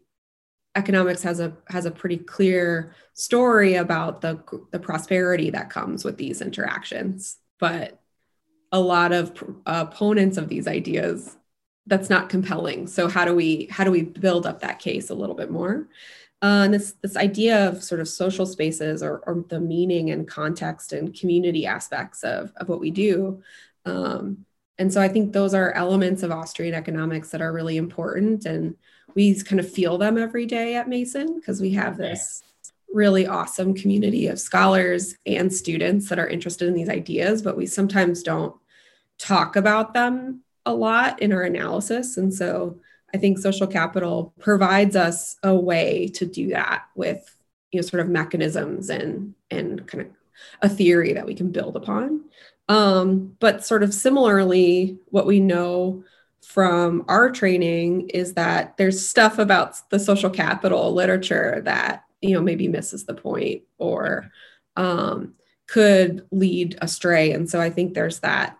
economics 0.80 1.22
has 1.22 1.40
a 1.40 1.56
has 1.68 1.84
a 1.86 1.90
pretty 1.90 2.16
clear 2.16 2.94
story 3.14 3.74
about 3.74 4.20
the 4.20 4.42
the 4.72 4.78
prosperity 4.78 5.50
that 5.50 5.70
comes 5.70 6.04
with 6.04 6.16
these 6.16 6.40
interactions. 6.40 7.36
But 7.58 8.00
a 8.72 8.80
lot 8.80 9.12
of 9.12 9.24
opponents 9.66 10.36
of 10.38 10.48
these 10.48 10.66
ideas 10.66 11.36
that's 11.86 12.10
not 12.10 12.28
compelling. 12.28 12.86
So 12.86 13.08
how 13.08 13.24
do 13.24 13.34
we 13.34 13.68
how 13.70 13.84
do 13.84 13.90
we 13.90 14.02
build 14.02 14.46
up 14.46 14.60
that 14.60 14.78
case 14.78 15.10
a 15.10 15.14
little 15.14 15.34
bit 15.34 15.50
more? 15.50 15.88
Uh, 16.42 16.62
and 16.64 16.74
this 16.74 16.94
this 17.02 17.16
idea 17.16 17.68
of 17.68 17.84
sort 17.84 18.00
of 18.00 18.08
social 18.08 18.46
spaces 18.46 19.02
or, 19.02 19.18
or 19.26 19.44
the 19.48 19.60
meaning 19.60 20.10
and 20.10 20.26
context 20.26 20.92
and 20.92 21.18
community 21.18 21.66
aspects 21.66 22.22
of, 22.22 22.50
of 22.56 22.66
what 22.66 22.80
we 22.80 22.90
do 22.90 23.42
um, 23.84 24.46
and 24.78 24.90
so 24.90 25.02
i 25.02 25.08
think 25.08 25.34
those 25.34 25.52
are 25.52 25.72
elements 25.72 26.22
of 26.22 26.30
austrian 26.30 26.74
economics 26.74 27.28
that 27.30 27.42
are 27.42 27.52
really 27.52 27.76
important. 27.76 28.46
And 28.46 28.76
we 29.14 29.40
kind 29.42 29.60
of 29.60 29.70
feel 29.70 29.98
them 29.98 30.18
every 30.18 30.46
day 30.46 30.74
at 30.76 30.88
mason 30.88 31.36
because 31.36 31.60
we 31.60 31.70
have 31.72 31.96
this 31.96 32.42
really 32.92 33.26
awesome 33.26 33.74
community 33.74 34.26
of 34.26 34.40
scholars 34.40 35.14
and 35.26 35.52
students 35.52 36.08
that 36.08 36.18
are 36.18 36.26
interested 36.26 36.66
in 36.66 36.74
these 36.74 36.88
ideas, 36.88 37.40
but 37.42 37.56
we 37.56 37.66
sometimes 37.66 38.22
don't 38.22 38.54
talk 39.18 39.56
about 39.56 39.94
them 39.94 40.42
a 40.66 40.74
lot 40.74 41.20
in 41.22 41.32
our 41.32 41.42
analysis. 41.42 42.16
And 42.16 42.32
so 42.34 42.80
I 43.14 43.18
think 43.18 43.38
social 43.38 43.66
capital 43.66 44.34
provides 44.38 44.96
us 44.96 45.36
a 45.42 45.54
way 45.54 46.08
to 46.14 46.26
do 46.26 46.48
that 46.48 46.84
with 46.94 47.36
you 47.72 47.78
know 47.78 47.86
sort 47.86 48.00
of 48.00 48.08
mechanisms 48.08 48.90
and 48.90 49.34
and 49.50 49.86
kind 49.86 50.02
of 50.02 50.08
a 50.62 50.68
theory 50.68 51.12
that 51.12 51.26
we 51.26 51.34
can 51.34 51.50
build 51.50 51.76
upon. 51.76 52.22
Um, 52.68 53.36
but 53.40 53.64
sort 53.64 53.82
of 53.82 53.92
similarly, 53.92 54.98
what 55.06 55.26
we 55.26 55.40
know 55.40 56.04
from 56.42 57.04
our 57.08 57.30
training 57.30 58.08
is 58.08 58.34
that 58.34 58.76
there's 58.76 59.06
stuff 59.06 59.38
about 59.38 59.76
the 59.90 59.98
social 59.98 60.30
capital 60.30 60.92
literature 60.92 61.60
that 61.64 62.04
you 62.20 62.34
know 62.34 62.42
maybe 62.42 62.68
misses 62.68 63.04
the 63.04 63.14
point 63.14 63.62
or 63.78 64.30
um, 64.76 65.34
could 65.66 66.26
lead 66.30 66.78
astray. 66.80 67.32
And 67.32 67.48
so 67.48 67.60
i 67.60 67.70
think 67.70 67.94
there's 67.94 68.20
that. 68.20 68.56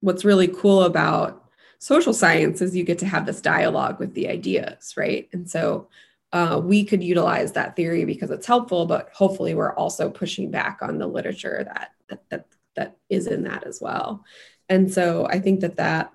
What's 0.00 0.24
really 0.24 0.48
cool 0.48 0.82
about 0.82 1.44
social 1.78 2.12
science 2.12 2.60
is 2.60 2.76
you 2.76 2.84
get 2.84 2.98
to 2.98 3.06
have 3.06 3.26
this 3.26 3.40
dialogue 3.40 3.98
with 3.98 4.14
the 4.14 4.28
ideas 4.28 4.94
right? 4.96 5.28
And 5.32 5.48
so 5.48 5.88
uh, 6.32 6.60
we 6.62 6.84
could 6.84 7.02
utilize 7.02 7.52
that 7.52 7.76
theory 7.76 8.04
because 8.04 8.30
it's 8.30 8.46
helpful 8.46 8.84
but 8.86 9.10
hopefully 9.14 9.54
we're 9.54 9.74
also 9.74 10.10
pushing 10.10 10.50
back 10.50 10.78
on 10.82 10.98
the 10.98 11.06
literature 11.06 11.62
that 11.64 11.92
that 12.08 12.28
that, 12.30 12.46
that 12.74 12.96
is 13.08 13.26
in 13.26 13.44
that 13.44 13.64
as 13.64 13.80
well. 13.80 14.24
And 14.68 14.92
so 14.92 15.26
i 15.30 15.38
think 15.38 15.60
that 15.60 15.76
that 15.76 16.10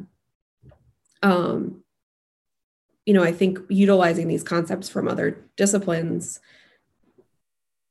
um, 1.21 1.83
you 3.05 3.13
know 3.13 3.23
i 3.23 3.31
think 3.31 3.59
utilizing 3.69 4.27
these 4.27 4.43
concepts 4.43 4.89
from 4.89 5.07
other 5.07 5.43
disciplines 5.55 6.39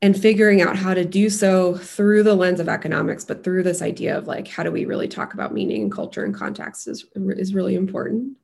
and 0.03 0.21
figuring 0.21 0.63
out 0.63 0.77
how 0.77 0.95
to 0.95 1.05
do 1.05 1.29
so 1.29 1.77
through 1.77 2.23
the 2.23 2.35
lens 2.35 2.61
of 2.61 2.69
economics 2.69 3.25
but 3.25 3.45
through 3.45 3.63
this 3.63 3.83
idea 3.83 4.17
of 4.17 4.27
like 4.27 4.49
how 4.49 4.63
do 4.63 4.71
we 4.71 4.85
really 4.85 5.09
talk 5.09 5.35
about 5.35 5.53
meaning 5.53 5.83
and 5.83 5.93
culture 5.93 6.25
and 6.25 6.35
context 6.35 6.89
is, 6.89 7.05
is 7.15 7.55
really 7.55 7.75
important. 7.75 8.37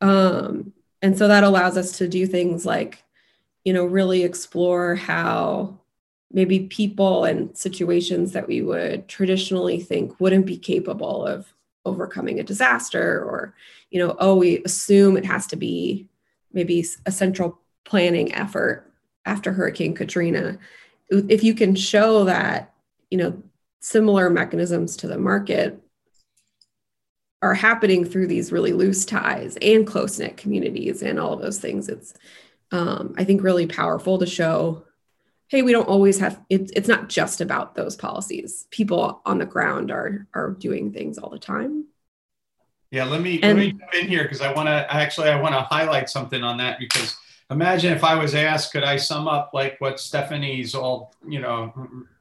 Um, 0.00 0.72
and 1.02 1.16
so 1.16 1.28
that 1.28 1.44
allows 1.44 1.76
us 1.76 1.98
to 1.98 2.08
do 2.08 2.26
things 2.26 2.64
like 2.64 3.04
you 3.64 3.72
know 3.72 3.84
really 3.84 4.22
explore 4.22 4.94
how 4.94 5.78
maybe 6.30 6.60
people 6.60 7.24
and 7.24 7.56
situations 7.56 8.32
that 8.32 8.48
we 8.48 8.60
would 8.62 9.06
traditionally 9.08 9.80
think 9.80 10.18
wouldn't 10.20 10.46
be 10.46 10.58
capable 10.58 11.24
of 11.24 11.52
overcoming 11.84 12.40
a 12.40 12.42
disaster 12.42 13.22
or 13.22 13.54
you 13.94 14.04
know 14.04 14.16
oh 14.18 14.34
we 14.34 14.62
assume 14.64 15.16
it 15.16 15.24
has 15.24 15.46
to 15.46 15.56
be 15.56 16.08
maybe 16.52 16.84
a 17.06 17.12
central 17.12 17.60
planning 17.84 18.34
effort 18.34 18.92
after 19.24 19.52
hurricane 19.52 19.94
katrina. 19.94 20.58
If 21.08 21.44
you 21.44 21.54
can 21.54 21.76
show 21.76 22.24
that 22.24 22.74
you 23.10 23.18
know 23.18 23.40
similar 23.80 24.28
mechanisms 24.30 24.96
to 24.96 25.06
the 25.06 25.16
market 25.16 25.80
are 27.40 27.54
happening 27.54 28.04
through 28.04 28.26
these 28.26 28.50
really 28.50 28.72
loose 28.72 29.04
ties 29.04 29.56
and 29.62 29.86
close 29.86 30.18
knit 30.18 30.36
communities 30.36 31.02
and 31.02 31.20
all 31.20 31.34
of 31.34 31.42
those 31.42 31.58
things 31.58 31.88
it's 31.88 32.14
um, 32.72 33.14
i 33.18 33.24
think 33.24 33.42
really 33.42 33.66
powerful 33.66 34.16
to 34.18 34.24
show 34.24 34.82
hey 35.48 35.62
we 35.62 35.72
don't 35.72 35.88
always 35.88 36.18
have 36.18 36.40
it, 36.48 36.70
it's 36.74 36.88
not 36.88 37.08
just 37.08 37.40
about 37.40 37.74
those 37.74 37.94
policies. 37.96 38.66
People 38.70 39.20
on 39.26 39.38
the 39.38 39.46
ground 39.46 39.90
are 39.90 40.26
are 40.34 40.52
doing 40.52 40.92
things 40.92 41.18
all 41.18 41.30
the 41.30 41.38
time 41.38 41.86
yeah 42.94 43.04
let 43.04 43.20
me 43.20 43.40
and, 43.42 43.58
let 43.58 43.66
me 43.66 43.72
jump 43.72 43.94
in 43.94 44.08
here 44.08 44.22
because 44.22 44.40
i 44.40 44.52
want 44.52 44.68
to 44.68 44.94
actually 44.94 45.28
i 45.28 45.40
want 45.40 45.54
to 45.54 45.60
highlight 45.60 46.08
something 46.08 46.42
on 46.42 46.56
that 46.56 46.78
because 46.78 47.16
imagine 47.50 47.92
if 47.92 48.04
I 48.04 48.14
was 48.14 48.34
asked, 48.34 48.72
could 48.72 48.84
I 48.84 48.96
sum 48.96 49.28
up 49.28 49.50
like 49.52 49.80
what 49.80 50.00
Stephanie's 50.00 50.74
all, 50.74 51.14
you 51.26 51.40
know, 51.40 51.72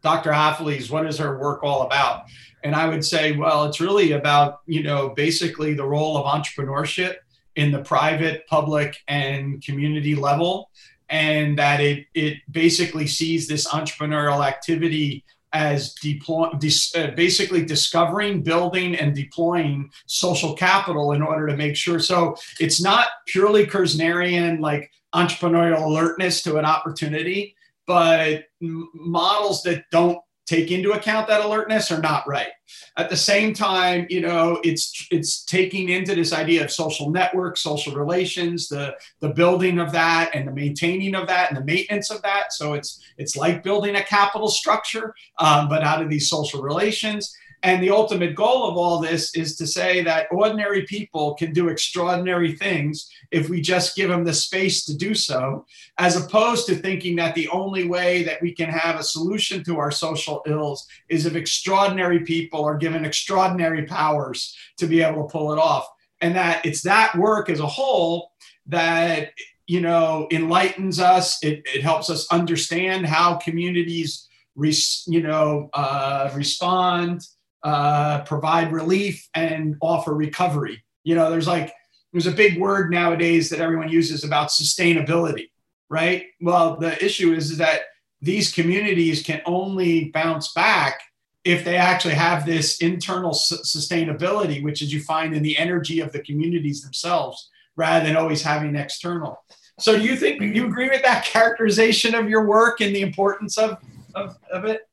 Dr. 0.02 0.32
Haeffele's, 0.32 0.90
what 0.90 1.06
is 1.06 1.18
her 1.18 1.38
work 1.38 1.64
all 1.64 1.84
about? 1.84 2.26
And 2.64 2.76
I 2.76 2.88
would 2.88 3.04
say, 3.04 3.34
well, 3.34 3.66
it's 3.66 3.80
really 3.80 4.14
about, 4.14 4.60
you 4.66 4.84
know, 4.84 5.10
basically 5.10 5.74
the 5.74 5.86
role 5.86 6.18
of 6.18 6.26
entrepreneurship 6.26 7.16
in 7.56 7.72
the 7.72 7.82
private, 7.82 8.48
public, 8.48 8.98
and 9.08 9.64
community 9.64 10.16
level. 10.16 10.70
And 11.10 11.58
that 11.60 11.80
it, 11.80 12.08
it 12.14 12.38
basically 12.50 13.06
sees 13.06 13.48
this 13.48 13.68
entrepreneurial 13.68 14.46
activity 14.46 15.24
as 15.54 15.94
deploy, 15.94 16.50
dis, 16.58 16.94
uh, 16.96 17.12
basically 17.16 17.64
discovering, 17.64 18.42
building, 18.42 18.96
and 18.96 19.16
deploying 19.16 19.92
social 20.08 20.54
capital 20.54 21.12
in 21.14 21.22
order 21.22 21.48
to 21.48 21.56
make 21.56 21.76
sure. 21.76 22.00
So 22.00 22.36
it's 22.60 22.82
not 22.82 23.08
purely 23.28 23.66
Kirznerian, 23.66 24.60
like 24.60 24.92
entrepreneurial 25.14 25.86
alertness 25.86 26.42
to 26.44 26.58
an 26.58 26.66
opportunity, 26.66 27.56
but 27.86 28.46
models 28.62 29.62
that 29.64 29.84
don't 29.92 30.20
take 30.46 30.72
into 30.72 30.92
account 30.92 31.28
that 31.28 31.44
alertness 31.44 31.92
are 31.92 32.02
not 32.02 32.28
right. 32.28 32.50
At 32.98 33.10
the 33.10 33.18
same 33.18 33.54
time, 33.54 34.08
you 34.10 34.22
know, 34.22 34.60
it's 34.64 35.08
it's 35.12 35.44
taking 35.46 35.90
into 35.90 36.16
this 36.16 36.34
idea 36.34 36.64
of 36.64 36.72
social 36.72 37.10
networks, 37.10 37.62
social 37.62 37.94
relations, 37.96 38.68
the 38.68 38.96
the 39.20 39.30
building 39.30 39.80
of 39.80 39.92
that 39.92 40.32
and 40.34 40.48
the 40.48 40.52
maintaining 40.52 41.16
of 41.16 41.28
that 41.28 41.50
and 41.50 41.58
the 41.58 41.66
maintenance 41.66 42.10
of 42.10 42.22
that. 42.24 42.54
So 42.54 42.74
it's 42.74 43.02
it's 43.18 43.36
like 43.36 43.64
building 43.64 43.96
a 43.96 44.04
capital 44.04 44.48
structure, 44.48 45.14
um, 45.40 45.70
but 45.70 45.84
out 45.84 46.02
of 46.02 46.10
these 46.10 46.30
social 46.30 46.62
relations. 46.62 47.36
And 47.64 47.82
the 47.82 47.92
ultimate 47.92 48.36
goal 48.36 48.70
of 48.70 48.76
all 48.76 49.00
this 49.00 49.34
is 49.36 49.56
to 49.56 49.66
say 49.66 50.04
that 50.04 50.28
ordinary 50.32 50.84
people 50.84 51.34
can 51.36 51.54
do 51.54 51.70
extraordinary 51.70 52.52
things 52.52 53.10
if 53.32 53.50
we 53.50 53.62
just 53.62 53.96
give 53.96 54.10
them 54.10 54.26
the 54.26 54.34
space 54.34 54.84
to 54.86 54.96
do 54.96 55.16
so, 55.16 55.66
as 55.98 56.18
opposed 56.18 56.68
to 56.68 56.76
thinking 56.76 57.16
that 57.16 57.36
the 57.36 57.48
only 57.50 57.88
way 57.88 58.22
that 58.24 58.42
we 58.42 58.54
can 58.54 58.70
have 58.70 59.00
a 59.00 59.04
solution 59.04 59.64
to 59.64 59.80
our 59.80 59.92
social 59.92 60.44
ills 60.46 60.86
is 61.08 61.26
if 61.26 61.36
extraordinary 61.36 62.20
people 62.20 62.66
are 62.66 62.78
given 62.78 63.06
extraordinary 63.06 63.86
powers 63.86 64.54
to 64.78 64.86
be 64.86 65.02
able 65.02 65.26
to 65.26 65.32
pull 65.32 65.54
it 65.54 65.60
off. 65.60 65.88
And 66.20 66.36
that 66.36 66.66
it's 66.66 66.82
that 66.82 67.18
work 67.18 67.50
as 67.50 67.62
a 67.62 67.68
whole 67.68 68.32
that 68.68 69.32
you 69.68 69.80
know 69.80 70.28
enlightens 70.32 71.00
us 71.00 71.42
it, 71.44 71.62
it 71.66 71.82
helps 71.82 72.10
us 72.10 72.28
understand 72.32 73.06
how 73.06 73.36
communities 73.36 74.28
res, 74.56 75.04
you 75.08 75.22
know 75.22 75.70
uh, 75.74 76.30
respond 76.34 77.22
uh, 77.64 78.24
provide 78.24 78.72
relief 78.72 79.28
and 79.34 79.76
offer 79.82 80.14
recovery. 80.14 80.84
You 81.04 81.16
know, 81.16 81.30
there's 81.30 81.48
like, 81.48 81.74
there's 82.12 82.28
a 82.28 82.32
big 82.32 82.60
word 82.60 82.92
nowadays 82.92 83.50
that 83.50 83.60
everyone 83.60 83.90
uses 83.90 84.24
about 84.24 84.50
sustainability, 84.50 85.50
right? 85.90 86.26
Well, 86.42 86.78
the 86.78 87.04
issue 87.04 87.34
is, 87.34 87.52
is 87.52 87.58
that 87.58 87.82
these 88.22 88.52
communities 88.52 89.24
can 89.24 89.42
only 89.46 90.10
bounce 90.12 90.54
back 90.54 91.02
if 91.44 91.66
they 91.66 91.76
actually 91.76 92.14
have 92.14 92.46
this 92.46 92.78
internal 92.78 93.34
su- 93.34 93.58
sustainability, 93.58 94.64
which 94.64 94.82
is 94.82 94.94
you 94.94 95.02
find 95.02 95.34
in 95.34 95.44
the 95.44 95.58
energy 95.58 96.00
of 96.00 96.12
the 96.14 96.20
communities 96.20 96.82
themselves 96.82 97.50
rather 97.76 98.06
than 98.06 98.16
always 98.16 98.42
having 98.42 98.76
external. 98.76 99.44
So, 99.80 99.98
do 99.98 100.04
you 100.04 100.16
think 100.16 100.42
you 100.42 100.68
agree 100.68 100.88
with 100.88 101.02
that 101.04 101.26
characterization 101.26 102.16
of 102.16 102.30
your 102.30 102.46
work 102.46 102.80
and 102.80 102.96
the 102.96 103.02
importance 103.02 103.58
of, 103.58 103.78
of, 104.14 104.38
of 104.52 104.66
it? 104.66 104.88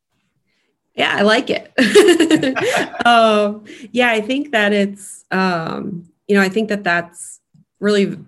Yeah 1.00 1.16
i 1.16 1.22
like 1.22 1.48
it. 1.50 1.72
Um, 3.06 3.64
yeah 3.92 4.10
i 4.10 4.20
think 4.20 4.52
that 4.52 4.72
it's 4.72 5.24
um, 5.30 6.04
you 6.28 6.36
know 6.36 6.42
i 6.42 6.48
think 6.48 6.68
that 6.68 6.84
that's 6.84 7.40
really 7.80 8.18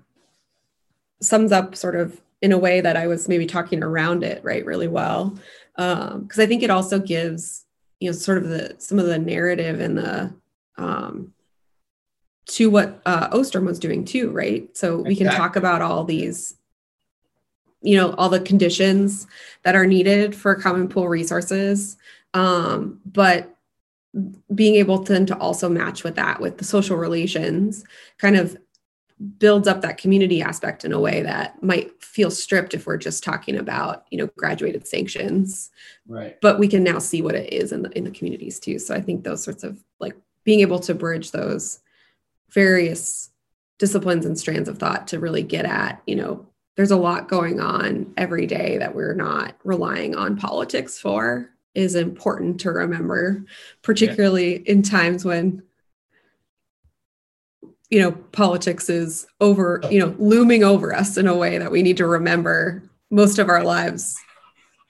sums 1.21 1.53
up 1.53 1.77
sort 1.77 1.95
of 1.95 2.21
in 2.41 2.53
a 2.53 2.59
way 2.59 2.81
that 2.81 2.97
i 2.97 3.07
was 3.07 3.29
maybe 3.29 3.47
talking 3.47 3.83
around 3.83 4.25
it 4.25 4.43
right 4.43 4.65
really 4.65 4.89
well. 4.89 5.39
Because 5.77 6.39
um, 6.39 6.45
i 6.45 6.47
think 6.47 6.63
it 6.63 6.71
also 6.71 6.99
gives 6.99 7.67
you 8.01 8.09
know 8.09 8.13
sort 8.13 8.39
of 8.39 8.49
the 8.49 8.75
some 8.79 8.99
of 8.99 9.07
the 9.07 9.19
narrative 9.19 9.81
and 9.81 9.99
the 9.99 10.35
um, 10.79 11.35
to 12.47 12.71
what 12.71 13.01
uh, 13.07 13.29
ostrom 13.33 13.67
was 13.67 13.79
doing 13.79 14.05
too 14.05 14.31
right? 14.31 14.75
So 14.77 14.97
we 14.97 15.15
can 15.15 15.29
talk 15.29 15.57
about 15.57 15.83
all 15.83 16.05
these 16.05 16.57
you 17.83 17.97
know 17.97 18.15
all 18.15 18.31
the 18.31 18.41
conditions 18.41 19.27
that 19.65 19.77
are 19.77 19.87
needed 19.87 20.35
for 20.35 20.55
common 20.55 20.89
pool 20.89 21.09
resources 21.09 21.97
um, 22.35 23.01
but 23.05 23.57
being 24.55 24.75
able 24.75 25.03
to, 25.05 25.25
to 25.25 25.37
also 25.39 25.69
match 25.69 26.05
with 26.05 26.17
that 26.17 26.41
with 26.41 26.59
the 26.59 26.65
social 26.65 26.97
relations 26.97 27.85
kind 28.19 28.37
of 28.37 28.57
builds 29.39 29.69
up 29.69 29.83
that 29.83 29.99
community 29.99 30.43
aspect 30.43 30.85
in 30.85 30.93
a 30.93 31.01
way 31.01 31.23
that 31.23 31.63
might 31.63 32.03
feel 32.03 32.31
stripped 32.31 32.75
if 32.75 32.87
we're 32.87 32.97
just 32.97 33.23
talking 33.23 33.57
about 33.57 34.05
you 34.11 34.19
know 34.19 34.29
graduated 34.37 34.87
sanctions. 34.87 35.71
Right. 36.07 36.41
But 36.41 36.59
we 36.59 36.69
can 36.69 36.83
now 36.83 36.99
see 36.99 37.23
what 37.23 37.35
it 37.35 37.53
is 37.53 37.73
in 37.73 37.83
the 37.83 37.91
in 37.97 38.05
the 38.05 38.11
communities 38.11 38.59
too. 38.59 38.79
So 38.79 38.95
i 38.95 39.01
think 39.01 39.25
those 39.25 39.43
sorts 39.43 39.65
of 39.65 39.83
like 40.01 40.17
being 40.45 40.61
able 40.61 40.81
to 40.81 40.95
bridge 40.95 41.31
those 41.31 41.81
various 42.51 43.31
disciplines 43.79 44.27
and 44.27 44.39
strands 44.39 44.69
of 44.69 44.79
thought 44.79 45.09
to 45.09 45.19
really 45.19 45.43
get 45.43 45.65
at 45.65 46.03
you 46.07 46.17
know 46.17 46.47
there's 46.77 46.91
a 46.91 46.97
lot 46.97 47.29
going 47.29 47.61
on 47.61 48.13
every 48.17 48.47
day 48.47 48.79
that 48.79 48.95
we're 48.95 49.15
not 49.15 49.57
relying 49.63 50.15
on 50.15 50.37
politics 50.37 50.99
for 50.99 51.52
is 51.75 51.95
important 51.95 52.61
to 52.61 52.71
remember, 52.71 53.45
particularly 53.83 54.59
yeah. 54.59 54.73
in 54.73 54.83
times 54.83 55.25
when 55.25 55.63
you 57.91 58.01
know 58.01 58.13
politics 58.13 58.89
is 58.89 59.27
over, 59.41 59.81
you 59.91 59.99
know, 59.99 60.15
looming 60.19 60.65
over 60.65 60.95
us 60.95 61.17
in 61.17 61.27
a 61.27 61.37
way 61.37 61.59
that 61.59 61.71
we 61.71 61.83
need 61.83 61.99
to 61.99 62.07
remember 62.07 62.83
most 63.11 63.39
of 63.39 63.49
our 63.49 63.63
lives 63.63 64.19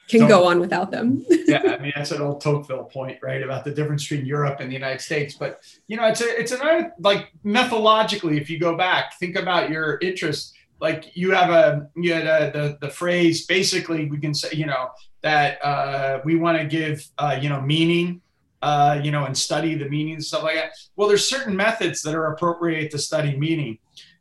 can 0.09 0.29
go 0.29 0.47
on 0.47 0.61
without 0.61 0.91
them. 0.91 1.25
yeah, 1.47 1.77
I 1.79 1.83
mean 1.83 1.93
that's 1.95 2.11
an 2.11 2.23
old 2.23 2.41
Tocqueville 2.41 2.85
point, 2.85 3.19
right, 3.23 3.43
about 3.43 3.65
the 3.65 3.71
difference 3.71 4.07
between 4.07 4.27
Europe 4.27 4.61
and 4.61 4.71
the 4.71 4.75
United 4.75 5.01
States. 5.01 5.35
But 5.35 5.61
you 5.89 5.97
know, 5.97 6.07
it's 6.07 6.21
a 6.21 6.41
it's 6.41 6.53
another 6.53 6.93
like 6.99 7.33
methodologically, 7.45 8.41
if 8.41 8.51
you 8.51 8.59
go 8.59 8.77
back, 8.77 9.19
think 9.19 9.37
about 9.37 9.71
your 9.71 9.99
interest. 10.01 10.55
Like 10.81 11.17
you 11.17 11.31
have 11.33 11.51
a 11.51 11.89
you 11.97 12.13
had 12.13 12.27
a, 12.27 12.53
the 12.53 12.79
the 12.81 12.93
phrase 12.93 13.47
basically 13.47 14.11
we 14.11 14.19
can 14.19 14.35
say 14.35 14.49
you 14.53 14.67
know 14.67 14.91
that 15.23 15.65
uh, 15.65 16.21
we 16.25 16.37
want 16.37 16.59
to 16.59 16.65
give 16.65 17.07
uh, 17.19 17.39
you 17.41 17.49
know 17.49 17.61
meaning 17.61 18.23
uh, 18.63 19.01
you 19.03 19.11
know, 19.11 19.25
and 19.25 19.37
study 19.37 19.75
the 19.75 19.89
meaning 19.89 20.15
and 20.15 20.25
stuff 20.25 20.45
like 20.45 20.55
that. 20.55 20.73
Well, 20.97 21.09
there's 21.09 21.29
certain 21.29 21.55
methods 21.55 22.01
that 22.03 22.15
are 22.15 22.33
appropriate 22.33 22.91
to 22.93 22.99
study 22.99 23.37
meaning. 23.37 23.79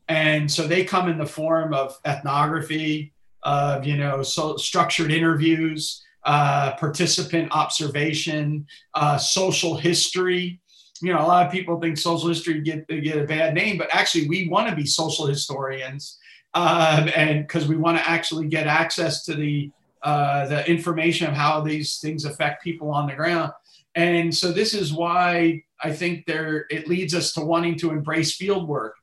And 0.10 0.52
so 0.52 0.68
they 0.68 0.84
come 0.84 1.08
in 1.08 1.18
the 1.18 1.26
form 1.26 1.74
of 1.74 1.98
ethnography, 2.06 3.14
of, 3.44 3.86
you 3.86 3.98
know, 3.98 4.24
so 4.24 4.58
structured 4.58 5.12
interviews, 5.12 6.04
uh, 6.26 6.74
participant 6.74 7.52
observation, 7.52 8.66
uh, 8.96 9.18
social 9.18 9.78
history. 9.78 10.60
You 11.02 11.14
know, 11.14 11.20
a 11.20 11.28
lot 11.28 11.46
of 11.46 11.52
people 11.52 11.80
think 11.80 11.98
social 11.98 12.30
history 12.30 12.62
get, 12.62 12.88
get 12.88 13.18
a 13.18 13.26
bad 13.26 13.54
name, 13.54 13.78
but 13.78 13.90
actually 13.94 14.28
we 14.28 14.48
want 14.50 14.70
to 14.70 14.76
be 14.76 14.86
social 14.86 15.28
historians. 15.28 16.18
Uh, 16.54 17.10
and 17.16 17.48
because 17.48 17.68
we 17.68 17.78
want 17.78 17.98
to 17.98 18.10
actually 18.10 18.48
get 18.48 18.68
access 18.68 19.24
to 19.26 19.36
the 19.36 19.72
uh, 20.04 20.48
the 20.48 20.70
information 20.70 21.28
of 21.28 21.34
how 21.34 21.62
these 21.62 22.00
things 22.00 22.26
affect 22.26 22.64
people 22.64 22.92
on 22.92 23.08
the 23.08 23.16
ground. 23.16 23.52
And 23.96 24.34
so 24.34 24.52
this 24.52 24.74
is 24.74 24.94
why 24.94 25.64
I 25.84 25.92
think 25.92 26.26
there 26.26 26.66
it 26.70 26.88
leads 26.88 27.14
us 27.14 27.34
to 27.34 27.42
wanting 27.42 27.78
to 27.80 27.92
embrace 27.92 28.36
field 28.36 28.68
work. 28.68 28.96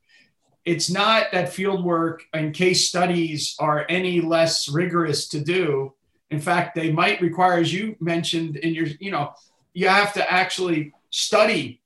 It's 0.64 0.90
not 0.90 1.32
that 1.32 1.52
field 1.52 1.84
work 1.84 2.22
and 2.32 2.54
case 2.54 2.88
studies 2.88 3.54
are 3.58 3.86
any 3.88 4.20
less 4.20 4.68
rigorous 4.68 5.28
to 5.28 5.40
do. 5.40 5.94
In 6.30 6.40
fact, 6.40 6.74
they 6.74 6.92
might 6.92 7.20
require, 7.20 7.58
as 7.58 7.72
you 7.72 7.96
mentioned 8.00 8.56
in 8.56 8.74
your, 8.74 8.86
you 9.00 9.10
know, 9.10 9.32
you 9.72 9.88
have 9.88 10.12
to 10.14 10.32
actually 10.32 10.92
study 11.10 11.80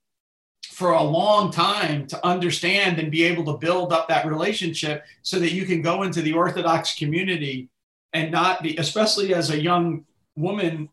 for 0.73 0.91
a 0.91 1.03
long 1.03 1.51
time 1.51 2.07
to 2.07 2.25
understand 2.25 2.99
and 2.99 3.11
be 3.11 3.23
able 3.23 3.45
to 3.45 3.57
build 3.57 3.93
up 3.93 4.07
that 4.07 4.25
relationship 4.25 5.05
so 5.21 5.39
that 5.39 5.53
you 5.53 5.65
can 5.65 5.81
go 5.81 6.03
into 6.03 6.21
the 6.21 6.33
Orthodox 6.33 6.95
community 6.95 7.69
and 8.13 8.31
not 8.31 8.61
be, 8.61 8.77
especially 8.77 9.33
as 9.33 9.49
a 9.49 9.59
young 9.59 10.05
woman 10.35 10.89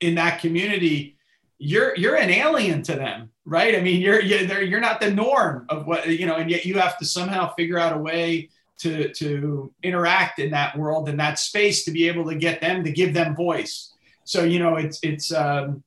in 0.00 0.14
that 0.16 0.40
community, 0.40 1.16
you're 1.58 1.96
you're 1.96 2.16
an 2.16 2.30
alien 2.30 2.82
to 2.84 2.94
them, 2.94 3.30
right? 3.44 3.74
I 3.74 3.80
mean, 3.80 4.00
you're 4.00 4.20
you're 4.20 4.62
you're 4.62 4.80
not 4.80 5.00
the 5.00 5.10
norm 5.10 5.66
of 5.68 5.86
what 5.86 6.06
you 6.08 6.26
know, 6.26 6.36
and 6.36 6.50
yet 6.50 6.64
you 6.64 6.78
have 6.78 6.98
to 6.98 7.04
somehow 7.04 7.52
figure 7.54 7.78
out 7.78 7.96
a 7.96 7.98
way 7.98 8.50
to 8.78 9.12
to 9.14 9.72
interact 9.82 10.38
in 10.38 10.50
that 10.52 10.78
world 10.78 11.08
and 11.08 11.18
that 11.18 11.38
space 11.38 11.84
to 11.84 11.90
be 11.90 12.06
able 12.06 12.24
to 12.26 12.36
get 12.36 12.60
them 12.60 12.84
to 12.84 12.92
give 12.92 13.12
them 13.12 13.34
voice. 13.34 13.92
So 14.24 14.44
you 14.44 14.58
know, 14.60 14.76
it's 14.76 15.00
it's 15.02 15.32
um, 15.32 15.82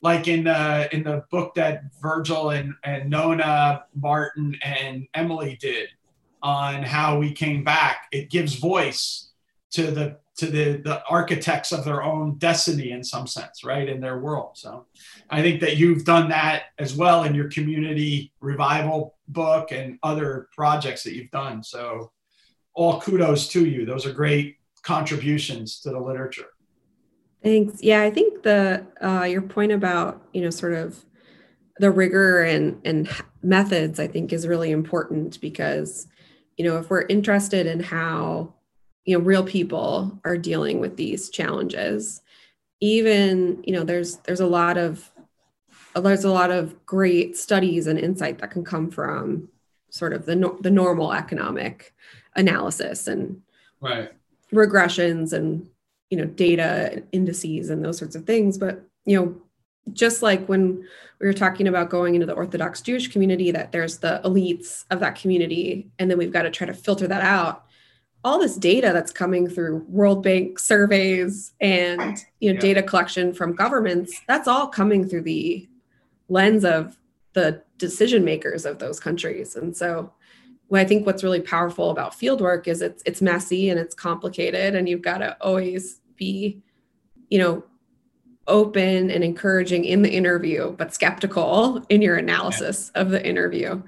like 0.00 0.26
in 0.26 0.44
the 0.44 0.88
in 0.94 1.02
the 1.02 1.24
book 1.30 1.54
that 1.56 1.82
Virgil 2.00 2.50
and 2.50 2.74
and 2.82 3.10
Nona 3.10 3.84
Martin 3.94 4.56
and 4.62 5.06
Emily 5.12 5.58
did 5.60 5.88
on 6.42 6.82
how 6.82 7.18
we 7.18 7.32
came 7.32 7.62
back. 7.62 8.06
It 8.10 8.30
gives 8.30 8.54
voice 8.54 9.29
to 9.72 9.90
the 9.90 10.16
to 10.36 10.46
the 10.46 10.80
the 10.82 11.02
architects 11.08 11.70
of 11.70 11.84
their 11.84 12.02
own 12.02 12.38
destiny 12.38 12.92
in 12.92 13.04
some 13.04 13.26
sense 13.26 13.62
right 13.64 13.88
in 13.88 14.00
their 14.00 14.18
world. 14.18 14.56
So 14.56 14.86
i 15.28 15.42
think 15.42 15.60
that 15.60 15.76
you've 15.76 16.04
done 16.04 16.28
that 16.30 16.64
as 16.78 16.94
well 16.94 17.24
in 17.24 17.34
your 17.34 17.48
community 17.48 18.32
revival 18.40 19.16
book 19.28 19.70
and 19.72 19.98
other 20.02 20.48
projects 20.54 21.02
that 21.04 21.14
you've 21.14 21.30
done. 21.30 21.62
So 21.62 22.12
all 22.74 23.00
kudos 23.00 23.48
to 23.48 23.66
you. 23.66 23.84
Those 23.84 24.06
are 24.06 24.12
great 24.12 24.56
contributions 24.82 25.80
to 25.80 25.90
the 25.90 26.00
literature. 26.00 26.46
Thanks. 27.42 27.82
Yeah 27.82 28.02
i 28.02 28.10
think 28.10 28.42
the 28.42 28.86
uh, 29.00 29.24
your 29.24 29.42
point 29.42 29.72
about 29.72 30.22
you 30.32 30.42
know 30.42 30.50
sort 30.50 30.74
of 30.74 31.04
the 31.78 31.90
rigor 31.90 32.42
and 32.42 32.80
and 32.84 33.08
methods 33.42 33.98
i 33.98 34.06
think 34.06 34.32
is 34.32 34.46
really 34.46 34.70
important 34.70 35.40
because 35.40 36.06
you 36.56 36.64
know 36.64 36.78
if 36.78 36.90
we're 36.90 37.06
interested 37.06 37.66
in 37.66 37.80
how 37.80 38.54
you 39.10 39.18
know 39.18 39.24
real 39.24 39.42
people 39.42 40.20
are 40.24 40.38
dealing 40.38 40.78
with 40.78 40.96
these 40.96 41.30
challenges. 41.30 42.22
Even 42.80 43.60
you 43.66 43.72
know 43.72 43.82
there's 43.82 44.18
there's 44.18 44.38
a 44.38 44.46
lot 44.46 44.78
of 44.78 45.10
there's 45.96 46.22
a 46.22 46.30
lot 46.30 46.52
of 46.52 46.86
great 46.86 47.36
studies 47.36 47.88
and 47.88 47.98
insight 47.98 48.38
that 48.38 48.52
can 48.52 48.64
come 48.64 48.88
from 48.88 49.48
sort 49.88 50.12
of 50.12 50.26
the 50.26 50.36
no, 50.36 50.56
the 50.60 50.70
normal 50.70 51.12
economic 51.12 51.92
analysis 52.36 53.08
and 53.08 53.42
right. 53.80 54.12
regressions 54.52 55.32
and 55.32 55.68
you 56.10 56.16
know 56.16 56.26
data 56.26 57.02
indices 57.10 57.68
and 57.68 57.84
those 57.84 57.98
sorts 57.98 58.14
of 58.14 58.26
things. 58.26 58.58
But 58.58 58.80
you 59.06 59.18
know 59.18 59.34
just 59.92 60.22
like 60.22 60.46
when 60.46 60.86
we 61.18 61.26
were 61.26 61.32
talking 61.32 61.66
about 61.66 61.90
going 61.90 62.14
into 62.14 62.26
the 62.26 62.34
orthodox 62.34 62.82
jewish 62.82 63.08
community 63.08 63.50
that 63.50 63.72
there's 63.72 63.98
the 63.98 64.20
elites 64.24 64.84
of 64.90 65.00
that 65.00 65.16
community 65.16 65.90
and 65.98 66.08
then 66.08 66.18
we've 66.18 66.34
got 66.34 66.42
to 66.42 66.50
try 66.50 66.66
to 66.66 66.74
filter 66.74 67.08
that 67.08 67.22
out 67.22 67.64
all 68.22 68.38
this 68.38 68.56
data 68.56 68.90
that's 68.92 69.12
coming 69.12 69.48
through 69.48 69.84
World 69.88 70.22
Bank 70.22 70.58
surveys 70.58 71.52
and 71.60 72.18
you 72.40 72.50
know 72.50 72.54
yeah. 72.54 72.60
data 72.60 72.82
collection 72.82 73.32
from 73.32 73.54
governments 73.54 74.20
that's 74.26 74.48
all 74.48 74.68
coming 74.68 75.08
through 75.08 75.22
the 75.22 75.68
lens 76.28 76.64
of 76.64 76.98
the 77.32 77.62
decision 77.78 78.24
makers 78.24 78.66
of 78.66 78.78
those 78.78 79.00
countries 79.00 79.56
and 79.56 79.76
so 79.76 80.12
I 80.72 80.84
think 80.84 81.04
what's 81.04 81.24
really 81.24 81.40
powerful 81.40 81.90
about 81.90 82.12
fieldwork 82.12 82.68
is 82.68 82.82
it's 82.82 83.02
it's 83.06 83.22
messy 83.22 83.70
and 83.70 83.80
it's 83.80 83.94
complicated 83.94 84.74
and 84.74 84.88
you've 84.88 85.02
got 85.02 85.18
to 85.18 85.36
always 85.40 86.00
be 86.16 86.62
you 87.28 87.38
know 87.38 87.64
open 88.46 89.10
and 89.10 89.22
encouraging 89.22 89.84
in 89.84 90.02
the 90.02 90.10
interview 90.10 90.72
but 90.72 90.92
skeptical 90.92 91.84
in 91.88 92.02
your 92.02 92.16
analysis 92.16 92.90
yeah. 92.94 93.02
of 93.02 93.10
the 93.10 93.24
interview 93.26 93.82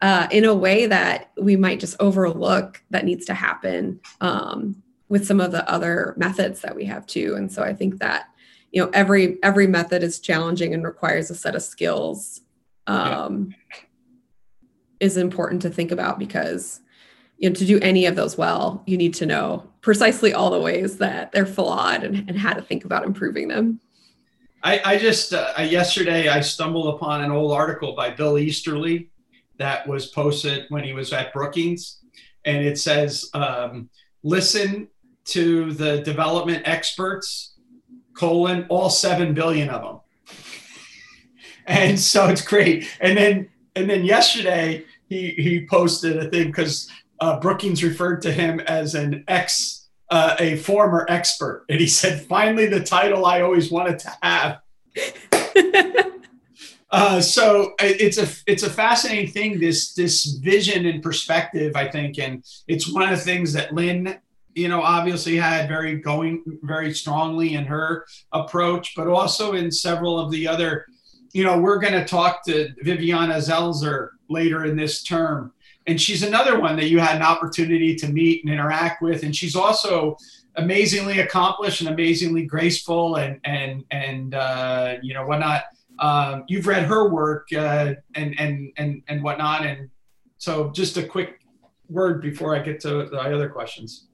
uh, 0.00 0.28
in 0.30 0.44
a 0.44 0.54
way 0.54 0.86
that 0.86 1.30
we 1.40 1.56
might 1.56 1.80
just 1.80 1.96
overlook 2.00 2.82
that 2.90 3.04
needs 3.04 3.26
to 3.26 3.34
happen 3.34 4.00
um, 4.20 4.82
with 5.08 5.26
some 5.26 5.40
of 5.40 5.52
the 5.52 5.68
other 5.70 6.14
methods 6.16 6.60
that 6.60 6.76
we 6.76 6.84
have 6.84 7.06
too. 7.06 7.34
And 7.36 7.50
so 7.50 7.62
I 7.62 7.74
think 7.74 7.98
that 7.98 8.28
you 8.72 8.82
know 8.82 8.90
every 8.92 9.42
every 9.42 9.66
method 9.66 10.02
is 10.02 10.20
challenging 10.20 10.74
and 10.74 10.84
requires 10.84 11.30
a 11.30 11.34
set 11.34 11.54
of 11.54 11.62
skills 11.62 12.40
um, 12.86 13.54
yeah. 13.70 13.78
is 15.00 15.16
important 15.16 15.62
to 15.62 15.70
think 15.70 15.90
about 15.90 16.18
because 16.18 16.80
you 17.38 17.48
know 17.48 17.54
to 17.54 17.64
do 17.64 17.78
any 17.80 18.06
of 18.06 18.16
those 18.16 18.36
well 18.36 18.82
you 18.86 18.96
need 18.96 19.14
to 19.14 19.26
know 19.26 19.66
precisely 19.80 20.34
all 20.34 20.50
the 20.50 20.60
ways 20.60 20.98
that 20.98 21.32
they're 21.32 21.46
flawed 21.46 22.02
and, 22.02 22.28
and 22.28 22.38
how 22.38 22.52
to 22.52 22.60
think 22.60 22.84
about 22.84 23.04
improving 23.04 23.48
them 23.48 23.80
i, 24.62 24.80
I 24.84 24.98
just 24.98 25.32
uh, 25.32 25.54
yesterday 25.58 26.28
i 26.28 26.40
stumbled 26.40 26.94
upon 26.94 27.22
an 27.22 27.30
old 27.30 27.52
article 27.52 27.94
by 27.94 28.10
bill 28.10 28.38
easterly 28.38 29.08
that 29.58 29.86
was 29.86 30.06
posted 30.06 30.66
when 30.68 30.84
he 30.84 30.92
was 30.92 31.12
at 31.12 31.32
Brookings, 31.32 31.98
and 32.44 32.64
it 32.64 32.78
says, 32.78 33.28
um, 33.34 33.90
"Listen 34.22 34.88
to 35.26 35.72
the 35.72 36.00
development 36.02 36.62
experts, 36.66 37.54
colon 38.14 38.66
all 38.68 38.90
seven 38.90 39.34
billion 39.34 39.68
of 39.68 39.82
them." 39.82 40.00
and 41.66 41.98
so 41.98 42.28
it's 42.28 42.42
great. 42.42 42.88
And 43.00 43.16
then 43.16 43.48
and 43.76 43.88
then 43.88 44.04
yesterday 44.04 44.84
he 45.08 45.30
he 45.30 45.66
posted 45.66 46.16
a 46.16 46.30
thing 46.30 46.48
because 46.48 46.88
uh, 47.20 47.38
Brookings 47.40 47.82
referred 47.82 48.22
to 48.22 48.32
him 48.32 48.60
as 48.60 48.94
an 48.94 49.24
ex. 49.28 49.76
Uh, 50.10 50.34
a 50.38 50.56
former 50.56 51.04
expert, 51.10 51.66
and 51.68 51.78
he 51.78 51.86
said, 51.86 52.22
"Finally, 52.22 52.64
the 52.64 52.82
title 52.82 53.26
I 53.26 53.42
always 53.42 53.70
wanted 53.70 53.98
to 53.98 54.10
have." 54.22 54.60
Uh, 56.90 57.20
so 57.20 57.74
it's 57.80 58.16
a 58.16 58.26
it's 58.46 58.62
a 58.62 58.70
fascinating 58.70 59.30
thing 59.30 59.60
this 59.60 59.92
this 59.92 60.24
vision 60.42 60.86
and 60.86 61.02
perspective 61.02 61.76
I 61.76 61.86
think 61.86 62.18
and 62.18 62.42
it's 62.66 62.90
one 62.90 63.02
of 63.02 63.10
the 63.10 63.24
things 63.24 63.52
that 63.52 63.74
Lin 63.74 64.18
you 64.54 64.68
know 64.68 64.80
obviously 64.80 65.36
had 65.36 65.68
very 65.68 65.96
going 65.96 66.42
very 66.62 66.94
strongly 66.94 67.54
in 67.54 67.66
her 67.66 68.06
approach 68.32 68.94
but 68.96 69.06
also 69.06 69.52
in 69.52 69.70
several 69.70 70.18
of 70.18 70.30
the 70.30 70.48
other 70.48 70.86
you 71.34 71.44
know 71.44 71.58
we're 71.58 71.78
going 71.78 71.92
to 71.92 72.06
talk 72.06 72.42
to 72.46 72.70
Viviana 72.82 73.34
Zelizer 73.34 74.10
later 74.30 74.64
in 74.64 74.76
this 74.76 75.02
term. 75.02 75.52
And 75.86 75.98
she's 75.98 76.22
another 76.22 76.60
one 76.60 76.76
that 76.76 76.90
you 76.90 76.98
had 76.98 77.16
an 77.16 77.22
opportunity 77.22 77.96
to 77.96 78.08
meet 78.08 78.44
and 78.44 78.52
interact 78.52 79.02
with 79.02 79.24
and 79.24 79.36
she's 79.36 79.56
also 79.56 80.16
amazingly 80.56 81.20
accomplished 81.20 81.82
and 81.82 81.90
amazingly 81.90 82.44
graceful 82.44 83.16
and 83.16 83.40
and 83.44 83.84
and 83.90 84.34
uh, 84.34 84.94
you 85.02 85.12
know 85.12 85.26
whatnot 85.26 85.64
um, 85.98 86.44
you've 86.48 86.66
read 86.66 86.84
her 86.84 87.08
work 87.08 87.48
uh, 87.52 87.94
and 88.14 88.38
and 88.38 88.72
and 88.76 89.02
and 89.08 89.22
whatnot, 89.22 89.66
and 89.66 89.90
so 90.38 90.70
just 90.70 90.96
a 90.96 91.02
quick 91.02 91.40
word 91.88 92.20
before 92.22 92.54
I 92.54 92.60
get 92.60 92.80
to 92.80 93.04
the 93.04 93.18
other 93.18 93.48
questions. 93.48 94.08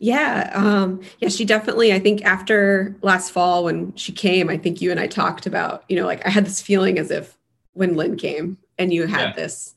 Yeah, 0.00 0.50
um, 0.54 1.00
yeah, 1.20 1.28
she 1.28 1.44
definitely. 1.44 1.92
I 1.92 1.98
think 1.98 2.24
after 2.24 2.96
last 3.02 3.30
fall 3.30 3.64
when 3.64 3.94
she 3.94 4.12
came, 4.12 4.48
I 4.50 4.58
think 4.58 4.80
you 4.80 4.90
and 4.90 4.98
I 4.98 5.06
talked 5.06 5.46
about, 5.46 5.84
you 5.88 5.96
know, 5.96 6.06
like 6.06 6.26
I 6.26 6.30
had 6.30 6.46
this 6.46 6.60
feeling 6.60 6.98
as 6.98 7.10
if 7.10 7.38
when 7.72 7.94
Lin 7.94 8.16
came 8.16 8.58
and 8.78 8.92
you 8.92 9.06
had 9.06 9.28
yeah. 9.28 9.32
this, 9.32 9.74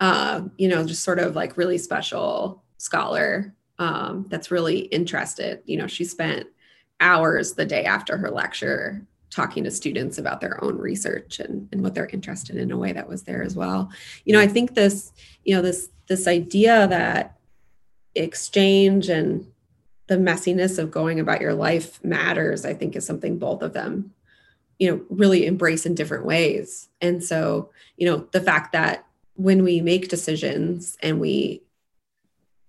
uh, 0.00 0.42
you 0.56 0.68
know, 0.68 0.84
just 0.84 1.04
sort 1.04 1.18
of 1.18 1.36
like 1.36 1.56
really 1.56 1.78
special 1.78 2.64
scholar 2.78 3.54
um, 3.78 4.26
that's 4.28 4.50
really 4.50 4.80
interested. 4.80 5.62
You 5.66 5.78
know, 5.78 5.86
she 5.86 6.04
spent 6.04 6.48
hours 7.00 7.54
the 7.54 7.64
day 7.64 7.84
after 7.84 8.16
her 8.16 8.30
lecture 8.30 9.06
talking 9.30 9.64
to 9.64 9.70
students 9.70 10.18
about 10.18 10.40
their 10.40 10.62
own 10.62 10.76
research 10.76 11.38
and, 11.38 11.68
and 11.72 11.82
what 11.82 11.94
they're 11.94 12.06
interested 12.06 12.56
in, 12.56 12.62
in 12.62 12.72
a 12.72 12.76
way 12.76 12.92
that 12.92 13.08
was 13.08 13.22
there 13.22 13.42
as 13.42 13.54
well. 13.54 13.90
You 14.24 14.32
know 14.34 14.40
i 14.40 14.46
think 14.46 14.74
this 14.74 15.12
you 15.44 15.54
know 15.54 15.62
this 15.62 15.88
this 16.08 16.26
idea 16.26 16.88
that 16.88 17.38
exchange 18.14 19.08
and 19.08 19.46
the 20.08 20.16
messiness 20.16 20.78
of 20.78 20.90
going 20.90 21.20
about 21.20 21.40
your 21.40 21.54
life 21.54 22.02
matters 22.02 22.64
i 22.64 22.74
think 22.74 22.96
is 22.96 23.06
something 23.06 23.38
both 23.38 23.62
of 23.62 23.72
them 23.72 24.12
you 24.80 24.90
know 24.90 25.00
really 25.10 25.46
embrace 25.46 25.86
in 25.86 25.94
different 25.94 26.24
ways. 26.24 26.88
And 27.00 27.22
so 27.22 27.70
you 27.96 28.06
know 28.06 28.26
the 28.32 28.40
fact 28.40 28.72
that 28.72 29.06
when 29.34 29.62
we 29.62 29.80
make 29.80 30.08
decisions 30.08 30.96
and 31.02 31.20
we 31.20 31.62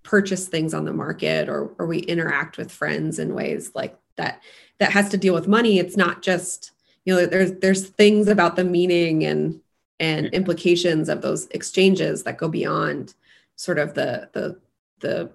purchase 0.03 0.47
things 0.47 0.73
on 0.73 0.85
the 0.85 0.93
market 0.93 1.49
or 1.49 1.73
or 1.79 1.87
we 1.87 1.99
interact 1.99 2.57
with 2.57 2.71
friends 2.71 3.17
in 3.17 3.33
ways 3.33 3.71
like 3.73 3.97
that 4.17 4.43
that 4.81 4.91
has 4.91 5.09
to 5.09 5.17
deal 5.17 5.35
with 5.35 5.47
money. 5.47 5.77
It's 5.77 5.95
not 5.95 6.23
just 6.23 6.71
you 7.05 7.15
know 7.15 7.25
there's 7.27 7.53
there's 7.59 7.87
things 7.87 8.27
about 8.27 8.55
the 8.55 8.63
meaning 8.63 9.23
and 9.23 9.61
and 9.99 10.25
implications 10.33 11.07
of 11.07 11.21
those 11.21 11.45
exchanges 11.51 12.23
that 12.23 12.39
go 12.39 12.49
beyond 12.49 13.13
sort 13.55 13.77
of 13.77 13.93
the 13.93 14.27
the 14.33 14.59
the 14.99 15.29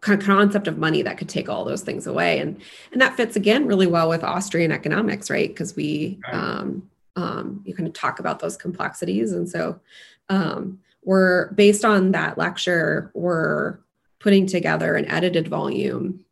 concept 0.00 0.68
of 0.68 0.78
money 0.78 1.02
that 1.02 1.18
could 1.18 1.28
take 1.28 1.48
all 1.48 1.64
those 1.64 1.82
things 1.82 2.06
away. 2.06 2.38
And 2.38 2.62
and 2.92 3.00
that 3.02 3.16
fits 3.16 3.34
again 3.34 3.66
really 3.66 3.88
well 3.88 4.08
with 4.08 4.22
austrian 4.22 4.70
economics 4.70 5.30
right? 5.30 5.48
Because 5.48 5.74
we 5.74 6.20
um, 6.30 6.88
um, 7.16 7.60
you 7.64 7.74
kind 7.74 7.88
of 7.88 7.92
talk 7.92 8.20
about 8.20 8.38
those 8.38 8.56
complexities. 8.56 9.32
And 9.32 9.48
so 9.48 9.80
um, 10.28 10.78
we're 11.02 11.50
based 11.54 11.84
on 11.84 12.12
that 12.12 12.38
lecture 12.38 13.10
we're 13.14 13.80
putting 14.20 14.46
together 14.46 14.94
an 14.94 15.10
edited 15.10 15.48
volume 15.48 16.24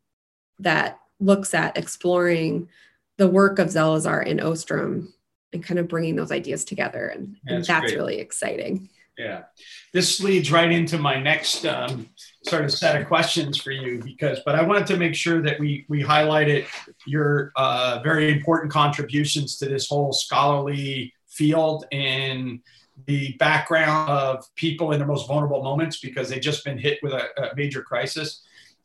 that 0.60 1.00
looks 1.20 1.54
at 1.54 1.76
exploring 1.76 2.68
the 3.16 3.28
work 3.28 3.58
of 3.58 3.68
Zelizer 3.68 4.28
and 4.28 4.40
Ostrom 4.40 5.12
and 5.52 5.64
kind 5.64 5.80
of 5.80 5.88
bringing 5.88 6.14
those 6.14 6.30
ideas 6.30 6.64
together. 6.64 7.08
And, 7.08 7.36
and 7.46 7.64
that's, 7.64 7.92
really 7.92 8.18
exciting. 8.18 8.88
Yeah. 9.16 9.44
This 9.92 10.20
leads 10.20 10.52
right 10.52 10.70
into 10.70 10.98
my 10.98 11.20
next 11.20 11.64
um, 11.64 12.08
sort 12.48 12.64
of 12.64 12.72
set 12.72 13.00
of 13.00 13.06
questions 13.08 13.58
for 13.58 13.70
you 13.70 14.00
because 14.02 14.40
but 14.44 14.54
i 14.54 14.62
wanted 14.62 14.86
to 14.86 14.96
make 14.96 15.14
sure 15.14 15.42
that 15.42 15.58
we 15.58 15.84
we 15.88 16.02
highlighted 16.02 16.66
your 17.06 17.52
uh, 17.56 18.00
very 18.02 18.32
important 18.32 18.72
contributions 18.72 19.56
to 19.58 19.66
this 19.66 19.88
whole 19.88 20.12
scholarly 20.12 21.12
field 21.28 21.84
in 21.90 22.60
the 23.08 23.32
background 23.38 24.08
of 24.08 24.44
people 24.54 24.92
in 24.92 24.98
their 24.98 25.08
most 25.08 25.26
vulnerable 25.26 25.62
moments 25.62 25.98
because 25.98 26.28
they've 26.28 26.40
just 26.40 26.64
been 26.64 26.78
hit 26.78 26.98
with 27.02 27.12
a, 27.12 27.50
a 27.50 27.56
major 27.56 27.82
crisis 27.82 28.42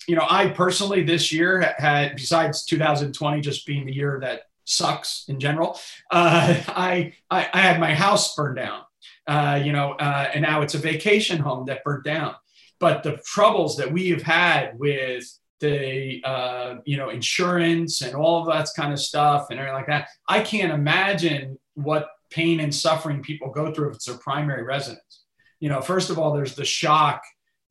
you 0.08 0.16
know 0.16 0.26
i 0.30 0.48
personally 0.48 1.04
this 1.04 1.32
year 1.32 1.76
had 1.78 2.16
besides 2.16 2.66
2020 2.66 3.42
just 3.42 3.68
being 3.68 3.86
the 3.86 3.94
year 3.94 4.18
that 4.20 4.44
sucks 4.66 5.26
in 5.28 5.40
general 5.40 5.80
uh, 6.12 6.56
I, 6.70 7.14
I 7.30 7.50
i 7.54 7.62
had 7.62 7.80
my 7.80 7.94
house 7.94 8.36
burned 8.36 8.56
down 8.56 8.82
uh, 9.28 9.62
you 9.64 9.72
know, 9.72 9.94
uh, 9.94 10.30
and 10.34 10.42
now 10.42 10.62
it's 10.62 10.74
a 10.74 10.80
vacation 10.80 11.40
home 11.40 11.66
that 11.68 11.84
burnt 11.84 12.04
down. 12.04 12.36
But 12.80 13.04
the 13.04 13.22
troubles 13.26 13.78
that 13.78 13.92
we 13.92 14.10
have 14.10 14.22
had 14.22 14.78
with 14.78 15.24
the 15.60 16.22
uh, 16.26 16.76
you 16.86 16.98
know 16.98 17.10
insurance 17.10 18.02
and 18.02 18.16
all 18.16 18.42
of 18.42 18.54
that 18.54 18.68
kind 18.76 18.92
of 18.92 19.00
stuff 19.00 19.48
and 19.50 19.60
everything 19.60 19.76
like 19.76 19.88
that, 19.88 20.10
I 20.28 20.42
can't 20.42 20.74
imagine 20.74 21.58
what 21.76 22.10
pain 22.34 22.60
and 22.60 22.74
suffering 22.74 23.22
people 23.22 23.52
go 23.52 23.74
through 23.74 23.90
if 23.90 23.96
it's 23.96 24.06
their 24.06 24.18
primary 24.18 24.64
residence. 24.64 25.24
You 25.60 25.70
know, 25.70 25.82
first 25.82 26.10
of 26.10 26.20
all, 26.20 26.34
there's 26.34 26.56
the 26.56 26.66
shock 26.66 27.22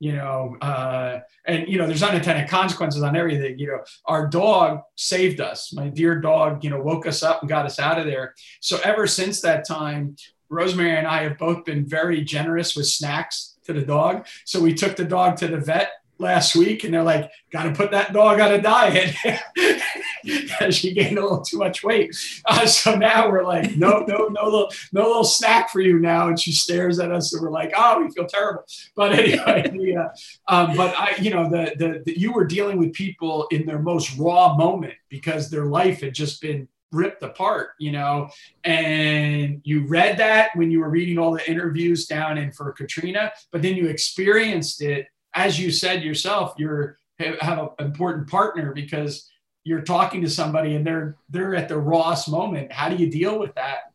you 0.03 0.17
know, 0.17 0.57
uh, 0.61 1.21
and 1.47 1.69
you 1.69 1.79
know, 1.79 1.87
there's 1.87 2.03
unintended 2.03 2.51
consequences 2.51 3.05
on 3.05 3.15
everything. 3.15 3.57
You 3.57 3.69
know, 3.69 3.85
our 4.07 4.27
dog 4.27 4.81
saved 4.97 5.41
us. 5.41 5.73
My 5.73 5.91
dear 5.91 6.21
dog, 6.21 6.65
you 6.65 6.71
know, 6.71 6.83
woke 6.83 7.07
us 7.07 7.23
up 7.23 7.41
and 7.41 7.49
got 7.49 7.67
us 7.67 7.79
out 7.79 8.01
of 8.01 8.07
there. 8.07 8.35
So 8.61 8.81
ever 8.83 9.07
since 9.07 9.41
that 9.43 9.65
time, 9.65 10.17
Rosemary 10.49 10.97
and 10.97 11.07
I 11.07 11.23
have 11.23 11.39
both 11.39 11.65
been 11.65 11.87
very 11.87 12.21
generous 12.23 12.75
with 12.75 12.89
snacks 12.89 13.57
to 13.65 13.73
the 13.73 13.83
dog. 13.83 14.27
So 14.45 14.59
we 14.61 14.75
took 14.75 14.97
the 14.97 15.05
dog 15.05 15.37
to 15.37 15.47
the 15.47 15.59
vet 15.59 15.93
last 16.19 16.57
week 16.57 16.83
and 16.83 16.93
they're 16.93 17.05
like, 17.05 17.31
got 17.53 17.63
to 17.63 17.73
put 17.73 17.93
that 17.93 18.13
dog 18.13 18.41
on 18.41 18.51
a 18.51 18.61
diet 18.61 19.15
she 20.70 20.93
gained 20.93 21.18
a 21.18 21.23
little 21.23 21.43
too 21.43 21.59
much 21.59 21.83
weight. 21.83 22.14
Uh, 22.47 22.66
so 22.66 22.95
now 22.95 23.31
we're 23.31 23.45
like, 23.45 23.77
no, 23.77 24.05
no, 24.07 24.29
no 24.29 24.45
little, 24.45 24.70
no 24.93 25.07
little 25.07 25.25
snack 25.25 25.70
for 25.70 25.81
you 25.81 25.99
now. 25.99 26.29
And 26.29 26.39
she 26.39 26.53
stares 26.53 26.99
at 26.99 27.12
us 27.12 27.33
and 27.33 27.43
we're 27.43 27.51
like, 27.51 27.73
oh, 27.77 28.03
we 28.03 28.11
feel 28.11 28.27
terrible. 28.27 28.64
But 28.95 29.12
anyway, 29.18 29.70
yeah. 29.75 30.09
Um, 30.49 30.77
but 30.77 30.95
I, 30.99 31.16
you 31.20 31.31
know, 31.31 31.49
the, 31.49 31.75
the, 31.77 32.03
the, 32.05 32.18
you 32.18 32.33
were 32.33 32.45
dealing 32.45 32.79
with 32.79 32.93
people 32.93 33.47
in 33.51 33.66
their 33.66 33.81
most 33.81 34.16
raw 34.18 34.57
moment 34.57 34.95
because 35.09 35.51
their 35.51 35.66
life 35.66 36.01
had 36.01 36.14
just 36.14 36.41
been 36.41 36.68
ripped 36.93 37.23
apart, 37.23 37.70
you 37.79 37.91
know. 37.91 38.29
And 38.64 39.61
you 39.64 39.87
read 39.87 40.18
that 40.18 40.51
when 40.55 40.70
you 40.70 40.81
were 40.81 40.91
reading 40.91 41.18
all 41.18 41.33
the 41.33 41.51
interviews 41.51 42.07
down 42.07 42.39
in 42.39 42.53
for 42.53 42.73
Katrina, 42.73 43.33
but 43.51 43.62
then 43.62 43.75
you 43.75 43.89
experienced 43.89 44.83
it, 44.83 45.07
as 45.35 45.59
you 45.59 45.70
said 45.70 46.03
yourself, 46.03 46.55
you're 46.59 46.99
have 47.41 47.59
an 47.59 47.68
important 47.87 48.29
partner 48.29 48.73
because 48.73 49.29
you're 49.65 49.83
talking 49.83 50.23
to 50.23 50.31
somebody 50.31 50.75
and 50.75 50.87
they're 50.87 51.17
they're 51.31 51.55
at 51.55 51.69
the 51.69 51.79
rawest 51.79 52.29
moment. 52.31 52.73
How 52.73 52.89
do 52.89 52.97
you 52.97 53.11
deal 53.11 53.39
with 53.39 53.55
that? 53.55 53.93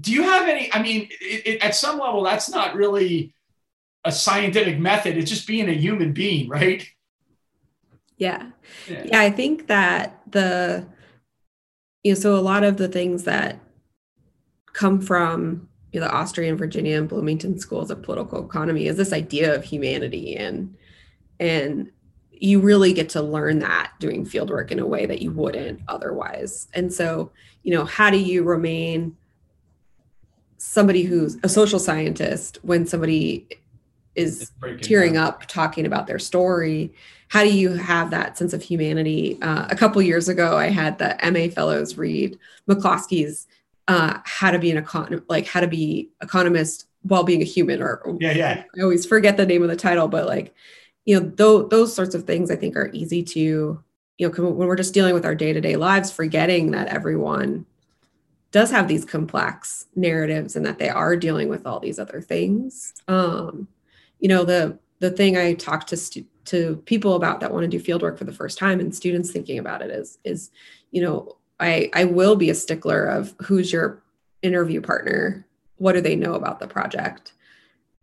Do 0.00 0.12
you 0.12 0.22
have 0.22 0.48
any? 0.48 0.72
I 0.72 0.82
mean, 0.82 1.08
it, 1.20 1.46
it, 1.46 1.64
at 1.64 1.74
some 1.74 1.98
level, 1.98 2.22
that's 2.22 2.50
not 2.50 2.74
really 2.74 3.34
a 4.04 4.12
scientific 4.12 4.78
method. 4.78 5.16
It's 5.16 5.30
just 5.30 5.46
being 5.46 5.68
a 5.68 5.74
human 5.74 6.12
being, 6.12 6.48
right? 6.48 6.86
Yeah. 8.16 8.50
yeah. 8.88 9.02
Yeah. 9.06 9.20
I 9.20 9.30
think 9.30 9.66
that 9.68 10.20
the 10.30 10.86
you 12.02 12.12
know, 12.12 12.18
so 12.18 12.36
a 12.36 12.40
lot 12.40 12.64
of 12.64 12.76
the 12.76 12.88
things 12.88 13.24
that 13.24 13.60
come 14.72 15.00
from 15.00 15.68
you 15.92 16.00
know, 16.00 16.06
the 16.06 16.12
Austrian, 16.12 16.56
Virginia, 16.56 16.98
and 16.98 17.08
Bloomington 17.08 17.58
schools 17.58 17.90
of 17.90 18.02
political 18.02 18.44
economy 18.44 18.86
is 18.86 18.96
this 18.96 19.12
idea 19.12 19.54
of 19.54 19.64
humanity 19.64 20.36
and 20.36 20.76
and 21.38 21.90
you 22.40 22.58
really 22.58 22.92
get 22.92 23.10
to 23.10 23.22
learn 23.22 23.58
that 23.60 23.92
doing 24.00 24.24
fieldwork 24.24 24.70
in 24.70 24.78
a 24.78 24.86
way 24.86 25.06
that 25.06 25.20
you 25.20 25.30
wouldn't 25.30 25.80
otherwise. 25.88 26.68
And 26.72 26.92
so, 26.92 27.30
you 27.62 27.72
know, 27.72 27.84
how 27.84 28.10
do 28.10 28.18
you 28.18 28.42
remain 28.42 29.16
somebody 30.56 31.02
who's 31.02 31.38
a 31.42 31.48
social 31.48 31.78
scientist 31.78 32.58
when 32.62 32.86
somebody 32.86 33.46
is 34.14 34.50
tearing 34.82 35.14
down. 35.14 35.24
up 35.24 35.46
talking 35.46 35.86
about 35.86 36.06
their 36.06 36.18
story 36.18 36.92
how 37.28 37.44
do 37.44 37.50
you 37.50 37.70
have 37.70 38.10
that 38.10 38.36
sense 38.36 38.52
of 38.52 38.60
humanity 38.60 39.38
uh, 39.40 39.66
a 39.70 39.76
couple 39.76 40.02
years 40.02 40.28
ago 40.28 40.58
i 40.58 40.66
had 40.68 40.98
the 40.98 41.16
ma 41.30 41.52
fellows 41.54 41.96
read 41.96 42.38
mccloskey's 42.68 43.46
uh, 43.88 44.18
how 44.24 44.50
to 44.50 44.58
be 44.58 44.70
an 44.70 44.84
econ 44.84 45.22
like 45.28 45.46
how 45.46 45.60
to 45.60 45.68
be 45.68 46.10
economist 46.20 46.86
while 47.02 47.22
being 47.22 47.40
a 47.40 47.44
human 47.44 47.80
or 47.80 48.02
yeah 48.20 48.32
yeah 48.32 48.64
i 48.76 48.82
always 48.82 49.06
forget 49.06 49.36
the 49.36 49.46
name 49.46 49.62
of 49.62 49.68
the 49.68 49.76
title 49.76 50.08
but 50.08 50.26
like 50.26 50.54
you 51.04 51.18
know 51.18 51.30
th- 51.30 51.70
those 51.70 51.94
sorts 51.94 52.14
of 52.14 52.24
things 52.24 52.50
i 52.50 52.56
think 52.56 52.76
are 52.76 52.90
easy 52.92 53.22
to 53.22 53.82
you 54.18 54.28
know 54.28 54.50
when 54.50 54.68
we're 54.68 54.76
just 54.76 54.94
dealing 54.94 55.14
with 55.14 55.24
our 55.24 55.34
day-to-day 55.34 55.76
lives 55.76 56.10
forgetting 56.10 56.70
that 56.70 56.88
everyone 56.88 57.66
does 58.52 58.70
have 58.70 58.88
these 58.88 59.04
complex 59.04 59.86
narratives 59.94 60.56
and 60.56 60.66
that 60.66 60.78
they 60.78 60.88
are 60.88 61.16
dealing 61.16 61.48
with 61.48 61.64
all 61.64 61.78
these 61.78 62.00
other 62.00 62.20
things. 62.20 62.92
Um, 63.06 63.68
you 64.18 64.28
know 64.28 64.44
the 64.44 64.78
the 64.98 65.10
thing 65.10 65.36
i 65.36 65.54
talk 65.54 65.86
to 65.86 65.96
stu- 65.96 66.26
to 66.44 66.76
people 66.84 67.14
about 67.14 67.40
that 67.40 67.52
want 67.52 67.64
to 67.64 67.68
do 67.68 67.78
field 67.82 68.02
work 68.02 68.18
for 68.18 68.24
the 68.24 68.32
first 68.32 68.58
time 68.58 68.80
and 68.80 68.94
students 68.94 69.30
thinking 69.30 69.58
about 69.58 69.80
it 69.80 69.90
is 69.90 70.18
is 70.24 70.50
you 70.90 71.00
know 71.02 71.36
i 71.58 71.88
i 71.94 72.04
will 72.04 72.36
be 72.36 72.50
a 72.50 72.54
stickler 72.54 73.06
of 73.06 73.34
who's 73.40 73.72
your 73.72 74.02
interview 74.42 74.80
partner? 74.80 75.46
What 75.76 75.92
do 75.92 76.00
they 76.00 76.16
know 76.16 76.34
about 76.34 76.60
the 76.60 76.66
project 76.66 77.32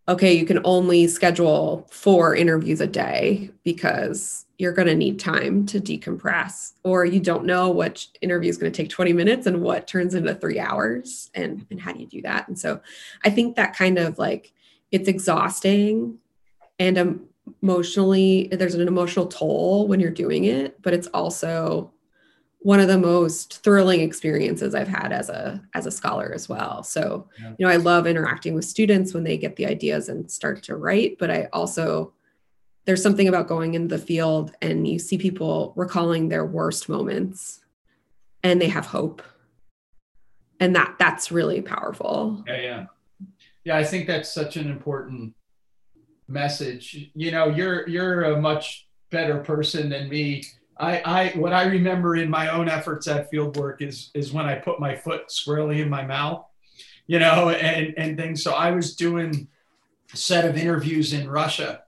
okay 0.08 0.34
you 0.34 0.45
can 0.45 0.60
only 0.64 1.08
schedule 1.08 1.88
four 1.91 2.36
interviews 2.36 2.82
a 2.82 2.88
day 2.88 3.49
because 3.64 4.45
you're 4.58 4.74
going 4.74 4.88
to 4.88 4.95
need 4.95 5.20
time 5.20 5.66
to 5.66 5.80
decompress 5.80 6.74
or 6.84 7.05
you 7.05 7.20
don't 7.20 7.45
know 7.45 7.70
which 7.70 8.10
interview 8.22 8.49
is 8.49 8.58
going 8.58 8.72
to 8.72 8.76
take 8.76 8.89
20 8.89 9.14
minutes 9.14 9.45
and 9.45 9.62
what 9.62 9.88
turns 9.88 10.16
into 10.16 10.34
three 10.34 10.60
hours 10.60 11.30
and 11.36 11.66
and 11.70 11.82
how 11.82 11.91
do 11.91 11.99
you 11.99 12.08
do 12.08 12.22
that? 12.22 12.47
And 12.47 12.58
so 12.58 12.82
i 13.24 13.30
think 13.30 13.55
that 13.55 13.76
kind 13.76 13.97
of 13.97 14.18
like 14.18 14.53
it's 14.91 15.08
exhausting 15.08 16.18
and 16.80 16.97
um, 16.97 17.22
emotionally 17.62 18.47
there's 18.51 18.76
an 18.76 18.88
emotional 18.88 19.28
toll 19.28 19.88
when 19.88 19.99
you're 19.99 20.12
doing 20.12 20.45
it 20.45 20.82
but 20.82 20.93
it's 20.93 21.08
also 21.08 21.91
one 22.60 22.80
of 22.80 22.88
the 22.88 22.97
most 22.97 23.64
thrilling 23.64 24.01
experiences 24.01 24.76
i've 24.76 24.88
had 24.88 25.12
as 25.12 25.30
a 25.30 25.62
as 25.74 25.86
a 25.86 25.91
scholar 25.91 26.32
as 26.34 26.49
well 26.49 26.84
so 26.84 27.28
yeah. 27.39 27.53
you 27.58 27.66
know 27.66 27.72
i 27.72 27.76
love 27.76 28.08
interacting 28.08 28.53
with 28.53 28.66
students 28.66 29.14
when 29.14 29.24
they 29.24 29.38
get 29.38 29.55
the 29.55 29.66
ideas 29.66 30.10
and 30.10 30.30
start 30.30 30.64
to 30.64 30.76
write 30.76 31.18
but 31.20 31.30
i 31.32 31.47
also 31.53 32.14
there's 32.86 33.03
something 33.03 33.28
about 33.28 33.47
going 33.47 33.74
into 33.74 33.95
the 33.95 34.01
field 34.01 34.53
and 34.62 34.88
you 34.88 34.97
see 34.97 35.18
people 35.18 35.74
recalling 35.76 36.30
their 36.30 36.45
worst 36.45 36.89
moments 36.89 37.62
and 38.43 38.62
they 38.62 38.70
have 38.70 38.86
hope 38.86 39.22
and 40.60 40.76
that 40.76 40.95
that's 40.97 41.32
really 41.32 41.62
powerful 41.62 42.43
yeah 42.47 42.62
yeah 42.62 42.86
yeah 43.66 43.78
i 43.78 43.84
think 43.84 44.08
that's 44.08 44.34
such 44.34 44.58
an 44.58 44.70
important 44.70 45.34
message 46.28 47.12
you 47.14 47.32
know 47.32 47.47
you're 47.47 47.88
you're 47.88 48.24
a 48.24 48.41
much 48.41 48.88
better 49.10 49.39
person 49.39 49.89
than 49.89 50.10
me. 50.10 50.43
I, 50.80 51.01
I 51.05 51.28
what 51.38 51.53
I 51.53 51.63
remember 51.63 52.15
in 52.15 52.30
my 52.30 52.49
own 52.49 52.69
efforts 52.69 53.07
at 53.07 53.30
field 53.30 53.57
work 53.57 53.82
is 53.82 54.11
is 54.13 54.32
when 54.32 54.45
I 54.45 54.55
put 54.55 54.80
my 54.80 54.95
foot 54.95 55.32
squarely 55.32 55.82
in 55.82 55.89
my 55.89 56.05
mouth, 56.05 56.45
you 57.07 57.19
know, 57.19 57.49
and 57.49 57.93
and 57.97 58.17
things. 58.17 58.43
So 58.43 58.53
I 58.53 58.71
was 58.71 58.95
doing 58.95 59.47
a 60.13 60.17
set 60.17 60.45
of 60.45 60.57
interviews 60.57 61.13
in 61.13 61.30
Russia, 61.30 61.84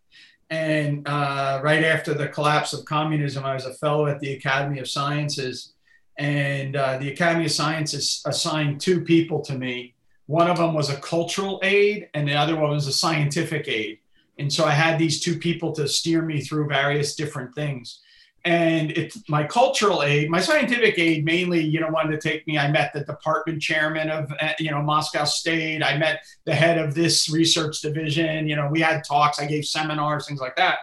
and 0.49 1.07
uh, 1.07 1.61
right 1.63 1.83
after 1.83 2.13
the 2.13 2.27
collapse 2.27 2.73
of 2.73 2.85
communism, 2.85 3.45
I 3.45 3.53
was 3.53 3.65
a 3.65 3.73
fellow 3.75 4.07
at 4.07 4.19
the 4.19 4.33
Academy 4.33 4.79
of 4.79 4.89
Sciences, 4.89 5.73
and 6.17 6.75
uh, 6.75 6.97
the 6.97 7.11
Academy 7.11 7.45
of 7.45 7.51
Sciences 7.51 8.21
assigned 8.25 8.81
two 8.81 9.01
people 9.01 9.41
to 9.41 9.53
me. 9.53 9.93
One 10.25 10.49
of 10.49 10.57
them 10.57 10.73
was 10.73 10.89
a 10.89 10.97
cultural 10.97 11.59
aide, 11.63 12.09
and 12.13 12.27
the 12.27 12.35
other 12.35 12.55
one 12.55 12.71
was 12.71 12.87
a 12.87 12.93
scientific 12.93 13.67
aide. 13.67 13.99
And 14.37 14.51
so 14.53 14.63
I 14.63 14.71
had 14.71 14.97
these 14.97 15.19
two 15.19 15.37
people 15.37 15.73
to 15.73 15.87
steer 15.87 16.21
me 16.21 16.39
through 16.39 16.69
various 16.69 17.15
different 17.15 17.53
things 17.55 17.99
and 18.45 18.91
it's 18.91 19.27
my 19.29 19.43
cultural 19.43 20.03
aid 20.03 20.29
my 20.29 20.39
scientific 20.39 20.97
aid 20.97 21.25
mainly 21.25 21.61
you 21.61 21.79
know 21.79 21.89
wanted 21.89 22.19
to 22.19 22.29
take 22.29 22.45
me. 22.47 22.57
I 22.57 22.69
met 22.69 22.93
the 22.93 23.01
department 23.01 23.61
chairman 23.61 24.09
of 24.09 24.31
uh, 24.39 24.53
you 24.59 24.71
know 24.71 24.81
moscow 24.81 25.25
state. 25.25 25.83
I 25.83 25.97
met 25.97 26.23
the 26.45 26.55
head 26.55 26.77
of 26.77 26.95
this 26.95 27.29
research 27.29 27.81
division. 27.81 28.47
You 28.47 28.55
know 28.55 28.69
we 28.71 28.79
had 28.79 29.03
talks. 29.03 29.39
I 29.39 29.45
gave 29.45 29.65
seminars 29.65 30.27
things 30.27 30.39
like 30.39 30.55
that. 30.55 30.79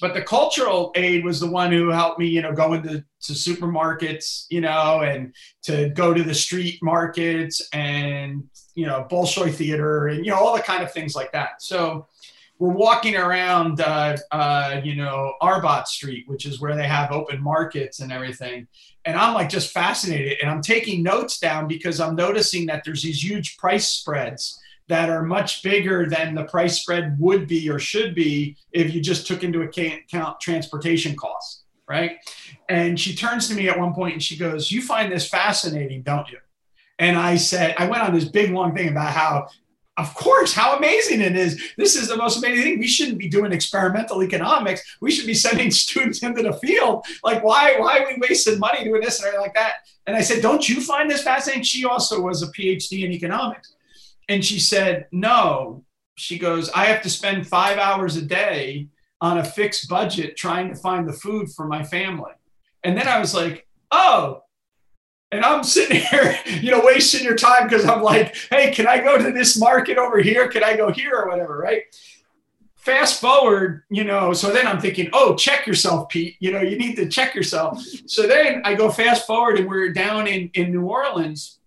But 0.00 0.14
the 0.14 0.22
cultural 0.22 0.92
aid 0.96 1.24
was 1.24 1.40
the 1.40 1.50
one 1.50 1.70
who 1.72 1.88
helped 1.88 2.18
me 2.18 2.26
you 2.26 2.42
know 2.42 2.52
go 2.52 2.74
into 2.74 3.04
to 3.22 3.32
supermarkets 3.32 4.46
you 4.50 4.60
know 4.60 5.00
and 5.00 5.34
to 5.62 5.88
go 5.90 6.12
to 6.12 6.22
the 6.22 6.34
street 6.34 6.78
markets 6.82 7.66
and 7.72 8.44
you 8.74 8.86
know 8.86 9.06
bolshoi 9.10 9.52
theater 9.52 10.08
and 10.08 10.24
you 10.24 10.30
know 10.30 10.38
all 10.38 10.54
the 10.54 10.62
kind 10.62 10.82
of 10.82 10.92
things 10.92 11.14
like 11.14 11.32
that. 11.32 11.60
So 11.60 12.06
we're 12.58 12.70
walking 12.70 13.16
around, 13.16 13.80
uh, 13.80 14.16
uh, 14.30 14.80
you 14.84 14.94
know, 14.94 15.34
Arbat 15.42 15.86
Street, 15.86 16.24
which 16.28 16.46
is 16.46 16.60
where 16.60 16.76
they 16.76 16.86
have 16.86 17.10
open 17.10 17.42
markets 17.42 18.00
and 18.00 18.12
everything. 18.12 18.68
And 19.04 19.18
I'm 19.18 19.34
like 19.34 19.48
just 19.48 19.72
fascinated. 19.72 20.38
And 20.40 20.50
I'm 20.50 20.62
taking 20.62 21.02
notes 21.02 21.38
down 21.38 21.66
because 21.66 22.00
I'm 22.00 22.14
noticing 22.14 22.66
that 22.66 22.82
there's 22.84 23.02
these 23.02 23.22
huge 23.22 23.56
price 23.56 23.88
spreads 23.88 24.60
that 24.88 25.08
are 25.08 25.22
much 25.22 25.62
bigger 25.62 26.06
than 26.06 26.34
the 26.34 26.44
price 26.44 26.80
spread 26.80 27.16
would 27.18 27.48
be 27.48 27.68
or 27.68 27.78
should 27.78 28.14
be 28.14 28.56
if 28.72 28.94
you 28.94 29.00
just 29.00 29.26
took 29.26 29.42
into 29.42 29.62
account 29.62 30.40
transportation 30.40 31.16
costs, 31.16 31.64
right? 31.88 32.18
And 32.68 33.00
she 33.00 33.14
turns 33.14 33.48
to 33.48 33.54
me 33.54 33.68
at 33.68 33.78
one 33.78 33.94
point 33.94 34.12
and 34.14 34.22
she 34.22 34.36
goes, 34.36 34.70
You 34.70 34.82
find 34.82 35.10
this 35.10 35.28
fascinating, 35.28 36.02
don't 36.02 36.30
you? 36.30 36.38
And 36.98 37.16
I 37.18 37.36
said, 37.36 37.74
I 37.78 37.88
went 37.88 38.02
on 38.02 38.14
this 38.14 38.26
big 38.26 38.50
long 38.50 38.74
thing 38.74 38.88
about 38.88 39.10
how 39.10 39.48
of 39.96 40.12
course, 40.14 40.52
how 40.52 40.76
amazing 40.76 41.20
it 41.20 41.36
is. 41.36 41.72
This 41.76 41.94
is 41.94 42.08
the 42.08 42.16
most 42.16 42.38
amazing 42.38 42.64
thing. 42.64 42.78
We 42.80 42.88
shouldn't 42.88 43.18
be 43.18 43.28
doing 43.28 43.52
experimental 43.52 44.24
economics. 44.24 44.82
We 45.00 45.12
should 45.12 45.26
be 45.26 45.34
sending 45.34 45.70
students 45.84 46.22
into 46.22 46.42
the 46.42 46.54
field. 46.54 47.04
Like, 47.22 47.44
why, 47.44 47.78
why 47.78 48.00
are 48.00 48.06
we 48.06 48.18
wasting 48.28 48.58
money 48.58 48.82
doing 48.82 49.00
this 49.00 49.22
and 49.22 49.36
like 49.38 49.54
that? 49.54 49.74
And 50.06 50.16
I 50.16 50.20
said, 50.20 50.42
Don't 50.42 50.68
you 50.68 50.80
find 50.80 51.08
this 51.08 51.22
fascinating? 51.22 51.62
She 51.62 51.84
also 51.84 52.20
was 52.20 52.42
a 52.42 52.48
PhD 52.48 53.04
in 53.04 53.12
economics. 53.12 53.74
And 54.28 54.44
she 54.44 54.58
said, 54.58 55.06
No. 55.12 55.84
She 56.16 56.38
goes, 56.38 56.70
I 56.70 56.84
have 56.86 57.02
to 57.02 57.10
spend 57.10 57.46
five 57.46 57.78
hours 57.78 58.16
a 58.16 58.22
day 58.22 58.88
on 59.20 59.38
a 59.38 59.44
fixed 59.44 59.88
budget 59.88 60.36
trying 60.36 60.68
to 60.68 60.76
find 60.76 61.08
the 61.08 61.12
food 61.12 61.50
for 61.50 61.66
my 61.66 61.82
family. 61.82 62.32
And 62.82 62.96
then 62.96 63.08
I 63.08 63.18
was 63.18 63.34
like, 63.34 63.66
Oh, 63.90 64.42
and 65.34 65.44
I'm 65.44 65.64
sitting 65.64 66.00
here, 66.10 66.38
you 66.60 66.70
know, 66.70 66.80
wasting 66.82 67.24
your 67.24 67.36
time 67.36 67.68
because 67.68 67.84
I'm 67.84 68.02
like, 68.02 68.36
hey, 68.50 68.70
can 68.70 68.86
I 68.86 69.00
go 69.00 69.18
to 69.18 69.32
this 69.32 69.58
market 69.58 69.98
over 69.98 70.18
here? 70.20 70.48
Can 70.48 70.62
I 70.62 70.76
go 70.76 70.90
here 70.90 71.14
or 71.14 71.28
whatever, 71.28 71.58
right? 71.58 71.82
Fast 72.76 73.20
forward, 73.20 73.82
you 73.88 74.04
know, 74.04 74.34
so 74.34 74.52
then 74.52 74.66
I'm 74.66 74.80
thinking, 74.80 75.08
oh, 75.12 75.34
check 75.34 75.66
yourself, 75.66 76.10
Pete. 76.10 76.36
You 76.38 76.52
know, 76.52 76.60
you 76.60 76.76
need 76.76 76.96
to 76.96 77.08
check 77.08 77.34
yourself. 77.34 77.82
So 78.06 78.26
then 78.26 78.60
I 78.64 78.74
go 78.74 78.90
fast 78.90 79.26
forward 79.26 79.58
and 79.58 79.68
we're 79.68 79.88
down 79.92 80.26
in, 80.26 80.50
in 80.52 80.70
New 80.70 80.84
Orleans, 80.84 81.58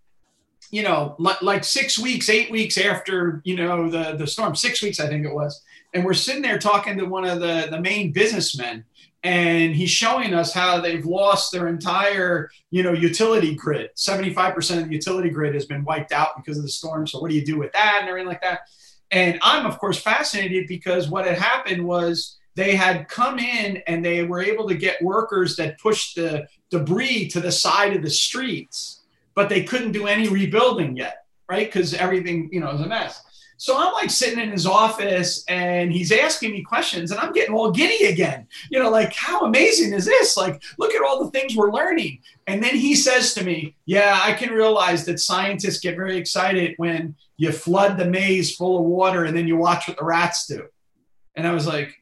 you 0.70 0.84
know, 0.84 1.15
like, 1.18 1.63
six 1.63 1.97
weeks, 1.97 2.30
eight 2.30 2.51
weeks 2.51 2.78
after, 2.78 3.41
you 3.45 3.55
know, 3.55 3.89
the, 3.89 4.15
the 4.15 4.28
storm, 4.28 4.55
six 4.55 4.84
weeks, 4.84 4.99
I 4.99 5.07
think 5.07 5.26
it 5.26 5.34
was. 5.34 5.63
And 5.93 6.05
we're 6.05 6.13
sitting 6.13 6.43
there 6.43 6.59
talking 6.59 6.97
to 6.99 7.05
one 7.05 7.26
of 7.26 7.39
the, 7.39 7.68
the 7.72 7.82
main 7.82 8.11
businessmen 8.11 8.86
and 9.24 9.76
he's 9.76 9.89
showing 9.89 10.34
us 10.34 10.53
how 10.53 10.80
they've 10.80 11.05
lost 11.05 11.51
their 11.51 11.68
entire 11.68 12.49
you 12.72 12.84
know 12.84 12.93
utility 12.93 13.55
grid. 13.55 13.89
75% 13.95 14.82
of 14.82 14.88
the 14.88 14.93
utility 14.93 15.30
grid 15.30 15.53
has 15.53 15.65
been 15.65 15.84
wiped 15.84 16.11
out 16.11 16.38
because 16.38 16.57
of 16.57 16.63
the 16.63 16.70
storm. 16.70 17.07
So 17.07 17.20
what 17.20 17.30
do 17.30 17.36
you 17.36 17.45
do 17.45 17.57
with 17.57 17.72
that 17.74 17.99
and 18.01 18.09
everything 18.09 18.28
like 18.28 18.41
that? 18.41 18.61
And 19.09 19.39
i'm 19.41 19.65
of 19.65 19.80
course 19.80 19.97
fascinated 19.97 20.68
because 20.68 21.09
what 21.09 21.26
had 21.26 21.38
happened 21.38 21.86
was 21.86 22.38
they 22.55 22.76
had 22.76 23.07
come 23.07 23.39
in 23.39 23.78
and 23.88 24.03
they 24.03 24.24
were 24.24 24.41
able 24.41 24.68
to 24.68 24.76
get 24.76 25.01
workers 25.01 25.55
that 25.55 25.80
pushed 25.80 26.15
the 26.15 26.45
debris 26.72 27.30
to 27.30 27.39
the 27.39 27.51
side 27.51 27.95
of 27.95 28.01
the 28.01 28.09
streets 28.09 29.03
but 29.34 29.47
they 29.47 29.63
couldn't 29.63 29.93
do 29.93 30.07
any 30.07 30.28
rebuilding 30.28 30.97
yet 30.97 31.28
right? 31.49 31.68
Because 31.68 31.93
everything 31.93 32.49
you 32.51 32.59
know 32.59 32.72
is 32.72 32.82
a 32.82 32.88
mess 32.88 33.22
so 33.58 33.76
I'm 33.76 33.91
like 33.93 34.12
sitting 34.12 34.39
in 34.39 34.51
his 34.51 34.68
office 34.68 35.43
and 35.49 35.91
he's 35.91 36.12
asking 36.12 36.51
me 36.51 36.62
questions 36.62 37.10
and 37.10 37.20
I'm 37.20 37.34
getting 37.34 37.55
all 37.55 37.72
giddy 37.72 38.05
again. 38.05 38.47
You 38.70 38.80
know, 38.80 38.91
like, 38.91 39.14
how 39.14 39.41
amazing 39.41 39.93
is 39.93 40.05
this? 40.05 40.38
Like, 40.38 40.62
look 40.78 40.93
at 40.93 41.01
all 41.01 41.24
the 41.24 41.32
things 41.32 41.55
we're 41.55 41.72
learning. 41.72 42.20
And 42.45 42.64
then 42.64 42.76
he 42.76 42.95
says 42.95 43.34
to 43.34 43.43
me, 43.43 43.76
Yeah, 43.86 44.20
I 44.22 44.34
can 44.34 44.53
realize 44.53 45.05
that 45.05 45.20
scientists 45.20 45.80
get 45.80 45.95
very 45.95 46.18
excited 46.18 46.76
when 46.78 47.16
you 47.38 47.51
flood 47.51 47.97
the 47.97 48.05
maze 48.05 48.55
full 48.55 48.78
of 48.78 48.86
water 48.86 49.26
and 49.26 49.36
then 49.36 49.47
you 49.47 49.58
watch 49.58 49.88
what 49.88 49.97
the 49.97 50.05
rats 50.05 50.45
do. 50.45 50.68
And 51.36 51.47
I 51.47 51.53
was 51.53 51.66
like, 51.66 51.95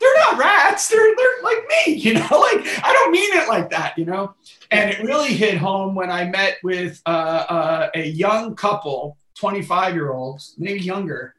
they're 0.00 0.18
not 0.18 0.38
rats. 0.38 0.88
They're 0.88 1.16
they're 1.16 1.42
like 1.42 1.64
me, 1.86 1.94
you 1.94 2.14
know. 2.14 2.20
Like 2.20 2.66
I 2.82 2.92
don't 2.92 3.12
mean 3.12 3.32
it 3.34 3.48
like 3.48 3.70
that, 3.70 3.98
you 3.98 4.06
know. 4.06 4.34
And 4.70 4.90
it 4.90 5.02
really 5.02 5.34
hit 5.34 5.58
home 5.58 5.94
when 5.94 6.10
I 6.10 6.24
met 6.24 6.58
with 6.62 7.00
uh, 7.06 7.08
uh, 7.48 7.90
a 7.94 8.08
young 8.08 8.56
couple 8.56 9.18
25 9.34 9.94
year 9.94 10.12
olds, 10.12 10.54
maybe 10.58 10.80
younger, 10.80 11.34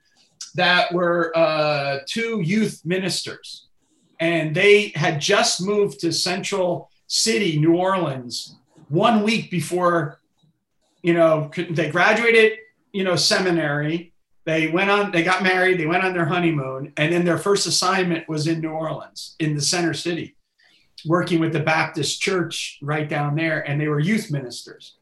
that 0.55 0.93
were 0.93 1.35
uh, 1.37 1.99
two 2.07 2.41
youth 2.41 2.81
ministers. 2.85 3.67
And 4.19 4.55
they 4.55 4.93
had 4.95 5.19
just 5.19 5.61
moved 5.61 5.99
to 5.99 6.11
Central 6.11 6.89
City, 7.07 7.59
New 7.59 7.75
Orleans, 7.75 8.55
one 8.89 9.23
week 9.23 9.51
before, 9.51 10.19
you 11.01 11.13
know, 11.13 11.51
they 11.69 11.89
graduated, 11.89 12.59
you 12.91 13.03
know, 13.03 13.15
seminary. 13.15 14.13
They 14.45 14.67
went 14.67 14.89
on, 14.89 15.11
they 15.11 15.23
got 15.23 15.43
married, 15.43 15.79
they 15.79 15.87
went 15.87 16.03
on 16.03 16.13
their 16.13 16.25
honeymoon, 16.25 16.93
and 16.97 17.11
then 17.11 17.25
their 17.25 17.39
first 17.39 17.65
assignment 17.65 18.29
was 18.29 18.47
in 18.47 18.61
New 18.61 18.69
Orleans, 18.69 19.35
in 19.39 19.55
the 19.55 19.61
center 19.61 19.93
city, 19.93 20.35
working 21.05 21.39
with 21.39 21.51
the 21.51 21.59
Baptist 21.59 22.21
church 22.21 22.77
right 22.81 23.09
down 23.09 23.35
there. 23.35 23.67
And 23.67 23.81
they 23.81 23.87
were 23.87 23.99
youth 23.99 24.31
ministers. 24.31 24.97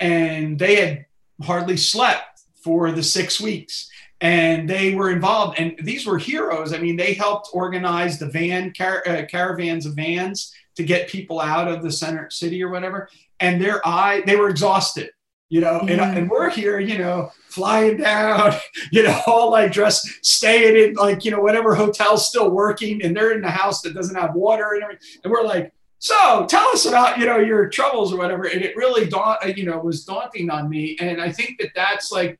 And 0.00 0.58
they 0.58 0.76
had 0.76 1.06
hardly 1.42 1.76
slept 1.76 2.35
for 2.66 2.90
the 2.90 3.02
six 3.02 3.40
weeks. 3.40 3.88
And 4.20 4.68
they 4.68 4.92
were 4.92 5.12
involved 5.12 5.60
and 5.60 5.76
these 5.80 6.04
were 6.04 6.18
heroes. 6.18 6.72
I 6.72 6.78
mean 6.78 6.96
they 6.96 7.14
helped 7.14 7.50
organize 7.52 8.18
the 8.18 8.26
van 8.26 8.72
car, 8.76 9.04
uh, 9.06 9.24
caravans 9.30 9.86
of 9.86 9.94
vans 9.94 10.52
to 10.74 10.82
get 10.82 11.08
people 11.08 11.40
out 11.40 11.68
of 11.68 11.84
the 11.84 11.92
center 11.92 12.28
city 12.28 12.60
or 12.64 12.70
whatever. 12.70 13.08
And 13.38 13.62
their 13.62 13.86
eye 13.86 14.22
they 14.26 14.34
were 14.34 14.48
exhausted 14.48 15.10
you 15.48 15.60
know 15.60 15.80
yeah. 15.84 16.08
and, 16.08 16.18
and 16.18 16.30
we're 16.30 16.50
here 16.50 16.80
you 16.80 16.98
know 16.98 17.30
flying 17.48 17.98
down 17.98 18.52
you 18.90 19.04
know 19.04 19.20
all 19.28 19.50
like 19.50 19.70
dressed 19.70 20.08
staying 20.24 20.76
in 20.76 20.94
like 20.94 21.24
you 21.24 21.30
know 21.30 21.40
whatever 21.40 21.74
hotel's 21.74 22.26
still 22.26 22.50
working 22.50 23.00
and 23.02 23.16
they're 23.16 23.32
in 23.32 23.42
the 23.42 23.50
house 23.50 23.80
that 23.82 23.94
doesn't 23.94 24.16
have 24.16 24.34
water 24.34 24.74
and 24.74 24.82
everything. 24.82 25.20
And 25.22 25.30
we're 25.30 25.44
like 25.44 25.72
so 25.98 26.46
tell 26.48 26.68
us 26.70 26.86
about 26.86 27.18
you 27.18 27.26
know 27.26 27.38
your 27.38 27.68
troubles 27.68 28.12
or 28.12 28.18
whatever. 28.18 28.44
And 28.44 28.62
it 28.62 28.76
really 28.76 29.06
daunt 29.06 29.56
you 29.56 29.64
know 29.64 29.78
was 29.78 30.04
daunting 30.04 30.50
on 30.50 30.68
me. 30.68 30.96
And 31.00 31.20
i 31.20 31.30
think 31.30 31.58
that 31.60 31.70
that's 31.74 32.10
like 32.10 32.38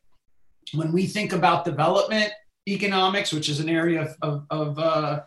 when 0.74 0.92
we 0.92 1.06
think 1.06 1.32
about 1.32 1.64
development 1.64 2.32
economics, 2.68 3.32
which 3.32 3.48
is 3.48 3.60
an 3.60 3.68
area 3.68 4.02
of, 4.02 4.16
of, 4.22 4.46
of, 4.50 4.78
uh, 4.78 5.20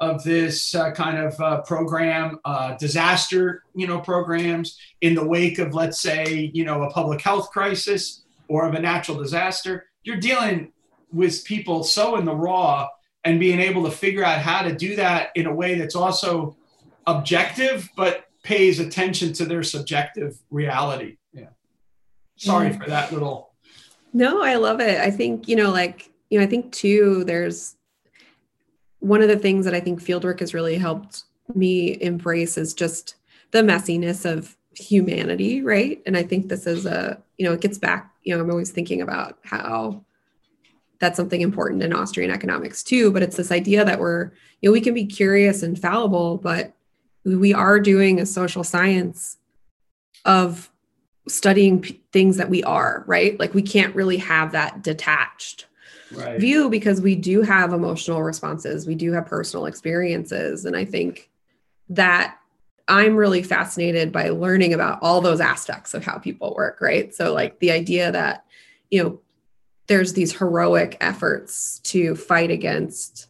of 0.00 0.24
this 0.24 0.74
uh, 0.74 0.90
kind 0.92 1.18
of 1.18 1.38
uh, 1.40 1.60
program, 1.62 2.38
uh, 2.44 2.74
disaster, 2.76 3.62
you 3.74 3.86
know, 3.86 4.00
programs 4.00 4.78
in 5.02 5.14
the 5.14 5.24
wake 5.24 5.58
of, 5.58 5.74
let's 5.74 6.00
say, 6.00 6.50
you 6.54 6.64
know, 6.64 6.82
a 6.82 6.90
public 6.90 7.20
health 7.20 7.50
crisis 7.50 8.24
or 8.48 8.66
of 8.66 8.74
a 8.74 8.80
natural 8.80 9.18
disaster, 9.18 9.86
you're 10.02 10.16
dealing 10.16 10.72
with 11.12 11.44
people 11.44 11.84
so 11.84 12.16
in 12.16 12.24
the 12.24 12.34
raw 12.34 12.88
and 13.24 13.38
being 13.38 13.60
able 13.60 13.84
to 13.84 13.90
figure 13.90 14.24
out 14.24 14.40
how 14.40 14.62
to 14.62 14.74
do 14.74 14.96
that 14.96 15.28
in 15.34 15.46
a 15.46 15.54
way 15.54 15.74
that's 15.74 15.94
also 15.94 16.56
objective, 17.06 17.88
but 17.96 18.24
pays 18.42 18.80
attention 18.80 19.32
to 19.34 19.44
their 19.44 19.62
subjective 19.62 20.38
reality. 20.50 21.18
Yeah. 21.32 21.48
Sorry 22.36 22.70
mm-hmm. 22.70 22.82
for 22.82 22.88
that 22.88 23.12
little 23.12 23.49
no, 24.12 24.42
I 24.42 24.56
love 24.56 24.80
it. 24.80 25.00
I 25.00 25.10
think, 25.10 25.48
you 25.48 25.56
know, 25.56 25.70
like, 25.70 26.10
you 26.30 26.38
know, 26.38 26.44
I 26.44 26.48
think 26.48 26.72
too, 26.72 27.24
there's 27.24 27.76
one 29.00 29.22
of 29.22 29.28
the 29.28 29.38
things 29.38 29.64
that 29.64 29.74
I 29.74 29.80
think 29.80 30.02
fieldwork 30.02 30.40
has 30.40 30.54
really 30.54 30.76
helped 30.76 31.24
me 31.54 32.00
embrace 32.00 32.58
is 32.58 32.74
just 32.74 33.16
the 33.50 33.62
messiness 33.62 34.30
of 34.30 34.56
humanity, 34.74 35.62
right? 35.62 36.00
And 36.06 36.16
I 36.16 36.22
think 36.22 36.48
this 36.48 36.66
is 36.66 36.86
a, 36.86 37.20
you 37.38 37.46
know, 37.46 37.52
it 37.52 37.60
gets 37.60 37.78
back, 37.78 38.12
you 38.22 38.34
know, 38.34 38.42
I'm 38.42 38.50
always 38.50 38.70
thinking 38.70 39.00
about 39.00 39.38
how 39.42 40.04
that's 41.00 41.16
something 41.16 41.40
important 41.40 41.82
in 41.82 41.92
Austrian 41.92 42.30
economics 42.30 42.82
too. 42.82 43.10
But 43.10 43.22
it's 43.22 43.36
this 43.36 43.50
idea 43.50 43.84
that 43.84 43.98
we're, 43.98 44.30
you 44.60 44.68
know, 44.68 44.72
we 44.72 44.80
can 44.80 44.94
be 44.94 45.06
curious 45.06 45.62
and 45.62 45.78
fallible, 45.78 46.36
but 46.36 46.74
we 47.24 47.52
are 47.52 47.80
doing 47.80 48.20
a 48.20 48.26
social 48.26 48.64
science 48.64 49.38
of 50.24 50.70
studying 51.32 51.80
p- 51.80 52.00
things 52.12 52.36
that 52.36 52.50
we 52.50 52.62
are, 52.64 53.04
right? 53.06 53.38
Like 53.38 53.54
we 53.54 53.62
can't 53.62 53.94
really 53.94 54.18
have 54.18 54.52
that 54.52 54.82
detached 54.82 55.66
right. 56.12 56.40
view 56.40 56.68
because 56.68 57.00
we 57.00 57.14
do 57.14 57.42
have 57.42 57.72
emotional 57.72 58.22
responses, 58.22 58.86
we 58.86 58.94
do 58.94 59.12
have 59.12 59.26
personal 59.26 59.66
experiences. 59.66 60.64
And 60.64 60.76
I 60.76 60.84
think 60.84 61.30
that 61.88 62.36
I'm 62.88 63.16
really 63.16 63.42
fascinated 63.42 64.10
by 64.10 64.30
learning 64.30 64.74
about 64.74 64.98
all 65.02 65.20
those 65.20 65.40
aspects 65.40 65.94
of 65.94 66.04
how 66.04 66.18
people 66.18 66.54
work, 66.56 66.80
right? 66.80 67.14
So, 67.14 67.32
like 67.32 67.58
the 67.60 67.70
idea 67.70 68.10
that, 68.10 68.44
you 68.90 69.02
know, 69.02 69.20
there's 69.86 70.12
these 70.12 70.36
heroic 70.36 70.96
efforts 71.00 71.80
to 71.80 72.14
fight 72.14 72.50
against 72.50 73.26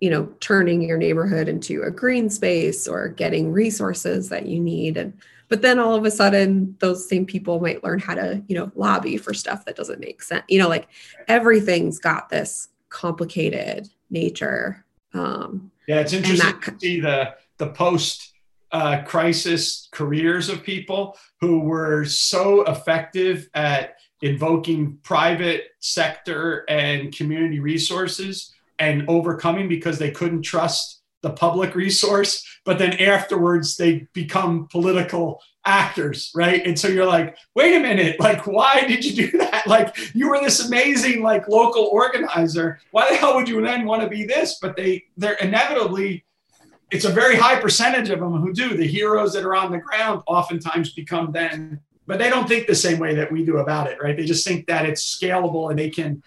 you 0.00 0.10
know 0.10 0.24
turning 0.40 0.82
your 0.82 0.98
neighborhood 0.98 1.46
into 1.46 1.82
a 1.82 1.90
green 1.90 2.28
space 2.28 2.88
or 2.88 3.08
getting 3.08 3.52
resources 3.52 4.28
that 4.30 4.46
you 4.46 4.58
need 4.58 4.96
and 4.96 5.12
but 5.50 5.60
then 5.60 5.78
all 5.78 5.94
of 5.94 6.06
a 6.06 6.10
sudden 6.10 6.74
those 6.78 7.06
same 7.06 7.26
people 7.26 7.60
might 7.60 7.84
learn 7.84 7.98
how 7.98 8.14
to 8.14 8.42
you 8.48 8.56
know 8.56 8.72
lobby 8.74 9.18
for 9.18 9.34
stuff 9.34 9.66
that 9.66 9.76
doesn't 9.76 10.00
make 10.00 10.22
sense 10.22 10.44
you 10.48 10.58
know 10.58 10.68
like 10.68 10.88
everything's 11.28 11.98
got 11.98 12.30
this 12.30 12.68
complicated 12.88 13.90
nature 14.08 14.86
um 15.12 15.70
yeah 15.86 16.00
it's 16.00 16.14
interesting 16.14 16.48
that, 16.48 16.62
to 16.62 16.78
see 16.80 17.00
the 17.00 17.34
the 17.58 17.66
post 17.66 18.28
uh, 18.72 19.02
crisis 19.02 19.88
careers 19.90 20.48
of 20.48 20.62
people 20.62 21.16
who 21.40 21.58
were 21.58 22.04
so 22.04 22.62
effective 22.62 23.50
at 23.52 23.96
invoking 24.22 24.96
private 25.02 25.70
sector 25.80 26.64
and 26.68 27.12
community 27.12 27.58
resources 27.58 28.54
and 28.78 29.04
overcoming 29.08 29.68
because 29.68 29.98
they 29.98 30.10
couldn't 30.10 30.42
trust 30.42 30.99
the 31.22 31.30
public 31.30 31.74
resource 31.74 32.44
but 32.64 32.78
then 32.78 32.92
afterwards 32.94 33.76
they 33.76 34.06
become 34.12 34.66
political 34.68 35.40
actors 35.64 36.32
right? 36.34 36.64
And 36.66 36.78
so 36.78 36.88
you're 36.88 37.06
like 37.06 37.36
wait 37.54 37.76
a 37.76 37.80
minute 37.80 38.18
like 38.18 38.46
why 38.46 38.84
did 38.86 39.04
you 39.04 39.30
do 39.30 39.38
that? 39.38 39.66
Like 39.66 39.96
you 40.14 40.28
were 40.28 40.40
this 40.40 40.66
amazing 40.66 41.22
like 41.22 41.48
local 41.48 41.84
organizer. 41.92 42.80
Why 42.90 43.10
the 43.10 43.16
hell 43.16 43.34
would 43.34 43.48
you 43.48 43.60
then 43.60 43.84
want 43.84 44.02
to 44.02 44.08
be 44.08 44.24
this? 44.24 44.58
But 44.60 44.76
they 44.76 45.04
they're 45.16 45.34
inevitably 45.34 46.24
it's 46.90 47.04
a 47.04 47.10
very 47.10 47.36
high 47.36 47.60
percentage 47.60 48.10
of 48.10 48.18
them 48.18 48.40
who 48.40 48.52
do. 48.52 48.76
The 48.76 48.86
heroes 48.86 49.32
that 49.34 49.44
are 49.44 49.54
on 49.54 49.70
the 49.70 49.78
ground 49.78 50.22
oftentimes 50.26 50.92
become 50.92 51.30
then 51.32 51.80
but 52.06 52.18
they 52.18 52.28
don't 52.28 52.48
think 52.48 52.66
the 52.66 52.74
same 52.74 52.98
way 52.98 53.14
that 53.14 53.30
we 53.30 53.44
do 53.44 53.58
about 53.58 53.86
it, 53.86 54.02
right? 54.02 54.16
They 54.16 54.24
just 54.24 54.44
think 54.44 54.66
that 54.66 54.84
it's 54.84 55.16
scalable 55.16 55.70
and 55.70 55.78
they 55.78 55.90
can 55.90 56.24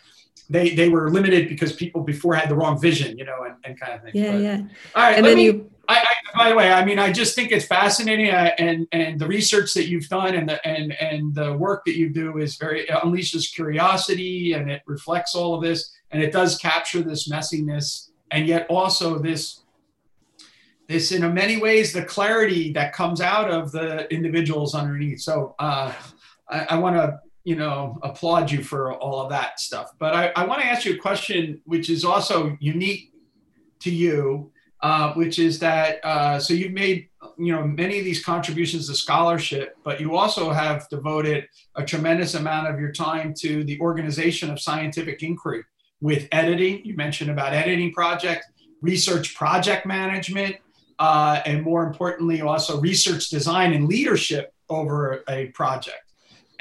they 0.53 0.75
they 0.75 0.87
were 0.87 1.09
limited 1.09 1.49
because 1.49 1.73
people 1.73 2.01
before 2.01 2.35
had 2.35 2.47
the 2.47 2.55
wrong 2.55 2.79
vision, 2.79 3.17
you 3.17 3.25
know, 3.25 3.43
and, 3.43 3.55
and 3.63 3.79
kind 3.79 3.93
of 3.93 4.03
thing. 4.03 4.11
Yeah, 4.13 4.31
but, 4.33 4.41
yeah. 4.41 4.61
All 4.95 5.03
right, 5.03 5.17
and 5.17 5.25
then 5.25 5.35
me, 5.35 5.45
you. 5.45 5.69
I, 5.89 5.95
I, 5.97 6.37
by 6.37 6.49
the 6.49 6.55
way, 6.55 6.71
I 6.71 6.85
mean, 6.85 6.97
I 6.97 7.11
just 7.11 7.35
think 7.35 7.51
it's 7.51 7.65
fascinating, 7.65 8.29
uh, 8.29 8.51
and 8.59 8.87
and 8.91 9.19
the 9.19 9.27
research 9.27 9.73
that 9.73 9.87
you've 9.87 10.07
done 10.07 10.35
and 10.35 10.47
the 10.47 10.65
and 10.65 10.93
and 10.93 11.33
the 11.33 11.53
work 11.53 11.83
that 11.85 11.97
you 11.97 12.09
do 12.09 12.37
is 12.37 12.55
very 12.55 12.85
unleashes 12.85 13.53
curiosity, 13.53 14.53
and 14.53 14.69
it 14.69 14.83
reflects 14.85 15.33
all 15.33 15.55
of 15.55 15.63
this, 15.63 15.91
and 16.11 16.21
it 16.21 16.31
does 16.31 16.57
capture 16.59 17.01
this 17.01 17.27
messiness, 17.27 18.11
and 18.29 18.47
yet 18.47 18.67
also 18.69 19.17
this 19.17 19.61
this 20.87 21.11
in 21.11 21.33
many 21.33 21.57
ways 21.57 21.93
the 21.93 22.05
clarity 22.05 22.71
that 22.73 22.93
comes 22.93 23.21
out 23.21 23.49
of 23.49 23.71
the 23.71 24.13
individuals 24.13 24.75
underneath 24.75 25.21
so 25.21 25.55
uh, 25.57 25.93
i, 26.49 26.65
I 26.71 26.75
want 26.77 26.97
to 26.97 27.17
you 27.43 27.55
know 27.55 27.97
applaud 28.03 28.49
you 28.51 28.63
for 28.63 28.93
all 28.93 29.21
of 29.21 29.29
that 29.29 29.59
stuff 29.59 29.91
but 29.99 30.13
i, 30.13 30.31
I 30.35 30.45
want 30.45 30.61
to 30.61 30.67
ask 30.67 30.85
you 30.85 30.95
a 30.95 30.97
question 30.97 31.61
which 31.65 31.89
is 31.89 32.03
also 32.05 32.57
unique 32.59 33.11
to 33.79 33.91
you 33.91 34.51
uh, 34.81 35.13
which 35.13 35.39
is 35.39 35.59
that 35.59 36.03
uh, 36.03 36.37
so 36.39 36.53
you've 36.53 36.73
made 36.73 37.07
you 37.37 37.53
know 37.53 37.65
many 37.65 37.99
of 37.99 38.05
these 38.05 38.23
contributions 38.23 38.87
to 38.87 38.95
scholarship 38.95 39.77
but 39.83 39.99
you 39.99 40.15
also 40.15 40.51
have 40.51 40.87
devoted 40.89 41.47
a 41.75 41.83
tremendous 41.83 42.33
amount 42.35 42.67
of 42.67 42.79
your 42.79 42.91
time 42.91 43.33
to 43.33 43.63
the 43.63 43.79
organization 43.79 44.49
of 44.49 44.59
scientific 44.59 45.23
inquiry 45.23 45.63
with 46.01 46.27
editing 46.31 46.83
you 46.85 46.95
mentioned 46.95 47.29
about 47.29 47.53
editing 47.53 47.91
project 47.93 48.45
research 48.81 49.35
project 49.35 49.85
management 49.85 50.57
uh, 50.99 51.41
and 51.45 51.63
more 51.63 51.83
importantly, 51.85 52.41
also 52.41 52.79
research 52.79 53.29
design 53.29 53.73
and 53.73 53.87
leadership 53.87 54.53
over 54.69 55.23
a 55.27 55.47
project. 55.47 56.02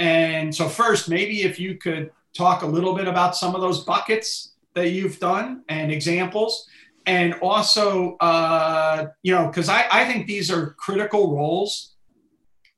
And 0.03 0.53
so, 0.53 0.69
first, 0.69 1.09
maybe 1.09 1.43
if 1.43 1.61
you 1.61 1.77
could 1.77 2.11
talk 2.37 2.63
a 2.63 2.67
little 2.67 2.93
bit 2.93 3.07
about 3.07 3.37
some 3.37 3.55
of 3.55 3.61
those 3.61 3.85
buckets 3.85 4.55
that 4.75 4.91
you've 4.91 5.21
done 5.21 5.63
and 5.69 5.93
examples. 5.93 6.67
And 7.07 7.35
also, 7.35 8.17
uh, 8.17 9.07
you 9.23 9.33
know, 9.33 9.47
because 9.47 9.69
I, 9.69 9.87
I 9.93 10.05
think 10.05 10.27
these 10.27 10.51
are 10.51 10.73
critical 10.73 11.33
roles 11.37 11.95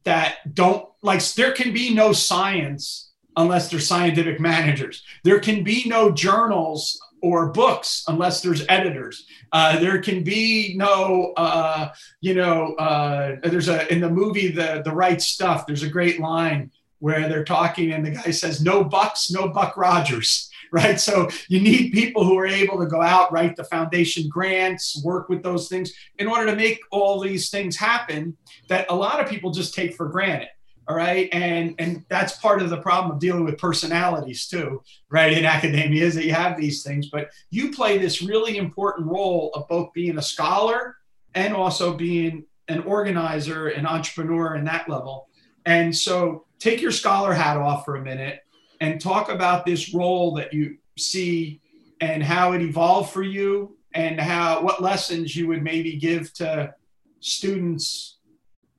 that 0.05 0.55
don't 0.55 0.87
like, 1.01 1.25
there 1.33 1.53
can 1.53 1.73
be 1.73 1.95
no 1.95 2.13
science 2.13 3.13
unless 3.39 3.71
there's 3.71 3.89
scientific 3.89 4.39
managers. 4.39 5.03
There 5.23 5.41
can 5.41 5.65
be 5.65 5.85
no 5.87 6.11
journals 6.11 7.01
or 7.23 7.53
books 7.53 8.05
unless 8.07 8.43
there's 8.43 8.67
editors. 8.69 9.27
Uh, 9.51 9.79
there 9.79 9.99
can 10.03 10.25
be 10.25 10.75
no, 10.77 11.33
uh, 11.39 11.89
you 12.21 12.35
know, 12.35 12.75
uh, 12.75 13.37
there's 13.45 13.69
a 13.69 13.91
in 13.91 14.03
the 14.03 14.11
movie 14.11 14.49
the 14.49 14.83
the 14.85 14.93
right 14.93 15.23
stuff. 15.23 15.67
There's 15.67 15.83
a 15.83 15.89
great 15.89 16.21
line 16.21 16.71
where 16.99 17.29
they're 17.29 17.45
talking 17.45 17.93
and 17.93 18.05
the 18.05 18.11
guy 18.11 18.31
says, 18.31 18.63
"No 18.63 18.85
bucks, 18.85 19.31
no 19.31 19.49
Buck 19.49 19.77
Rogers." 19.77 20.51
Right. 20.73 20.99
So 20.99 21.29
you 21.47 21.61
need 21.61 21.93
people 21.93 22.25
who 22.25 22.37
are 22.37 22.49
able 22.49 22.81
to 22.81 22.87
go 22.87 23.01
out, 23.01 23.31
write 23.31 23.55
the 23.55 23.63
foundation 23.63 24.29
grants, 24.29 25.01
work 25.05 25.29
with 25.29 25.41
those 25.41 25.69
things 25.69 25.93
in 26.19 26.27
order 26.27 26.47
to 26.47 26.57
make 26.57 26.81
all 26.91 27.21
these 27.21 27.49
things 27.49 27.77
happen 27.77 28.37
that 28.69 28.87
a 28.89 28.95
lot 28.97 29.21
of 29.21 29.29
people 29.29 29.53
just 29.53 29.73
take 29.73 29.95
for 29.95 30.09
granted 30.09 30.49
all 30.87 30.97
right 30.97 31.29
and 31.33 31.75
and 31.79 32.05
that's 32.09 32.37
part 32.39 32.61
of 32.61 32.71
the 32.71 32.81
problem 32.81 33.13
of 33.13 33.19
dealing 33.19 33.45
with 33.45 33.59
personalities 33.59 34.47
too 34.47 34.83
right 35.11 35.33
in 35.33 35.45
academia 35.45 36.05
is 36.05 36.15
that 36.15 36.25
you 36.25 36.33
have 36.33 36.57
these 36.57 36.83
things 36.83 37.09
but 37.09 37.31
you 37.51 37.73
play 37.73 37.97
this 37.97 38.23
really 38.23 38.57
important 38.57 39.07
role 39.07 39.51
of 39.55 39.67
both 39.69 39.93
being 39.93 40.19
a 40.19 40.23
scholar 40.23 40.97
and 41.35 41.55
also 41.55 41.95
being 41.95 42.45
an 42.69 42.81
organizer 42.83 43.69
an 43.69 43.87
entrepreneur 43.87 44.57
in 44.57 44.65
that 44.65 44.89
level 44.89 45.29
and 45.65 45.95
so 45.95 46.45
take 46.59 46.81
your 46.81 46.91
scholar 46.91 47.33
hat 47.33 47.57
off 47.57 47.85
for 47.85 47.97
a 47.97 48.03
minute 48.03 48.41
and 48.81 49.01
talk 49.01 49.29
about 49.29 49.65
this 49.65 49.95
role 49.95 50.35
that 50.35 50.53
you 50.53 50.77
see 50.99 51.61
and 52.01 52.23
how 52.23 52.53
it 52.53 52.63
evolved 52.63 53.13
for 53.13 53.23
you 53.23 53.77
and 53.95 54.21
how 54.21 54.63
what 54.63 54.83
lessons 54.83 55.35
you 55.35 55.47
would 55.49 55.63
maybe 55.63 55.97
give 55.97 56.33
to 56.35 56.75
students 57.21 58.19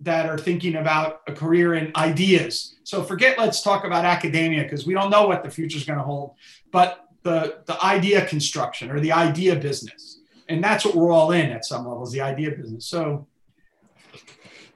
that 0.02 0.28
are 0.28 0.38
thinking 0.38 0.76
about 0.76 1.22
a 1.28 1.34
career 1.34 1.74
in 1.76 1.92
ideas. 1.96 2.76
So 2.84 3.02
forget 3.04 3.40
let's 3.40 3.62
talk 3.62 3.86
about 3.86 4.06
academia 4.06 4.64
because 4.64 4.86
we 4.86 4.94
don't 4.94 5.10
know 5.10 5.28
what 5.28 5.44
the 5.44 5.50
future 5.50 5.78
is 5.78 5.86
going 5.86 5.98
to 5.98 6.04
hold, 6.04 6.36
but 6.72 7.08
the 7.24 7.62
the 7.66 7.84
idea 7.84 8.26
construction 8.26 8.92
or 8.92 9.00
the 9.00 9.12
idea 9.12 9.56
business. 9.56 10.20
And 10.48 10.64
that's 10.64 10.86
what 10.86 10.96
we're 10.96 11.12
all 11.12 11.32
in 11.32 11.50
at 11.50 11.66
some 11.66 11.88
levels, 11.88 12.12
the 12.12 12.22
idea 12.22 12.52
business. 12.52 12.86
So 12.86 13.26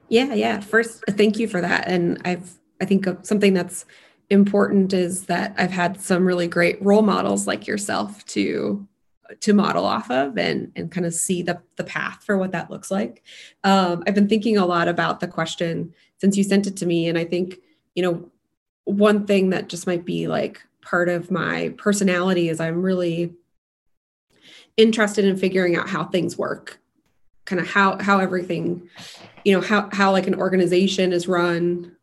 yeah, 0.08 0.34
yeah. 0.34 0.60
First, 0.60 1.04
thank 1.10 1.38
you 1.38 1.48
for 1.48 1.62
that. 1.62 1.88
And 1.88 2.20
I've 2.26 2.59
I 2.82 2.86
think 2.86 3.08
something 3.24 3.54
that's 3.54 3.86
important 4.30 4.94
is 4.94 5.26
that 5.26 5.56
I've 5.58 5.72
had 5.72 6.00
some 6.00 6.26
really 6.26 6.48
great 6.48 6.84
role 6.84 7.02
models 7.02 7.48
like 7.48 7.68
yourself 7.68 8.26
to 8.28 8.88
to 9.42 9.54
model 9.54 9.86
off 9.86 10.10
of 10.10 10.38
and 10.38 10.72
and 10.76 10.92
kind 10.92 11.06
of 11.06 11.14
see 11.14 11.42
the 11.42 11.62
the 11.76 11.84
path 11.84 12.24
for 12.24 12.38
what 12.38 12.52
that 12.52 12.72
looks 12.72 12.90
like. 12.90 13.24
Um, 13.64 14.04
I've 14.08 14.16
been 14.16 14.30
thinking 14.30 14.58
a 14.58 14.66
lot 14.66 14.88
about 14.88 15.20
the 15.20 15.28
question 15.28 15.94
since 16.18 16.36
you 16.38 16.44
sent 16.44 16.68
it 16.68 16.78
to 16.78 16.86
me, 16.86 17.08
and 17.08 17.18
I 17.18 17.26
think 17.26 17.58
you 17.96 18.04
know 18.04 18.30
one 18.86 19.26
thing 19.26 19.52
that 19.52 19.70
just 19.70 19.88
might 19.88 20.06
be 20.06 20.28
like 20.28 20.62
part 20.82 21.10
of 21.10 21.30
my 21.30 21.74
personality 21.78 22.50
is 22.50 22.60
I'm 22.60 22.82
really 22.82 23.34
interested 24.78 25.26
in 25.26 25.38
figuring 25.38 25.76
out 25.76 25.90
how 25.90 26.06
things 26.06 26.38
work, 26.38 26.80
kind 27.46 27.60
of 27.60 27.68
how 27.68 28.00
how 28.00 28.20
everything, 28.20 28.90
you 29.44 29.54
know, 29.54 29.62
how 29.62 29.90
how 29.92 30.12
like 30.12 30.28
an 30.28 30.36
organization 30.36 31.14
is 31.14 31.28
run, 31.28 31.96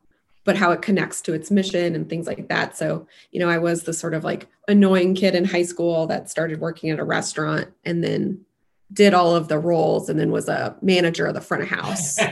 but 0.46 0.56
how 0.56 0.70
it 0.70 0.80
connects 0.80 1.20
to 1.20 1.34
its 1.34 1.50
mission 1.50 1.94
and 1.94 2.08
things 2.08 2.26
like 2.26 2.48
that. 2.48 2.76
So, 2.76 3.06
you 3.32 3.40
know, 3.40 3.50
I 3.50 3.58
was 3.58 3.82
the 3.82 3.92
sort 3.92 4.14
of 4.14 4.24
like 4.24 4.46
annoying 4.68 5.14
kid 5.14 5.34
in 5.34 5.44
high 5.44 5.64
school 5.64 6.06
that 6.06 6.30
started 6.30 6.60
working 6.60 6.88
at 6.88 7.00
a 7.00 7.04
restaurant 7.04 7.68
and 7.84 8.02
then 8.02 8.40
did 8.92 9.12
all 9.12 9.34
of 9.34 9.48
the 9.48 9.58
roles 9.58 10.08
and 10.08 10.18
then 10.18 10.30
was 10.30 10.48
a 10.48 10.76
manager 10.80 11.26
of 11.26 11.34
the 11.34 11.40
front 11.40 11.64
of 11.64 11.68
house. 11.68 12.18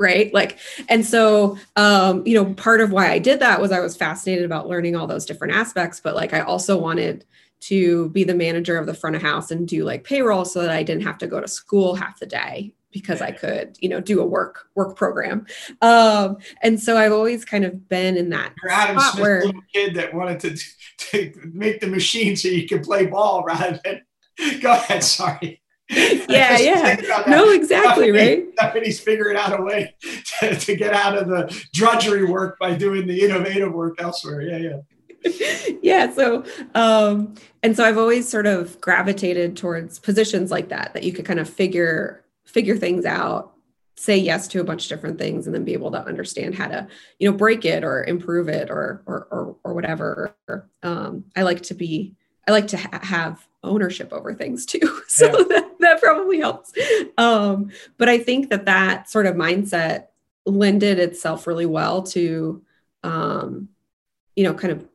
right 0.00 0.32
like 0.32 0.60
and 0.88 1.04
so 1.04 1.58
um 1.74 2.24
you 2.24 2.32
know 2.32 2.54
part 2.54 2.80
of 2.80 2.92
why 2.92 3.10
i 3.10 3.18
did 3.18 3.40
that 3.40 3.60
was 3.60 3.72
i 3.72 3.80
was 3.80 3.96
fascinated 3.96 4.44
about 4.44 4.68
learning 4.68 4.94
all 4.94 5.08
those 5.08 5.26
different 5.26 5.52
aspects 5.52 5.98
but 5.98 6.14
like 6.14 6.32
i 6.32 6.38
also 6.38 6.78
wanted 6.78 7.24
to 7.58 8.08
be 8.10 8.22
the 8.22 8.32
manager 8.32 8.78
of 8.78 8.86
the 8.86 8.94
front 8.94 9.16
of 9.16 9.22
house 9.22 9.50
and 9.50 9.66
do 9.66 9.82
like 9.82 10.04
payroll 10.04 10.44
so 10.44 10.62
that 10.62 10.70
i 10.70 10.84
didn't 10.84 11.02
have 11.02 11.18
to 11.18 11.26
go 11.26 11.40
to 11.40 11.48
school 11.48 11.96
half 11.96 12.16
the 12.20 12.26
day 12.26 12.72
because 12.92 13.20
I 13.20 13.32
could, 13.32 13.76
you 13.80 13.88
know, 13.88 14.00
do 14.00 14.20
a 14.20 14.26
work 14.26 14.68
work 14.74 14.96
program. 14.96 15.46
Um, 15.82 16.38
and 16.62 16.80
so 16.80 16.96
I've 16.96 17.12
always 17.12 17.44
kind 17.44 17.64
of 17.64 17.88
been 17.88 18.16
in 18.16 18.30
that 18.30 18.54
You're 18.62 19.22
where, 19.22 19.44
little 19.44 19.60
kid 19.72 19.94
that 19.94 20.14
wanted 20.14 20.40
to, 20.40 20.56
to 20.98 21.50
make 21.52 21.80
the 21.80 21.86
machine 21.86 22.36
so 22.36 22.48
you 22.48 22.66
could 22.66 22.82
play 22.82 23.06
ball 23.06 23.44
rather 23.44 23.80
than 23.84 24.02
go 24.60 24.72
ahead. 24.72 25.04
Sorry. 25.04 25.60
Yeah, 25.90 26.58
yeah. 26.58 27.22
No, 27.26 27.50
exactly, 27.50 28.10
right? 28.10 28.44
Somebody's 28.60 29.00
figuring 29.00 29.38
out 29.38 29.58
a 29.58 29.62
way 29.62 29.94
to, 30.40 30.54
to 30.54 30.76
get 30.76 30.92
out 30.92 31.16
of 31.16 31.28
the 31.28 31.64
drudgery 31.72 32.26
work 32.26 32.58
by 32.58 32.74
doing 32.74 33.06
the 33.06 33.22
innovative 33.22 33.72
work 33.72 33.94
elsewhere. 33.98 34.42
Yeah, 34.42 34.58
yeah 34.58 34.80
yeah 35.82 36.12
so 36.12 36.44
um 36.74 37.34
and 37.62 37.76
so 37.76 37.84
i've 37.84 37.98
always 37.98 38.28
sort 38.28 38.46
of 38.46 38.80
gravitated 38.80 39.56
towards 39.56 39.98
positions 39.98 40.50
like 40.50 40.68
that 40.68 40.94
that 40.94 41.02
you 41.02 41.12
could 41.12 41.24
kind 41.24 41.40
of 41.40 41.48
figure 41.48 42.22
figure 42.48 42.76
things 42.76 43.04
out 43.04 43.52
say 43.96 44.16
yes 44.16 44.46
to 44.48 44.60
a 44.60 44.64
bunch 44.64 44.84
of 44.84 44.88
different 44.88 45.18
things 45.18 45.46
and 45.46 45.54
then 45.54 45.64
be 45.64 45.72
able 45.72 45.90
to 45.90 46.04
understand 46.04 46.54
how 46.54 46.68
to 46.68 46.86
you 47.18 47.30
know 47.30 47.36
break 47.36 47.64
it 47.64 47.82
or 47.82 48.04
improve 48.04 48.48
it 48.48 48.70
or 48.70 49.02
or 49.06 49.26
or, 49.30 49.56
or 49.64 49.74
whatever. 49.74 50.34
Um 50.82 51.24
i 51.36 51.42
like 51.42 51.62
to 51.62 51.74
be 51.74 52.14
i 52.46 52.52
like 52.52 52.68
to 52.68 52.76
ha- 52.76 53.00
have 53.02 53.46
ownership 53.62 54.12
over 54.12 54.32
things 54.34 54.66
too. 54.66 55.02
So 55.08 55.26
yeah. 55.26 55.44
that, 55.48 55.74
that 55.80 56.00
probably 56.00 56.38
helps. 56.38 56.72
Um 57.16 57.70
but 57.96 58.08
i 58.08 58.18
think 58.18 58.50
that 58.50 58.66
that 58.66 59.10
sort 59.10 59.26
of 59.26 59.34
mindset 59.34 60.06
lended 60.46 60.98
itself 60.98 61.46
really 61.46 61.66
well 61.66 62.02
to 62.02 62.62
um 63.02 63.68
you 64.36 64.44
know 64.44 64.54
kind 64.54 64.72
of 64.72 64.86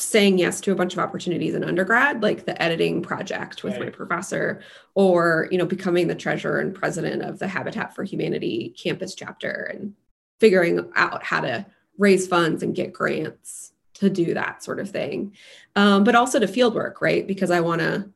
saying 0.00 0.38
yes 0.38 0.60
to 0.60 0.72
a 0.72 0.74
bunch 0.74 0.92
of 0.92 0.98
opportunities 0.98 1.54
in 1.54 1.64
undergrad 1.64 2.22
like 2.22 2.44
the 2.44 2.60
editing 2.62 3.02
project 3.02 3.62
with 3.62 3.74
right. 3.74 3.84
my 3.84 3.90
professor 3.90 4.60
or 4.94 5.48
you 5.50 5.58
know 5.58 5.66
becoming 5.66 6.06
the 6.06 6.14
treasurer 6.14 6.60
and 6.60 6.74
president 6.74 7.22
of 7.22 7.38
the 7.38 7.48
habitat 7.48 7.94
for 7.94 8.04
humanity 8.04 8.74
campus 8.80 9.14
chapter 9.14 9.70
and 9.72 9.94
figuring 10.40 10.88
out 10.94 11.22
how 11.24 11.40
to 11.40 11.64
raise 11.96 12.26
funds 12.26 12.62
and 12.62 12.74
get 12.74 12.92
grants 12.92 13.72
to 13.94 14.08
do 14.08 14.34
that 14.34 14.62
sort 14.62 14.78
of 14.78 14.88
thing 14.88 15.34
um, 15.76 16.04
but 16.04 16.14
also 16.14 16.38
to 16.38 16.46
field 16.46 16.74
work 16.74 17.00
right 17.00 17.26
because 17.26 17.50
i 17.50 17.60
want 17.60 17.80
to 17.80 18.08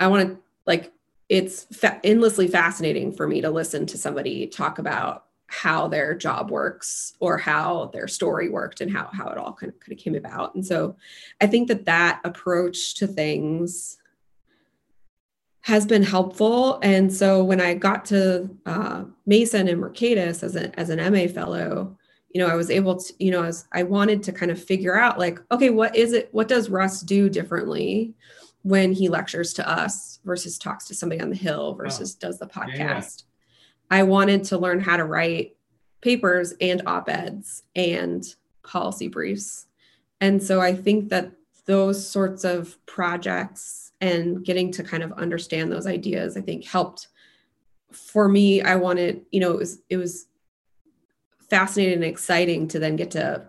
i 0.00 0.06
want 0.06 0.28
to 0.28 0.38
like 0.66 0.92
it's 1.28 1.64
fa- 1.76 2.00
endlessly 2.04 2.46
fascinating 2.46 3.12
for 3.12 3.26
me 3.26 3.40
to 3.40 3.50
listen 3.50 3.84
to 3.84 3.98
somebody 3.98 4.46
talk 4.46 4.78
about 4.78 5.26
how 5.48 5.88
their 5.88 6.14
job 6.14 6.50
works 6.50 7.14
or 7.20 7.38
how 7.38 7.90
their 7.92 8.08
story 8.08 8.48
worked 8.48 8.80
and 8.80 8.90
how, 8.90 9.08
how 9.12 9.28
it 9.28 9.38
all 9.38 9.52
kind 9.52 9.72
of, 9.72 9.80
kind 9.80 9.92
of 9.92 9.98
came 9.98 10.14
about. 10.14 10.54
And 10.54 10.66
so 10.66 10.96
I 11.40 11.46
think 11.46 11.68
that 11.68 11.84
that 11.84 12.20
approach 12.24 12.94
to 12.96 13.06
things 13.06 13.98
has 15.62 15.86
been 15.86 16.02
helpful. 16.02 16.78
And 16.82 17.12
so 17.12 17.42
when 17.42 17.60
I 17.60 17.74
got 17.74 18.04
to 18.06 18.50
uh, 18.66 19.04
Mason 19.24 19.68
and 19.68 19.82
Mercatus 19.82 20.42
as, 20.42 20.56
a, 20.56 20.78
as 20.78 20.90
an 20.90 21.12
MA 21.12 21.26
fellow, 21.26 21.96
you 22.32 22.40
know, 22.40 22.48
I 22.48 22.54
was 22.54 22.70
able 22.70 22.96
to, 22.96 23.14
you 23.18 23.30
know, 23.30 23.44
as 23.44 23.66
I 23.72 23.82
wanted 23.82 24.22
to 24.24 24.32
kind 24.32 24.50
of 24.50 24.62
figure 24.62 24.98
out 24.98 25.18
like, 25.18 25.40
okay, 25.50 25.70
what 25.70 25.96
is 25.96 26.12
it, 26.12 26.28
what 26.32 26.48
does 26.48 26.70
Russ 26.70 27.00
do 27.00 27.28
differently 27.28 28.14
when 28.62 28.92
he 28.92 29.08
lectures 29.08 29.52
to 29.54 29.68
us 29.68 30.20
versus 30.24 30.58
talks 30.58 30.86
to 30.86 30.94
somebody 30.94 31.20
on 31.20 31.30
the 31.30 31.36
Hill 31.36 31.74
versus 31.74 32.16
oh. 32.16 32.26
does 32.26 32.38
the 32.38 32.46
podcast? 32.46 32.78
Yeah 32.78 33.26
I 33.90 34.02
wanted 34.02 34.44
to 34.44 34.58
learn 34.58 34.80
how 34.80 34.96
to 34.96 35.04
write 35.04 35.56
papers 36.00 36.54
and 36.60 36.82
op 36.86 37.08
eds 37.08 37.62
and 37.74 38.24
policy 38.62 39.08
briefs. 39.08 39.66
And 40.20 40.42
so 40.42 40.60
I 40.60 40.74
think 40.74 41.08
that 41.10 41.32
those 41.66 42.06
sorts 42.06 42.44
of 42.44 42.84
projects 42.86 43.92
and 44.00 44.44
getting 44.44 44.70
to 44.72 44.82
kind 44.82 45.02
of 45.02 45.12
understand 45.12 45.70
those 45.70 45.86
ideas, 45.86 46.36
I 46.36 46.40
think 46.40 46.64
helped 46.64 47.08
for 47.92 48.28
me. 48.28 48.62
I 48.62 48.76
wanted, 48.76 49.24
you 49.30 49.40
know, 49.40 49.52
it 49.52 49.58
was, 49.58 49.78
it 49.88 49.96
was 49.96 50.26
fascinating 51.48 51.94
and 51.94 52.04
exciting 52.04 52.68
to 52.68 52.78
then 52.78 52.96
get 52.96 53.12
to 53.12 53.46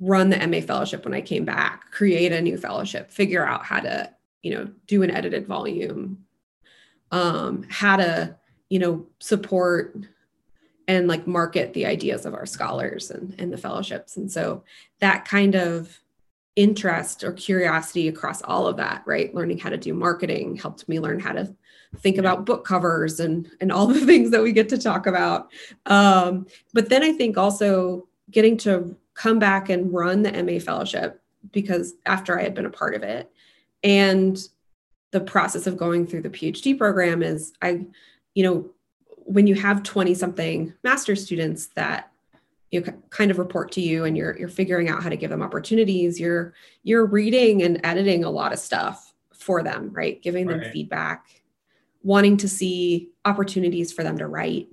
run 0.00 0.30
the 0.30 0.46
MA 0.46 0.60
fellowship 0.60 1.04
when 1.04 1.14
I 1.14 1.20
came 1.20 1.44
back, 1.44 1.90
create 1.90 2.32
a 2.32 2.40
new 2.40 2.56
fellowship, 2.56 3.10
figure 3.10 3.46
out 3.46 3.64
how 3.64 3.80
to, 3.80 4.10
you 4.42 4.54
know, 4.54 4.68
do 4.86 5.02
an 5.02 5.10
edited 5.10 5.46
volume, 5.46 6.24
um, 7.10 7.64
how 7.68 7.96
to 7.96 8.36
you 8.68 8.78
know 8.78 9.06
support 9.18 9.96
and 10.88 11.08
like 11.08 11.26
market 11.26 11.72
the 11.72 11.86
ideas 11.86 12.26
of 12.26 12.34
our 12.34 12.46
scholars 12.46 13.10
and, 13.10 13.34
and 13.38 13.52
the 13.52 13.58
fellowships. 13.58 14.16
And 14.16 14.30
so 14.30 14.62
that 15.00 15.24
kind 15.24 15.56
of 15.56 15.98
interest 16.54 17.24
or 17.24 17.32
curiosity 17.32 18.08
across 18.08 18.40
all 18.42 18.66
of 18.66 18.76
that 18.76 19.02
right? 19.04 19.34
Learning 19.34 19.58
how 19.58 19.70
to 19.70 19.76
do 19.76 19.92
marketing 19.92 20.56
helped 20.56 20.88
me 20.88 21.00
learn 21.00 21.20
how 21.20 21.32
to 21.32 21.54
think 21.98 22.18
about 22.18 22.46
book 22.46 22.64
covers 22.64 23.20
and 23.20 23.50
and 23.60 23.72
all 23.72 23.86
the 23.92 24.04
things 24.04 24.30
that 24.30 24.42
we 24.42 24.52
get 24.52 24.68
to 24.70 24.78
talk 24.78 25.06
about. 25.06 25.50
Um, 25.86 26.46
but 26.72 26.88
then 26.88 27.02
i 27.02 27.12
think 27.12 27.38
also 27.38 28.08
getting 28.30 28.56
to 28.58 28.96
come 29.14 29.38
back 29.38 29.68
and 29.68 29.92
run 29.92 30.22
the 30.22 30.42
ma 30.42 30.58
fellowship 30.58 31.22
because 31.52 31.94
after 32.06 32.38
i 32.38 32.42
had 32.42 32.54
been 32.54 32.66
a 32.66 32.70
part 32.70 32.94
of 32.94 33.02
it 33.02 33.30
and 33.82 34.48
the 35.12 35.20
process 35.20 35.66
of 35.66 35.76
going 35.76 36.06
through 36.06 36.22
the 36.22 36.30
phd 36.30 36.76
program 36.76 37.22
is 37.22 37.52
i 37.62 37.86
you 38.36 38.42
know, 38.44 38.70
when 39.08 39.48
you 39.48 39.54
have 39.56 39.82
20 39.82 40.14
something 40.14 40.72
master's 40.84 41.24
students 41.24 41.68
that 41.68 42.12
you 42.70 42.80
know, 42.80 42.92
kind 43.10 43.30
of 43.30 43.38
report 43.38 43.72
to 43.72 43.80
you 43.80 44.04
and 44.04 44.16
you're 44.16 44.38
you're 44.38 44.48
figuring 44.48 44.88
out 44.88 45.02
how 45.02 45.08
to 45.08 45.16
give 45.16 45.30
them 45.30 45.42
opportunities, 45.42 46.20
you're 46.20 46.52
you're 46.82 47.06
reading 47.06 47.62
and 47.62 47.80
editing 47.82 48.24
a 48.24 48.30
lot 48.30 48.52
of 48.52 48.58
stuff 48.58 49.14
for 49.32 49.62
them, 49.62 49.90
right? 49.92 50.22
Giving 50.22 50.46
them 50.46 50.60
right. 50.60 50.70
feedback, 50.70 51.42
wanting 52.02 52.36
to 52.38 52.48
see 52.48 53.08
opportunities 53.24 53.90
for 53.90 54.02
them 54.02 54.18
to 54.18 54.26
write. 54.26 54.68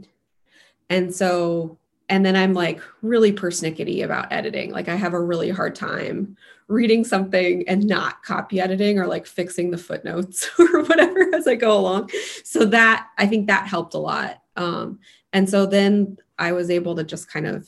And 0.90 1.16
so 1.16 1.80
and 2.10 2.26
then 2.26 2.36
I'm 2.36 2.54
like 2.54 2.82
really 3.02 3.32
persnickety 3.32 4.04
about 4.04 4.32
editing. 4.32 4.72
Like 4.72 4.90
I 4.90 4.96
have 4.96 5.14
a 5.14 5.22
really 5.22 5.50
hard 5.50 5.74
time 5.74 6.36
reading 6.68 7.04
something 7.04 7.68
and 7.68 7.86
not 7.86 8.24
copy 8.24 8.60
editing 8.60 9.00
or 9.00 9.08
like 9.08 9.26
fixing 9.26 9.72
the 9.72 9.78
footnotes 9.78 10.50
or 10.60 10.84
whatever 10.84 11.34
as 11.36 11.48
I 11.48 11.56
go 11.56 11.78
along. 11.78 12.10
So 12.44 12.66
that 12.66 13.08
I 13.18 13.28
think 13.28 13.48
that 13.48 13.68
helped 13.68 13.94
a 13.94 14.00
lot. 14.00 14.42
Um, 14.56 15.00
and 15.32 15.50
so 15.50 15.66
then 15.66 16.18
I 16.38 16.52
was 16.52 16.70
able 16.70 16.96
to 16.96 17.04
just 17.04 17.30
kind 17.30 17.48
of 17.48 17.68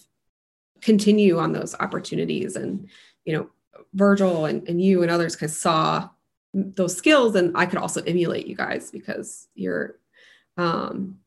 continue 0.82 1.39
on 1.39 1.52
those 1.52 1.74
opportunities 1.80 2.56
and 2.56 2.88
you 3.26 3.34
know 3.34 3.50
Virgil 3.93 4.46
and, 4.46 4.68
and 4.68 4.82
you 4.82 5.02
and 5.02 5.10
others 5.10 5.36
kind 5.36 5.50
of 5.50 5.56
saw 5.56 6.10
those 6.54 6.96
skills 6.96 7.36
and 7.36 7.58
I 7.58 7.66
could 7.66 7.80
also 7.80 8.02
emulate 8.04 8.46
you 8.46 8.56
guys 8.56 8.91
because 8.91 9.48
you're 9.56 9.96
um 10.58 11.18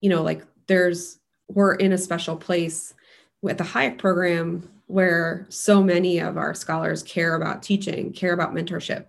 you 0.00 0.08
know 0.08 0.22
like 0.22 0.42
there's 0.68 1.18
we're 1.48 1.74
in 1.74 1.92
a 1.92 1.98
special 1.98 2.36
place 2.36 2.94
with 3.42 3.58
the 3.58 3.64
Hayek 3.64 3.98
program 3.98 4.68
where 4.90 5.46
so 5.48 5.82
many 5.82 6.18
of 6.18 6.36
our 6.36 6.52
scholars 6.52 7.02
care 7.02 7.36
about 7.36 7.62
teaching, 7.62 8.12
care 8.12 8.32
about 8.32 8.52
mentorship, 8.52 9.06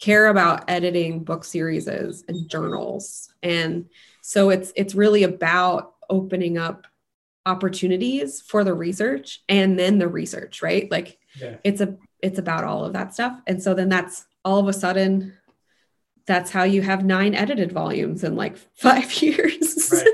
care 0.00 0.28
about 0.28 0.64
editing 0.68 1.24
book 1.24 1.44
series 1.44 1.88
and 1.88 2.48
journals. 2.48 3.32
And 3.42 3.86
so 4.22 4.50
it's 4.50 4.72
it's 4.76 4.94
really 4.94 5.24
about 5.24 5.94
opening 6.08 6.58
up 6.58 6.86
opportunities 7.44 8.40
for 8.40 8.62
the 8.62 8.74
research 8.74 9.42
and 9.48 9.78
then 9.78 9.98
the 9.98 10.08
research, 10.08 10.62
right? 10.62 10.90
Like 10.90 11.18
yeah. 11.40 11.56
it's 11.64 11.80
a 11.80 11.96
it's 12.22 12.38
about 12.38 12.64
all 12.64 12.84
of 12.84 12.92
that 12.92 13.12
stuff. 13.12 13.40
And 13.46 13.60
so 13.62 13.74
then 13.74 13.88
that's 13.88 14.26
all 14.44 14.60
of 14.60 14.68
a 14.68 14.72
sudden 14.72 15.36
that's 16.26 16.50
how 16.50 16.64
you 16.64 16.82
have 16.82 17.04
nine 17.04 17.34
edited 17.34 17.72
volumes 17.72 18.22
in 18.22 18.36
like 18.36 18.56
five 18.74 19.12
years. 19.22 19.90
Right. 19.92 20.06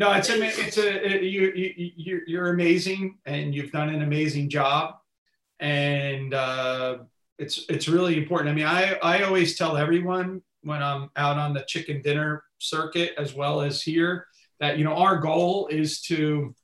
No, 0.00 0.12
it's 0.14 0.30
a, 0.30 0.42
it's 0.42 0.78
a, 0.78 1.14
it, 1.14 1.22
you, 1.24 1.52
you, 1.54 2.22
you're 2.26 2.48
amazing 2.48 3.18
and 3.26 3.54
you've 3.54 3.70
done 3.70 3.90
an 3.90 4.00
amazing 4.00 4.48
job. 4.48 4.94
And 5.60 6.32
uh, 6.32 7.00
it's, 7.38 7.66
it's 7.68 7.86
really 7.86 8.16
important. 8.16 8.48
I 8.48 8.54
mean, 8.54 8.64
I, 8.64 8.94
I 9.02 9.24
always 9.24 9.58
tell 9.58 9.76
everyone 9.76 10.40
when 10.62 10.82
I'm 10.82 11.10
out 11.16 11.36
on 11.36 11.52
the 11.52 11.66
chicken 11.68 12.00
dinner 12.00 12.44
circuit, 12.56 13.12
as 13.18 13.34
well 13.34 13.60
as 13.60 13.82
here, 13.82 14.26
that, 14.58 14.78
you 14.78 14.84
know, 14.84 14.94
our 14.94 15.18
goal 15.18 15.68
is 15.70 16.00
to 16.04 16.54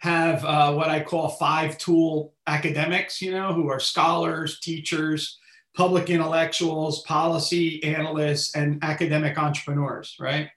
have 0.00 0.44
uh, 0.44 0.74
what 0.74 0.90
I 0.90 1.02
call 1.02 1.30
five 1.30 1.78
tool 1.78 2.34
academics, 2.46 3.22
you 3.22 3.30
know, 3.30 3.54
who 3.54 3.70
are 3.70 3.80
scholars, 3.80 4.60
teachers, 4.60 5.38
public 5.74 6.10
intellectuals, 6.10 7.02
policy 7.04 7.82
analysts, 7.82 8.54
and 8.54 8.84
academic 8.84 9.38
entrepreneurs, 9.38 10.16
right? 10.20 10.50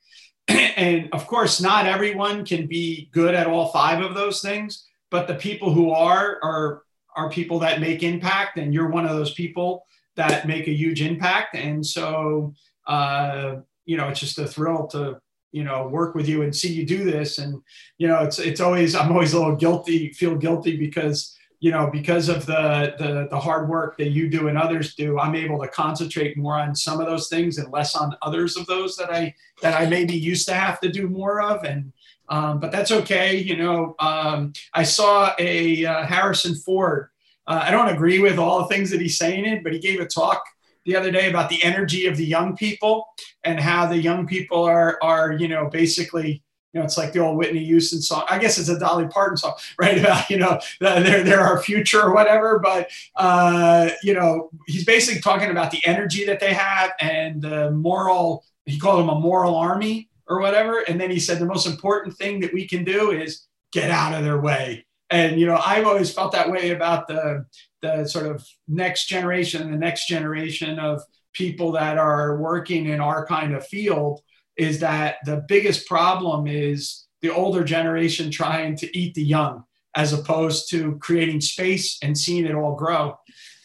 and 0.78 1.10
of 1.14 1.28
course, 1.28 1.62
not 1.62 1.86
everyone 1.86 2.46
can 2.46 2.68
be 2.68 3.10
good 3.12 3.36
at 3.36 3.48
all 3.48 3.70
five 3.70 4.04
of 4.04 4.16
those 4.16 4.42
things, 4.42 4.86
but 5.12 5.28
the 5.28 5.36
people 5.36 5.72
who 5.72 5.92
are 5.92 6.40
are 6.44 6.84
are 7.16 7.30
people 7.30 7.60
that 7.60 7.82
make 7.82 8.04
impact, 8.04 8.58
and 8.58 8.74
you're 8.74 8.90
one 8.90 9.06
of 9.06 9.16
those 9.16 9.34
people 9.34 9.86
that 10.16 10.48
make 10.48 10.68
a 10.68 10.74
huge 10.74 11.02
impact. 11.02 11.56
And 11.56 11.86
so, 11.86 12.54
uh, 12.88 13.58
you 13.86 13.98
know, 13.98 14.08
it's 14.10 14.20
just 14.20 14.38
a 14.40 14.48
thrill 14.48 14.88
to 14.88 15.20
you 15.52 15.64
know 15.64 15.88
work 15.88 16.14
with 16.16 16.28
you 16.28 16.44
and 16.44 16.56
see 16.56 16.72
you 16.72 16.86
do 16.86 17.04
this. 17.04 17.38
And 17.38 17.62
you 17.98 18.08
know, 18.08 18.24
it's 18.24 18.40
it's 18.40 18.62
always 18.62 18.96
I'm 18.96 19.12
always 19.12 19.34
a 19.34 19.40
little 19.40 19.56
guilty, 19.56 20.12
feel 20.14 20.36
guilty 20.36 20.78
because 20.78 21.36
you 21.60 21.72
know, 21.72 21.90
because 21.92 22.30
of 22.30 22.46
the, 22.46 22.96
the 22.98 23.28
the 23.30 23.40
hard 23.40 23.68
work 23.68 23.98
that 23.98 24.10
you 24.10 24.30
do 24.30 24.48
and 24.48 24.58
others 24.58 24.96
do, 24.96 25.20
I'm 25.20 25.36
able 25.36 25.60
to 25.62 25.68
concentrate 25.68 26.38
more 26.38 26.56
on 26.56 26.74
some 26.74 27.02
of 27.02 27.08
those 27.08 27.28
things 27.28 27.58
and 27.58 27.72
less 27.72 27.96
on 27.96 28.16
others 28.22 28.56
of 28.56 28.66
those 28.66 28.96
that 28.96 29.12
I 29.12 29.36
that 29.62 29.80
I 29.80 29.86
maybe 29.86 30.14
used 30.14 30.48
to 30.48 30.54
have 30.54 30.80
to 30.82 30.90
do 30.90 31.10
more 31.10 31.42
of. 31.42 31.66
And 31.66 31.92
um, 32.30 32.60
but 32.60 32.72
that's 32.72 32.92
okay. 32.92 33.38
You 33.38 33.58
know, 33.58 33.96
um, 34.00 34.54
I 34.74 34.84
saw 34.84 35.34
a 35.38 35.86
uh, 35.86 36.06
Harrison 36.06 36.56
Ford. 36.56 37.10
Uh, 37.46 37.62
I 37.64 37.72
don't 37.72 37.90
agree 37.90 38.20
with 38.20 38.38
all 38.38 38.60
the 38.60 38.68
things 38.68 38.90
that 38.92 39.02
he's 39.02 39.18
saying 39.18 39.46
it, 39.46 39.64
but 39.64 39.74
he 39.74 39.80
gave 39.80 40.00
a 40.00 40.06
talk 40.06 40.44
the 40.86 40.96
other 40.96 41.12
day 41.12 41.30
about 41.30 41.50
the 41.50 41.62
energy 41.64 42.06
of 42.06 42.16
the 42.16 42.26
young 42.26 42.56
people 42.56 43.06
and 43.44 43.60
how 43.60 43.86
the 43.86 43.98
young 43.98 44.26
people 44.26 44.64
are 44.64 44.98
are 45.02 45.34
you 45.34 45.50
know 45.50 45.70
basically 45.70 46.42
you 46.74 46.80
know, 46.80 46.86
it's 46.86 46.98
like 46.98 47.14
the 47.14 47.20
old 47.20 47.38
Whitney 47.38 47.64
Houston 47.66 48.02
song. 48.02 48.26
I 48.30 48.38
guess 48.38 48.60
it's 48.60 48.70
a 48.70 48.78
Dolly 48.78 49.08
Parton 49.08 49.38
song, 49.38 49.56
right? 49.80 49.98
About 49.98 50.30
you 50.30 50.38
know, 50.38 50.60
they're 50.80 51.24
they're 51.24 51.42
our 51.42 51.62
future 51.62 52.02
or 52.02 52.14
whatever. 52.14 52.60
But 52.60 52.90
uh, 53.16 53.90
you 54.04 54.14
know, 54.14 54.50
he's 54.68 54.86
basically 54.86 55.22
talking 55.22 55.50
about 55.50 55.72
the 55.72 55.86
energy 55.86 56.26
that 56.26 56.40
they 56.40 56.54
have 56.54 56.92
and 57.00 57.42
the 57.42 57.72
moral. 57.72 58.44
He 58.66 58.78
called 58.78 59.00
them 59.00 59.10
a 59.10 59.20
moral 59.20 59.56
army 59.56 60.10
or 60.28 60.40
whatever. 60.40 60.82
And 60.88 61.02
then 61.02 61.10
he 61.10 61.20
said 61.20 61.40
the 61.40 61.46
most 61.46 61.66
important 61.66 62.16
thing 62.16 62.40
that 62.42 62.54
we 62.54 62.68
can 62.68 62.84
do 62.84 63.12
is 63.12 63.48
get 63.72 63.90
out 63.90 64.14
of 64.14 64.24
their 64.24 64.40
way. 64.40 64.86
And 65.10 65.40
you 65.40 65.48
know, 65.48 65.60
I've 65.64 65.88
always 65.88 66.14
felt 66.14 66.34
that 66.34 66.52
way 66.52 66.70
about 66.70 67.08
the 67.08 67.46
the 67.82 68.06
sort 68.06 68.28
of 68.28 68.46
next 68.68 69.08
generation, 69.08 69.72
the 69.72 69.78
next 69.78 70.08
generation 70.08 70.78
of 70.78 71.02
people 71.34 71.72
that 71.72 71.98
are 71.98 72.38
working 72.38 72.88
in 72.88 73.00
our 73.00 73.26
kind 73.26 73.56
of 73.56 73.66
field 73.66 74.22
is 74.60 74.80
that 74.80 75.16
the 75.24 75.44
biggest 75.48 75.88
problem 75.88 76.46
is 76.46 77.06
the 77.22 77.30
older 77.30 77.64
generation 77.64 78.30
trying 78.30 78.76
to 78.76 78.98
eat 78.98 79.14
the 79.14 79.24
young 79.24 79.64
as 79.96 80.12
opposed 80.12 80.70
to 80.70 80.98
creating 80.98 81.40
space 81.40 81.98
and 82.04 82.18
seeing 82.18 82.46
it 82.46 82.54
all 82.54 82.76
grow. 82.76 83.18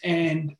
And 0.04 0.54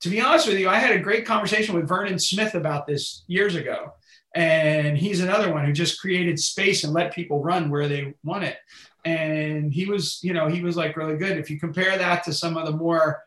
to 0.00 0.08
be 0.08 0.22
honest 0.22 0.48
with 0.48 0.58
you, 0.58 0.70
I 0.70 0.78
had 0.78 0.96
a 0.96 1.02
great 1.02 1.26
conversation 1.26 1.74
with 1.74 1.86
Vernon 1.86 2.18
Smith 2.18 2.54
about 2.54 2.86
this 2.86 3.24
years 3.26 3.56
ago. 3.56 3.92
And 4.34 4.96
he's 4.96 5.20
another 5.20 5.52
one 5.52 5.64
who 5.66 5.72
just 5.72 6.00
created 6.00 6.40
space 6.40 6.82
and 6.82 6.94
let 6.94 7.14
people 7.14 7.42
run 7.42 7.70
where 7.70 7.86
they 7.86 8.14
want 8.24 8.44
it. 8.44 8.56
And 9.04 9.70
he 9.70 9.84
was, 9.84 10.18
you 10.22 10.32
know, 10.32 10.48
he 10.48 10.62
was 10.62 10.78
like 10.78 10.96
really 10.96 11.18
good. 11.18 11.36
If 11.36 11.50
you 11.50 11.60
compare 11.60 11.96
that 11.98 12.24
to 12.24 12.32
some 12.32 12.56
of 12.56 12.66
the 12.66 12.76
more 12.76 13.22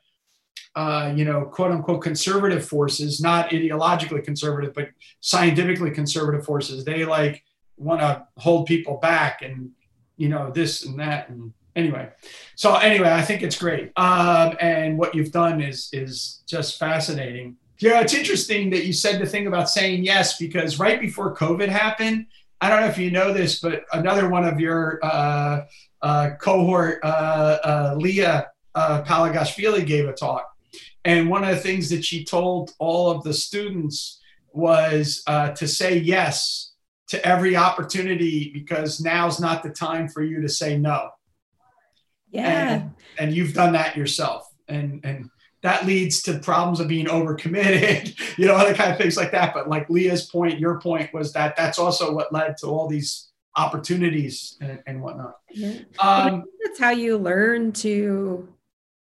uh, 0.77 1.11
you 1.15 1.25
know, 1.25 1.41
quote 1.41 1.71
unquote 1.71 2.03
conservative 2.03 2.63
forces, 2.63 3.19
not 3.19 3.49
ideologically 3.49 4.23
conservative, 4.23 4.75
but 4.75 4.89
scientifically 5.21 5.89
conservative 5.89 6.45
forces. 6.45 6.85
They 6.85 7.03
like 7.03 7.43
want 7.77 8.01
to 8.01 8.27
hold 8.37 8.67
people 8.67 8.97
back 8.97 9.41
and, 9.41 9.71
you 10.17 10.29
know, 10.29 10.51
this 10.51 10.85
and 10.85 10.99
that. 10.99 11.29
And 11.29 11.51
anyway, 11.75 12.09
so 12.53 12.75
anyway, 12.75 13.09
I 13.09 13.23
think 13.23 13.41
it's 13.41 13.57
great. 13.57 13.91
Um, 13.97 14.55
and 14.61 14.99
what 14.99 15.15
you've 15.15 15.31
done 15.31 15.61
is, 15.61 15.89
is 15.93 16.43
just 16.45 16.77
fascinating. 16.77 17.55
Yeah, 17.79 17.99
it's 18.01 18.13
interesting 18.13 18.69
that 18.69 18.85
you 18.85 18.93
said 18.93 19.19
the 19.19 19.25
thing 19.25 19.47
about 19.47 19.71
saying 19.71 20.03
yes, 20.03 20.37
because 20.37 20.77
right 20.77 21.01
before 21.01 21.35
COVID 21.35 21.69
happened, 21.69 22.27
I 22.61 22.69
don't 22.69 22.81
know 22.81 22.87
if 22.87 22.99
you 22.99 23.09
know 23.09 23.33
this, 23.33 23.59
but 23.59 23.83
another 23.93 24.29
one 24.29 24.45
of 24.45 24.59
your 24.59 24.99
uh, 25.01 25.65
uh, 26.03 26.29
cohort, 26.39 26.99
uh, 27.03 27.57
uh 27.63 27.95
Liya 27.95 28.45
uh, 28.75 29.01
Palagashvili, 29.01 29.83
gave 29.83 30.07
a 30.07 30.13
talk 30.13 30.53
and 31.07 31.29
one 31.29 31.45
of 31.45 31.55
the 31.55 31.61
things 31.61 31.89
that 31.89 32.03
she 32.03 32.25
told 32.25 32.71
all 32.79 33.09
of 33.09 33.23
the 33.23 33.33
students 33.33 34.19
was 34.51 35.23
uh, 35.25 35.51
to 35.51 35.65
say 35.65 35.97
yes 35.97 36.73
to 37.07 37.25
every 37.25 37.55
opportunity 37.55 38.51
because 38.53 38.99
now's 38.99 39.39
not 39.39 39.63
the 39.63 39.69
time 39.69 40.09
for 40.09 40.21
you 40.21 40.41
to 40.41 40.49
say 40.49 40.77
no. 40.77 41.11
Yeah. 42.29 42.73
And, 42.73 42.93
and 43.17 43.33
you've 43.33 43.53
done 43.53 43.71
that 43.71 43.95
yourself. 43.95 44.49
And, 44.67 44.99
and 45.05 45.29
that 45.63 45.85
leads 45.85 46.21
to 46.23 46.39
problems 46.39 46.81
of 46.81 46.89
being 46.89 47.05
overcommitted, 47.05 48.19
you 48.37 48.45
know, 48.45 48.55
other 48.55 48.73
kind 48.73 48.91
of 48.91 48.97
things 48.97 49.15
like 49.15 49.31
that. 49.31 49.53
But 49.53 49.69
like 49.69 49.89
Liya's 49.89 50.25
point, 50.25 50.59
your 50.59 50.81
point 50.81 51.13
was 51.13 51.31
that 51.31 51.55
that's 51.55 51.79
also 51.79 52.13
what 52.13 52.33
led 52.33 52.57
to 52.57 52.67
all 52.67 52.89
these 52.89 53.29
opportunities 53.55 54.57
and, 54.59 54.83
and 54.85 55.01
whatnot. 55.01 55.37
Yeah. 55.51 55.79
Um, 55.99 56.43
that's 56.65 56.81
how 56.81 56.91
you 56.91 57.17
learn 57.17 57.71
to 57.73 58.49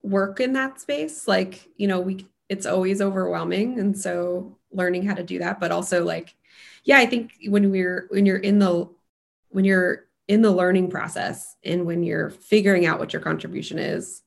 work 0.04 0.40
in 0.40 0.54
that 0.54 0.80
space 0.80 1.28
like 1.28 1.68
you 1.78 1.88
know 1.88 2.00
we 2.00 2.26
it's 2.50 2.66
always 2.66 3.02
overwhelming 3.02 3.80
and 3.80 3.98
so 3.98 4.58
learning 4.72 5.06
how 5.06 5.14
to 5.14 5.24
do 5.24 5.40
that 5.40 5.60
but 5.60 5.72
also 5.72 6.04
like 6.04 6.36
yeah 6.84 6.98
i 6.98 7.06
think 7.06 7.34
when 7.48 7.70
we're 7.72 8.08
when 8.10 8.26
you're 8.26 8.38
in 8.38 8.60
the 8.60 8.90
when 9.50 9.64
you're 9.64 10.06
in 10.28 10.42
the 10.42 10.52
learning 10.52 10.90
process 10.90 11.56
and 11.64 11.86
when 11.86 12.04
you're 12.04 12.30
figuring 12.30 12.86
out 12.86 13.00
what 13.00 13.14
your 13.14 13.22
contribution 13.22 13.78
is 13.78 14.24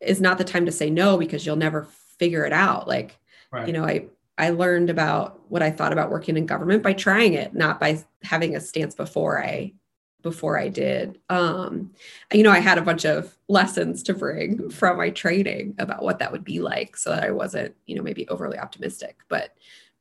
is 0.00 0.20
not 0.20 0.38
the 0.38 0.44
time 0.44 0.66
to 0.66 0.72
say 0.72 0.90
no 0.90 1.16
because 1.16 1.44
you'll 1.44 1.56
never 1.56 1.84
figure 2.18 2.44
it 2.44 2.52
out 2.52 2.86
like 2.86 3.18
right. 3.50 3.66
you 3.66 3.72
know 3.72 3.84
i 3.84 4.06
i 4.38 4.50
learned 4.50 4.90
about 4.90 5.40
what 5.50 5.62
i 5.62 5.70
thought 5.70 5.92
about 5.92 6.10
working 6.10 6.36
in 6.36 6.46
government 6.46 6.82
by 6.82 6.92
trying 6.92 7.32
it 7.34 7.54
not 7.54 7.80
by 7.80 8.02
having 8.22 8.54
a 8.54 8.60
stance 8.60 8.94
before 8.94 9.42
i 9.42 9.72
before 10.22 10.58
I 10.58 10.68
did. 10.68 11.18
Um, 11.28 11.90
you 12.32 12.42
know, 12.42 12.50
I 12.50 12.60
had 12.60 12.78
a 12.78 12.82
bunch 12.82 13.04
of 13.04 13.36
lessons 13.48 14.02
to 14.04 14.14
bring 14.14 14.70
from 14.70 14.96
my 14.96 15.10
training 15.10 15.74
about 15.78 16.02
what 16.02 16.20
that 16.20 16.32
would 16.32 16.44
be 16.44 16.60
like 16.60 16.96
so 16.96 17.10
that 17.10 17.24
I 17.24 17.30
wasn't, 17.30 17.74
you 17.86 17.96
know, 17.96 18.02
maybe 18.02 18.28
overly 18.28 18.58
optimistic. 18.58 19.18
But 19.28 19.54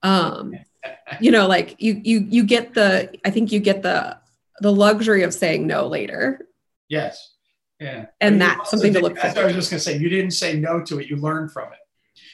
um, 0.03 0.53
you 1.21 1.31
know, 1.31 1.47
like 1.47 1.75
you 1.79 1.99
you 2.03 2.25
you 2.29 2.43
get 2.43 2.73
the 2.73 3.17
I 3.25 3.29
think 3.31 3.51
you 3.51 3.59
get 3.59 3.81
the 3.81 4.17
the 4.61 4.71
luxury 4.71 5.23
of 5.23 5.33
saying 5.33 5.67
no 5.67 5.87
later. 5.87 6.47
Yes. 6.87 7.33
Yeah. 7.79 8.07
And 8.19 8.39
that's 8.39 8.69
something 8.69 8.93
did, 8.93 8.99
to 8.99 9.05
look 9.05 9.17
what 9.17 9.37
I 9.37 9.45
was 9.45 9.55
just 9.55 9.71
gonna 9.71 9.79
say. 9.79 9.97
You 9.97 10.09
didn't 10.09 10.31
say 10.31 10.59
no 10.59 10.81
to 10.83 10.99
it, 10.99 11.07
you 11.07 11.15
learned 11.17 11.51
from 11.51 11.73
it. 11.73 11.79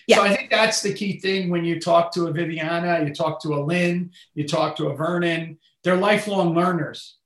Yeah. 0.08 0.18
So 0.18 0.24
I 0.24 0.36
think 0.36 0.50
that's 0.50 0.82
the 0.82 0.94
key 0.94 1.20
thing 1.20 1.50
when 1.50 1.64
you 1.64 1.80
talk 1.80 2.14
to 2.14 2.28
a 2.28 2.32
Viviana, 2.32 3.04
you 3.06 3.14
talk 3.14 3.42
to 3.44 3.54
a 3.54 3.62
Lin, 3.64 4.12
you 4.34 4.48
talk 4.48 4.76
to 4.78 4.88
a 4.88 4.96
Vernon, 4.96 5.58
they're 5.84 5.98
lifelong 5.98 6.54
learners 6.54 7.18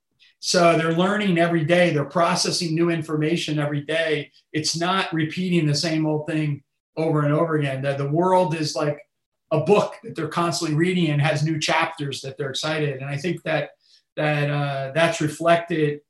so 0.44 0.76
they're 0.76 0.94
learning 0.94 1.38
every 1.38 1.64
day, 1.64 1.92
they're 1.94 2.04
processing 2.04 2.74
new 2.74 2.90
information 2.90 3.60
every 3.60 3.82
day. 3.82 4.32
It's 4.52 4.76
not 4.76 5.14
repeating 5.14 5.68
the 5.68 5.76
same 5.76 6.08
old 6.08 6.26
thing 6.26 6.64
over 6.98 7.22
and 7.22 7.32
over 7.32 7.58
again. 7.58 7.84
That 7.84 8.00
the 8.00 8.10
world 8.10 8.56
is 8.56 8.76
like 8.76 8.98
a 9.52 9.60
book 9.60 9.98
that 10.04 10.16
they're 10.16 10.28
constantly 10.28 10.76
reading 10.76 11.12
and 11.12 11.22
has 11.22 11.44
new 11.44 11.60
chapters 11.60 12.22
that 12.22 12.40
they're 12.40 12.50
excited. 12.50 13.02
And 13.02 13.06
I 13.06 13.18
think 13.18 13.44
that 13.44 13.70
that 14.18 14.50
uh, 14.50 14.92
that's 14.96 15.22
reflected 15.22 16.02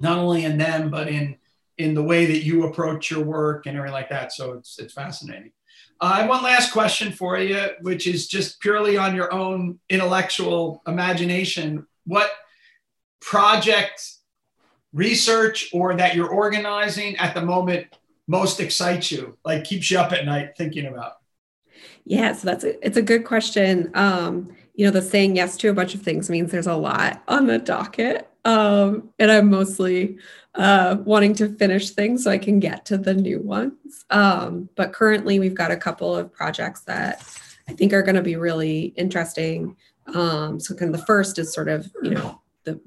not 0.00 0.16
only 0.16 0.46
in 0.46 0.56
them 0.56 0.90
but 0.90 1.08
in 1.08 1.36
in 1.76 1.92
the 1.92 2.02
way 2.02 2.24
that 2.24 2.44
you 2.44 2.64
approach 2.64 3.10
your 3.10 3.22
work 3.22 3.66
and 3.66 3.76
everything 3.76 3.92
like 3.92 4.08
that. 4.08 4.32
So 4.32 4.54
it's 4.54 4.78
it's 4.78 4.94
fascinating. 4.94 5.52
Uh, 6.00 6.12
I 6.14 6.20
have 6.20 6.30
one 6.30 6.42
last 6.42 6.72
question 6.72 7.12
for 7.12 7.38
you, 7.38 7.66
which 7.82 8.06
is 8.06 8.28
just 8.28 8.60
purely 8.60 8.96
on 8.96 9.14
your 9.14 9.30
own 9.30 9.78
intellectual 9.90 10.82
imagination. 10.86 11.86
What 12.06 12.30
project 13.22 14.10
research 14.92 15.70
or 15.72 15.94
that 15.94 16.14
you're 16.14 16.28
organizing 16.28 17.16
at 17.16 17.34
the 17.34 17.42
moment 17.42 17.86
most 18.26 18.60
excites 18.60 19.10
you 19.10 19.36
like 19.44 19.64
keeps 19.64 19.90
you 19.90 19.98
up 19.98 20.12
at 20.12 20.24
night 20.26 20.50
thinking 20.56 20.86
about? 20.86 21.14
Yeah 22.04 22.32
so 22.34 22.46
that's 22.46 22.64
a, 22.64 22.84
it's 22.84 22.96
a 22.96 23.02
good 23.02 23.24
question. 23.24 23.90
Um 23.94 24.54
you 24.74 24.84
know 24.84 24.92
the 24.92 25.02
saying 25.02 25.36
yes 25.36 25.56
to 25.58 25.68
a 25.68 25.74
bunch 25.74 25.94
of 25.94 26.02
things 26.02 26.30
means 26.30 26.50
there's 26.50 26.66
a 26.66 26.74
lot 26.74 27.22
on 27.28 27.46
the 27.46 27.58
docket 27.58 28.28
um 28.46 29.10
and 29.18 29.30
i'm 29.30 29.50
mostly 29.50 30.16
uh 30.54 30.96
wanting 31.04 31.34
to 31.34 31.54
finish 31.56 31.90
things 31.90 32.24
so 32.24 32.30
i 32.30 32.38
can 32.38 32.58
get 32.58 32.84
to 32.86 32.98
the 32.98 33.14
new 33.14 33.38
ones. 33.40 34.04
Um 34.10 34.68
but 34.76 34.92
currently 34.92 35.38
we've 35.38 35.54
got 35.54 35.70
a 35.70 35.76
couple 35.76 36.14
of 36.14 36.32
projects 36.32 36.82
that 36.82 37.22
i 37.68 37.72
think 37.72 37.92
are 37.92 38.02
going 38.02 38.16
to 38.16 38.22
be 38.22 38.36
really 38.36 38.92
interesting. 38.96 39.76
Um 40.14 40.58
so 40.60 40.74
kind 40.74 40.94
of 40.94 41.00
the 41.00 41.06
first 41.06 41.38
is 41.38 41.52
sort 41.52 41.68
of 41.68 41.90
you 42.02 42.10
know 42.10 42.40
the 42.64 42.80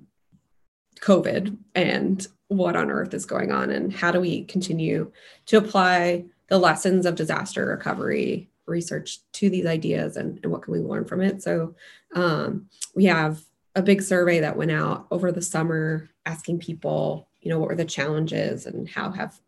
COVID 1.05 1.55
and 1.75 2.27
what 2.47 2.75
on 2.75 2.89
earth 2.89 3.13
is 3.13 3.25
going 3.25 3.51
on 3.51 3.69
and 3.69 3.93
how 3.93 4.11
do 4.11 4.19
we 4.19 4.43
continue 4.45 5.11
to 5.45 5.57
apply 5.57 6.25
the 6.47 6.57
lessons 6.57 7.05
of 7.05 7.15
disaster 7.15 7.65
recovery 7.65 8.49
research 8.65 9.19
to 9.33 9.49
these 9.49 9.65
ideas 9.65 10.17
and, 10.17 10.39
and 10.41 10.51
what 10.51 10.63
can 10.63 10.73
we 10.73 10.79
learn 10.79 11.05
from 11.05 11.21
it? 11.21 11.43
So 11.43 11.75
um, 12.15 12.67
we 12.95 13.05
have 13.05 13.43
a 13.75 13.81
big 13.81 14.01
survey 14.01 14.39
that 14.39 14.57
went 14.57 14.71
out 14.71 15.05
over 15.11 15.31
the 15.31 15.41
summer 15.41 16.09
asking 16.25 16.59
people 16.59 17.27
you 17.45 17.49
know 17.49 17.59
what 17.59 17.69
were 17.69 17.75
the 17.75 17.85
challenges 17.85 18.65
and 18.65 18.89
how 18.89 19.11
have 19.11 19.39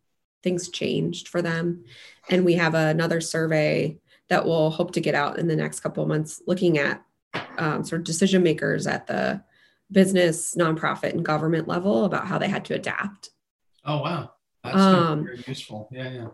things 0.43 0.69
changed 0.69 1.27
for 1.27 1.41
them? 1.41 1.83
And 2.29 2.45
we 2.45 2.53
have 2.53 2.75
another 2.75 3.19
survey 3.19 3.97
that 4.29 4.45
we'll 4.45 4.69
hope 4.69 4.91
to 4.91 5.01
get 5.01 5.15
out 5.15 5.39
in 5.39 5.47
the 5.47 5.55
next 5.55 5.79
couple 5.79 6.03
of 6.03 6.09
months 6.09 6.41
looking 6.45 6.77
at 6.77 7.03
um, 7.57 7.83
sort 7.83 8.01
of 8.01 8.05
decision 8.05 8.43
makers 8.43 8.85
at 8.85 9.07
the 9.07 9.41
business, 9.91 10.55
nonprofit, 10.55 11.13
and 11.13 11.23
government 11.25 11.67
level 11.67 12.05
about 12.05 12.27
how 12.27 12.37
they 12.37 12.47
had 12.47 12.65
to 12.65 12.75
adapt. 12.75 13.29
Oh 13.85 14.01
wow, 14.01 14.31
that's 14.63 14.77
um, 14.77 15.25
very 15.25 15.43
useful. 15.47 15.89
Yeah, 15.91 16.09
yeah. 16.11 16.27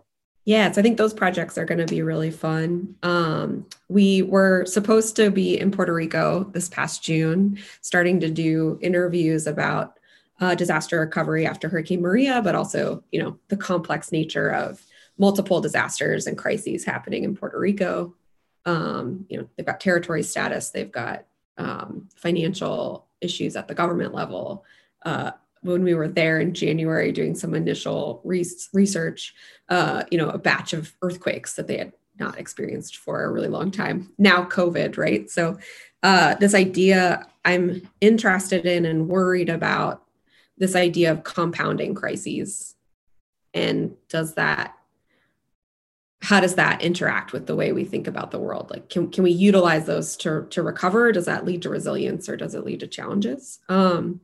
Yeah, 0.46 0.70
so 0.72 0.82
I 0.82 0.84
think 0.84 0.98
those 0.98 1.14
projects 1.14 1.58
are 1.58 1.64
going 1.64 1.80
to 1.80 1.86
be 1.86 2.02
really 2.02 2.30
fun. 2.30 2.96
Um, 3.02 3.66
we 3.88 4.24
were 4.24 4.66
supposed 4.66 5.16
to 5.16 5.32
be 5.32 5.58
in 5.58 5.72
Puerto 5.72 5.94
Rico 5.94 6.44
this 6.52 6.68
past 6.68 7.02
June, 7.02 7.60
starting 7.80 8.20
to 8.20 8.30
do 8.30 8.78
interviews 8.82 9.48
about 9.48 10.00
uh, 10.42 10.54
disaster 10.54 11.00
recovery 11.00 11.46
after 11.46 11.70
Hurricane 11.70 12.02
Maria, 12.02 12.42
but 12.42 12.56
also, 12.56 13.04
you 13.12 13.24
know, 13.24 13.40
the 13.48 13.56
complex 13.56 14.12
nature 14.12 14.50
of 14.50 14.86
multiple 15.18 15.62
disasters 15.62 16.28
and 16.28 16.38
crises 16.38 16.84
happening 16.84 17.24
in 17.24 17.38
Puerto 17.38 17.58
Rico. 17.58 18.14
Um, 18.66 19.26
you 19.30 19.38
know, 19.38 19.48
they've 19.56 19.66
got 19.66 19.80
territory 19.80 20.24
status, 20.24 20.72
they've 20.72 20.92
got 20.92 21.26
um, 21.58 22.10
financial 22.16 23.08
issues 23.24 23.56
at 23.56 23.68
the 23.68 23.76
government 23.76 24.14
level. 24.14 24.66
Uh, 25.04 25.32
when 25.62 25.84
we 25.84 25.94
were 25.94 26.10
there 26.10 26.40
in 26.40 26.54
January 26.54 27.12
doing 27.12 27.36
some 27.36 27.56
initial 27.56 28.22
re- 28.26 28.46
research, 28.74 29.34
uh, 29.70 30.04
you 30.12 30.18
know, 30.18 30.30
a 30.30 30.38
batch 30.38 30.74
of 30.74 30.94
earthquakes 31.02 31.54
that 31.54 31.68
they 31.68 31.78
had 31.78 31.94
not 32.20 32.38
experienced 32.38 32.98
for 32.98 33.24
a 33.24 33.32
really 33.32 33.48
long 33.48 33.72
time. 33.72 34.12
Now, 34.18 34.44
COVID, 34.44 34.98
right? 34.98 35.30
So, 35.30 35.58
uh, 36.04 36.36
this 36.36 36.54
idea 36.54 37.26
I'm 37.46 37.90
interested 38.02 38.66
in 38.66 38.86
and 38.86 39.08
worried 39.08 39.50
about 39.50 40.04
this 40.58 40.76
idea 40.76 41.12
of 41.12 41.24
compounding 41.24 41.96
crises. 41.96 42.76
And 43.54 43.96
does 44.10 44.36
that, 44.36 44.78
how 46.24 46.40
does 46.40 46.56
that 46.56 46.82
interact 46.82 47.34
with 47.34 47.48
the 47.48 47.56
way 47.56 47.74
we 47.74 47.84
think 47.84 48.08
about 48.08 48.32
the 48.32 48.40
world? 48.40 48.70
Like, 48.72 48.90
can, 48.90 49.12
can 49.12 49.26
we 49.26 49.32
utilize 49.32 49.86
those 49.86 50.16
to, 50.18 50.48
to 50.52 50.64
recover? 50.64 51.12
Does 51.12 51.26
that 51.26 51.44
lead 51.44 51.62
to 51.64 51.70
resilience 51.70 52.30
or 52.30 52.38
does 52.38 52.56
it 52.56 52.64
lead 52.64 52.80
to 52.80 52.88
challenges? 52.88 53.60
Um, 53.68 54.22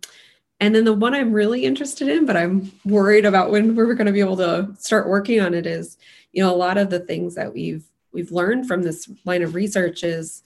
and 0.62 0.74
then 0.74 0.86
the 0.86 0.94
one 0.94 1.14
I'm 1.14 1.34
really 1.34 1.66
interested 1.66 2.08
in, 2.08 2.26
but 2.26 2.38
I'm 2.38 2.72
worried 2.86 3.26
about 3.26 3.52
when 3.52 3.76
we're 3.76 3.96
going 3.96 4.08
to 4.08 4.14
be 4.14 4.22
able 4.22 4.38
to 4.38 4.70
start 4.80 5.10
working 5.10 5.42
on 5.42 5.54
it 5.54 5.66
is, 5.66 5.98
you 6.32 6.42
know, 6.42 6.54
a 6.54 6.56
lot 6.56 6.78
of 6.78 6.90
the 6.90 7.02
things 7.02 7.36
that 7.36 7.54
we've 7.54 7.84
we've 8.14 8.32
learned 8.32 8.66
from 8.66 8.82
this 8.82 9.10
line 9.26 9.44
of 9.44 9.54
research 9.54 10.04
is, 10.04 10.42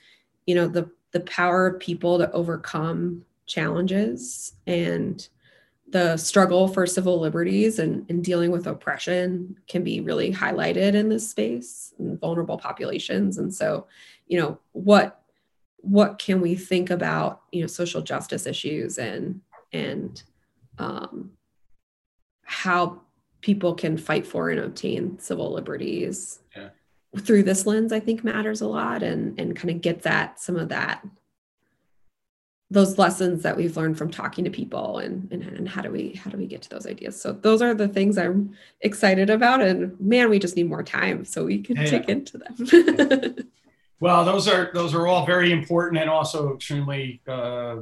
you 0.47 0.55
know, 0.55 0.67
the 0.67 0.89
the 1.11 1.19
power 1.21 1.67
of 1.67 1.79
people 1.79 2.17
to 2.17 2.31
overcome 2.31 3.25
challenges 3.45 4.53
and 4.65 5.29
the 5.93 6.17
struggle 6.17 6.67
for 6.67 6.87
civil 6.87 7.19
liberties 7.19 7.77
and, 7.77 8.03
and 8.09 8.23
dealing 8.23 8.49
with 8.49 8.65
oppression 8.65 9.55
can 9.67 9.83
be 9.83 10.01
really 10.01 10.33
highlighted 10.33 10.95
in 10.95 11.07
this 11.07 11.29
space 11.29 11.93
and 11.99 12.19
vulnerable 12.19 12.57
populations 12.57 13.37
and 13.37 13.53
so 13.53 13.85
you 14.25 14.39
know 14.39 14.57
what 14.71 15.21
what 15.81 16.17
can 16.17 16.41
we 16.41 16.55
think 16.55 16.89
about 16.89 17.43
you 17.51 17.61
know 17.61 17.67
social 17.67 18.01
justice 18.01 18.47
issues 18.47 18.97
and 18.97 19.39
and 19.71 20.23
um, 20.79 21.29
how 22.41 22.99
people 23.41 23.75
can 23.75 23.95
fight 23.95 24.25
for 24.25 24.49
and 24.49 24.59
obtain 24.59 25.19
civil 25.19 25.53
liberties 25.53 26.39
yeah. 26.55 26.69
through 27.19 27.43
this 27.43 27.67
lens 27.67 27.93
i 27.93 27.99
think 27.99 28.23
matters 28.23 28.61
a 28.61 28.67
lot 28.67 29.03
and 29.03 29.39
and 29.39 29.55
kind 29.55 29.69
of 29.69 29.79
gets 29.79 30.07
at 30.07 30.39
some 30.39 30.55
of 30.55 30.69
that 30.69 31.05
those 32.71 32.97
lessons 32.97 33.43
that 33.43 33.55
we've 33.55 33.77
learned 33.77 33.97
from 33.97 34.09
talking 34.09 34.43
to 34.45 34.49
people 34.49 34.97
and, 34.97 35.31
and, 35.31 35.43
and 35.43 35.69
how 35.69 35.81
do 35.81 35.91
we 35.91 36.13
how 36.13 36.31
do 36.31 36.37
we 36.37 36.47
get 36.47 36.61
to 36.63 36.69
those 36.69 36.87
ideas. 36.87 37.21
So 37.21 37.31
those 37.31 37.61
are 37.61 37.73
the 37.73 37.87
things 37.87 38.17
i'm 38.17 38.55
excited 38.81 39.29
about 39.29 39.61
and 39.61 39.99
man 39.99 40.29
we 40.29 40.39
just 40.39 40.55
need 40.55 40.69
more 40.69 40.83
time 40.83 41.25
so 41.25 41.45
we 41.45 41.61
can 41.61 41.75
yeah. 41.75 41.85
dig 41.85 42.09
into 42.09 42.37
them. 42.37 43.35
Well 44.03 44.25
those 44.25 44.49
are 44.49 44.69
those 44.73 44.93
are 44.93 45.07
all 45.07 45.25
very 45.25 45.53
important 45.53 46.01
and 46.01 46.09
also 46.09 46.53
extremely 46.55 47.21
uh, 47.25 47.77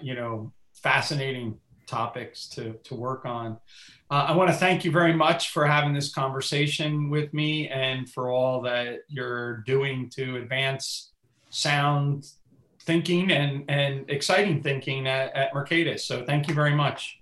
you 0.00 0.14
know 0.14 0.52
fascinating 0.74 1.58
topics 1.88 2.46
to 2.50 2.74
to 2.84 2.94
work 2.94 3.26
on. 3.26 3.58
Uh, 4.08 4.26
i 4.28 4.32
want 4.36 4.48
to 4.48 4.54
thank 4.54 4.84
you 4.84 4.92
very 4.92 5.12
much 5.12 5.50
for 5.50 5.66
having 5.66 5.92
this 5.92 6.14
conversation 6.14 7.10
with 7.10 7.34
me 7.34 7.68
and 7.68 8.08
for 8.08 8.30
all 8.30 8.62
that 8.62 9.00
you're 9.08 9.64
doing 9.66 10.08
to 10.10 10.36
advance 10.36 11.10
sound 11.50 12.30
thinking 12.86 13.32
and, 13.32 13.64
and 13.68 14.08
exciting 14.08 14.62
thinking 14.62 15.06
at, 15.06 15.34
at 15.36 15.52
Mercatus. 15.52 16.00
So 16.00 16.24
thank 16.24 16.48
you 16.48 16.54
very 16.54 16.74
much. 16.74 17.20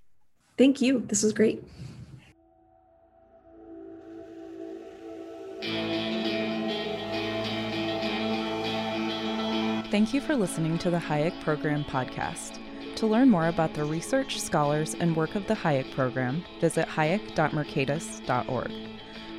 Thank 0.56 0.80
you. 0.80 1.00
This 1.08 1.22
was 1.22 1.32
great. 1.32 1.64
Thank 9.90 10.12
you 10.12 10.20
for 10.20 10.36
listening 10.36 10.76
to 10.78 10.90
the 10.90 10.98
Hayek 10.98 11.40
Program 11.42 11.84
podcast. 11.84 12.58
To 12.96 13.06
learn 13.06 13.30
more 13.30 13.48
about 13.48 13.74
the 13.74 13.84
research, 13.84 14.40
scholars, 14.40 14.94
and 14.94 15.16
work 15.16 15.34
of 15.34 15.46
the 15.46 15.54
Hayek 15.54 15.92
Program, 15.92 16.44
visit 16.60 16.88
hayek.mercatus.org. 16.88 18.72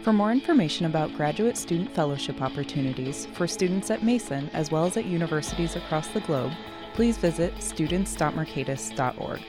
For 0.06 0.14
more 0.14 0.32
information 0.32 0.86
about 0.86 1.16
graduate 1.16 1.58
student 1.58 1.90
fellowship 1.96 2.40
opportunities 2.40 3.26
for 3.34 3.48
students 3.48 3.90
at 3.90 4.04
Mason 4.04 4.52
as 4.54 4.70
well 4.70 4.86
as 4.86 4.98
at 4.98 5.06
universities 5.06 5.76
across 5.76 6.10
the 6.10 6.20
globe, 6.20 6.52
please 6.94 7.18
visit 7.18 7.60
students.mercatus.org. 7.60 9.42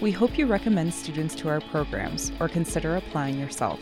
We 0.00 0.12
hope 0.12 0.38
you 0.38 0.46
recommend 0.46 0.94
students 0.94 1.34
to 1.34 1.48
our 1.48 1.60
programs 1.60 2.30
or 2.38 2.48
consider 2.48 2.94
applying 2.94 3.40
yourself. 3.40 3.80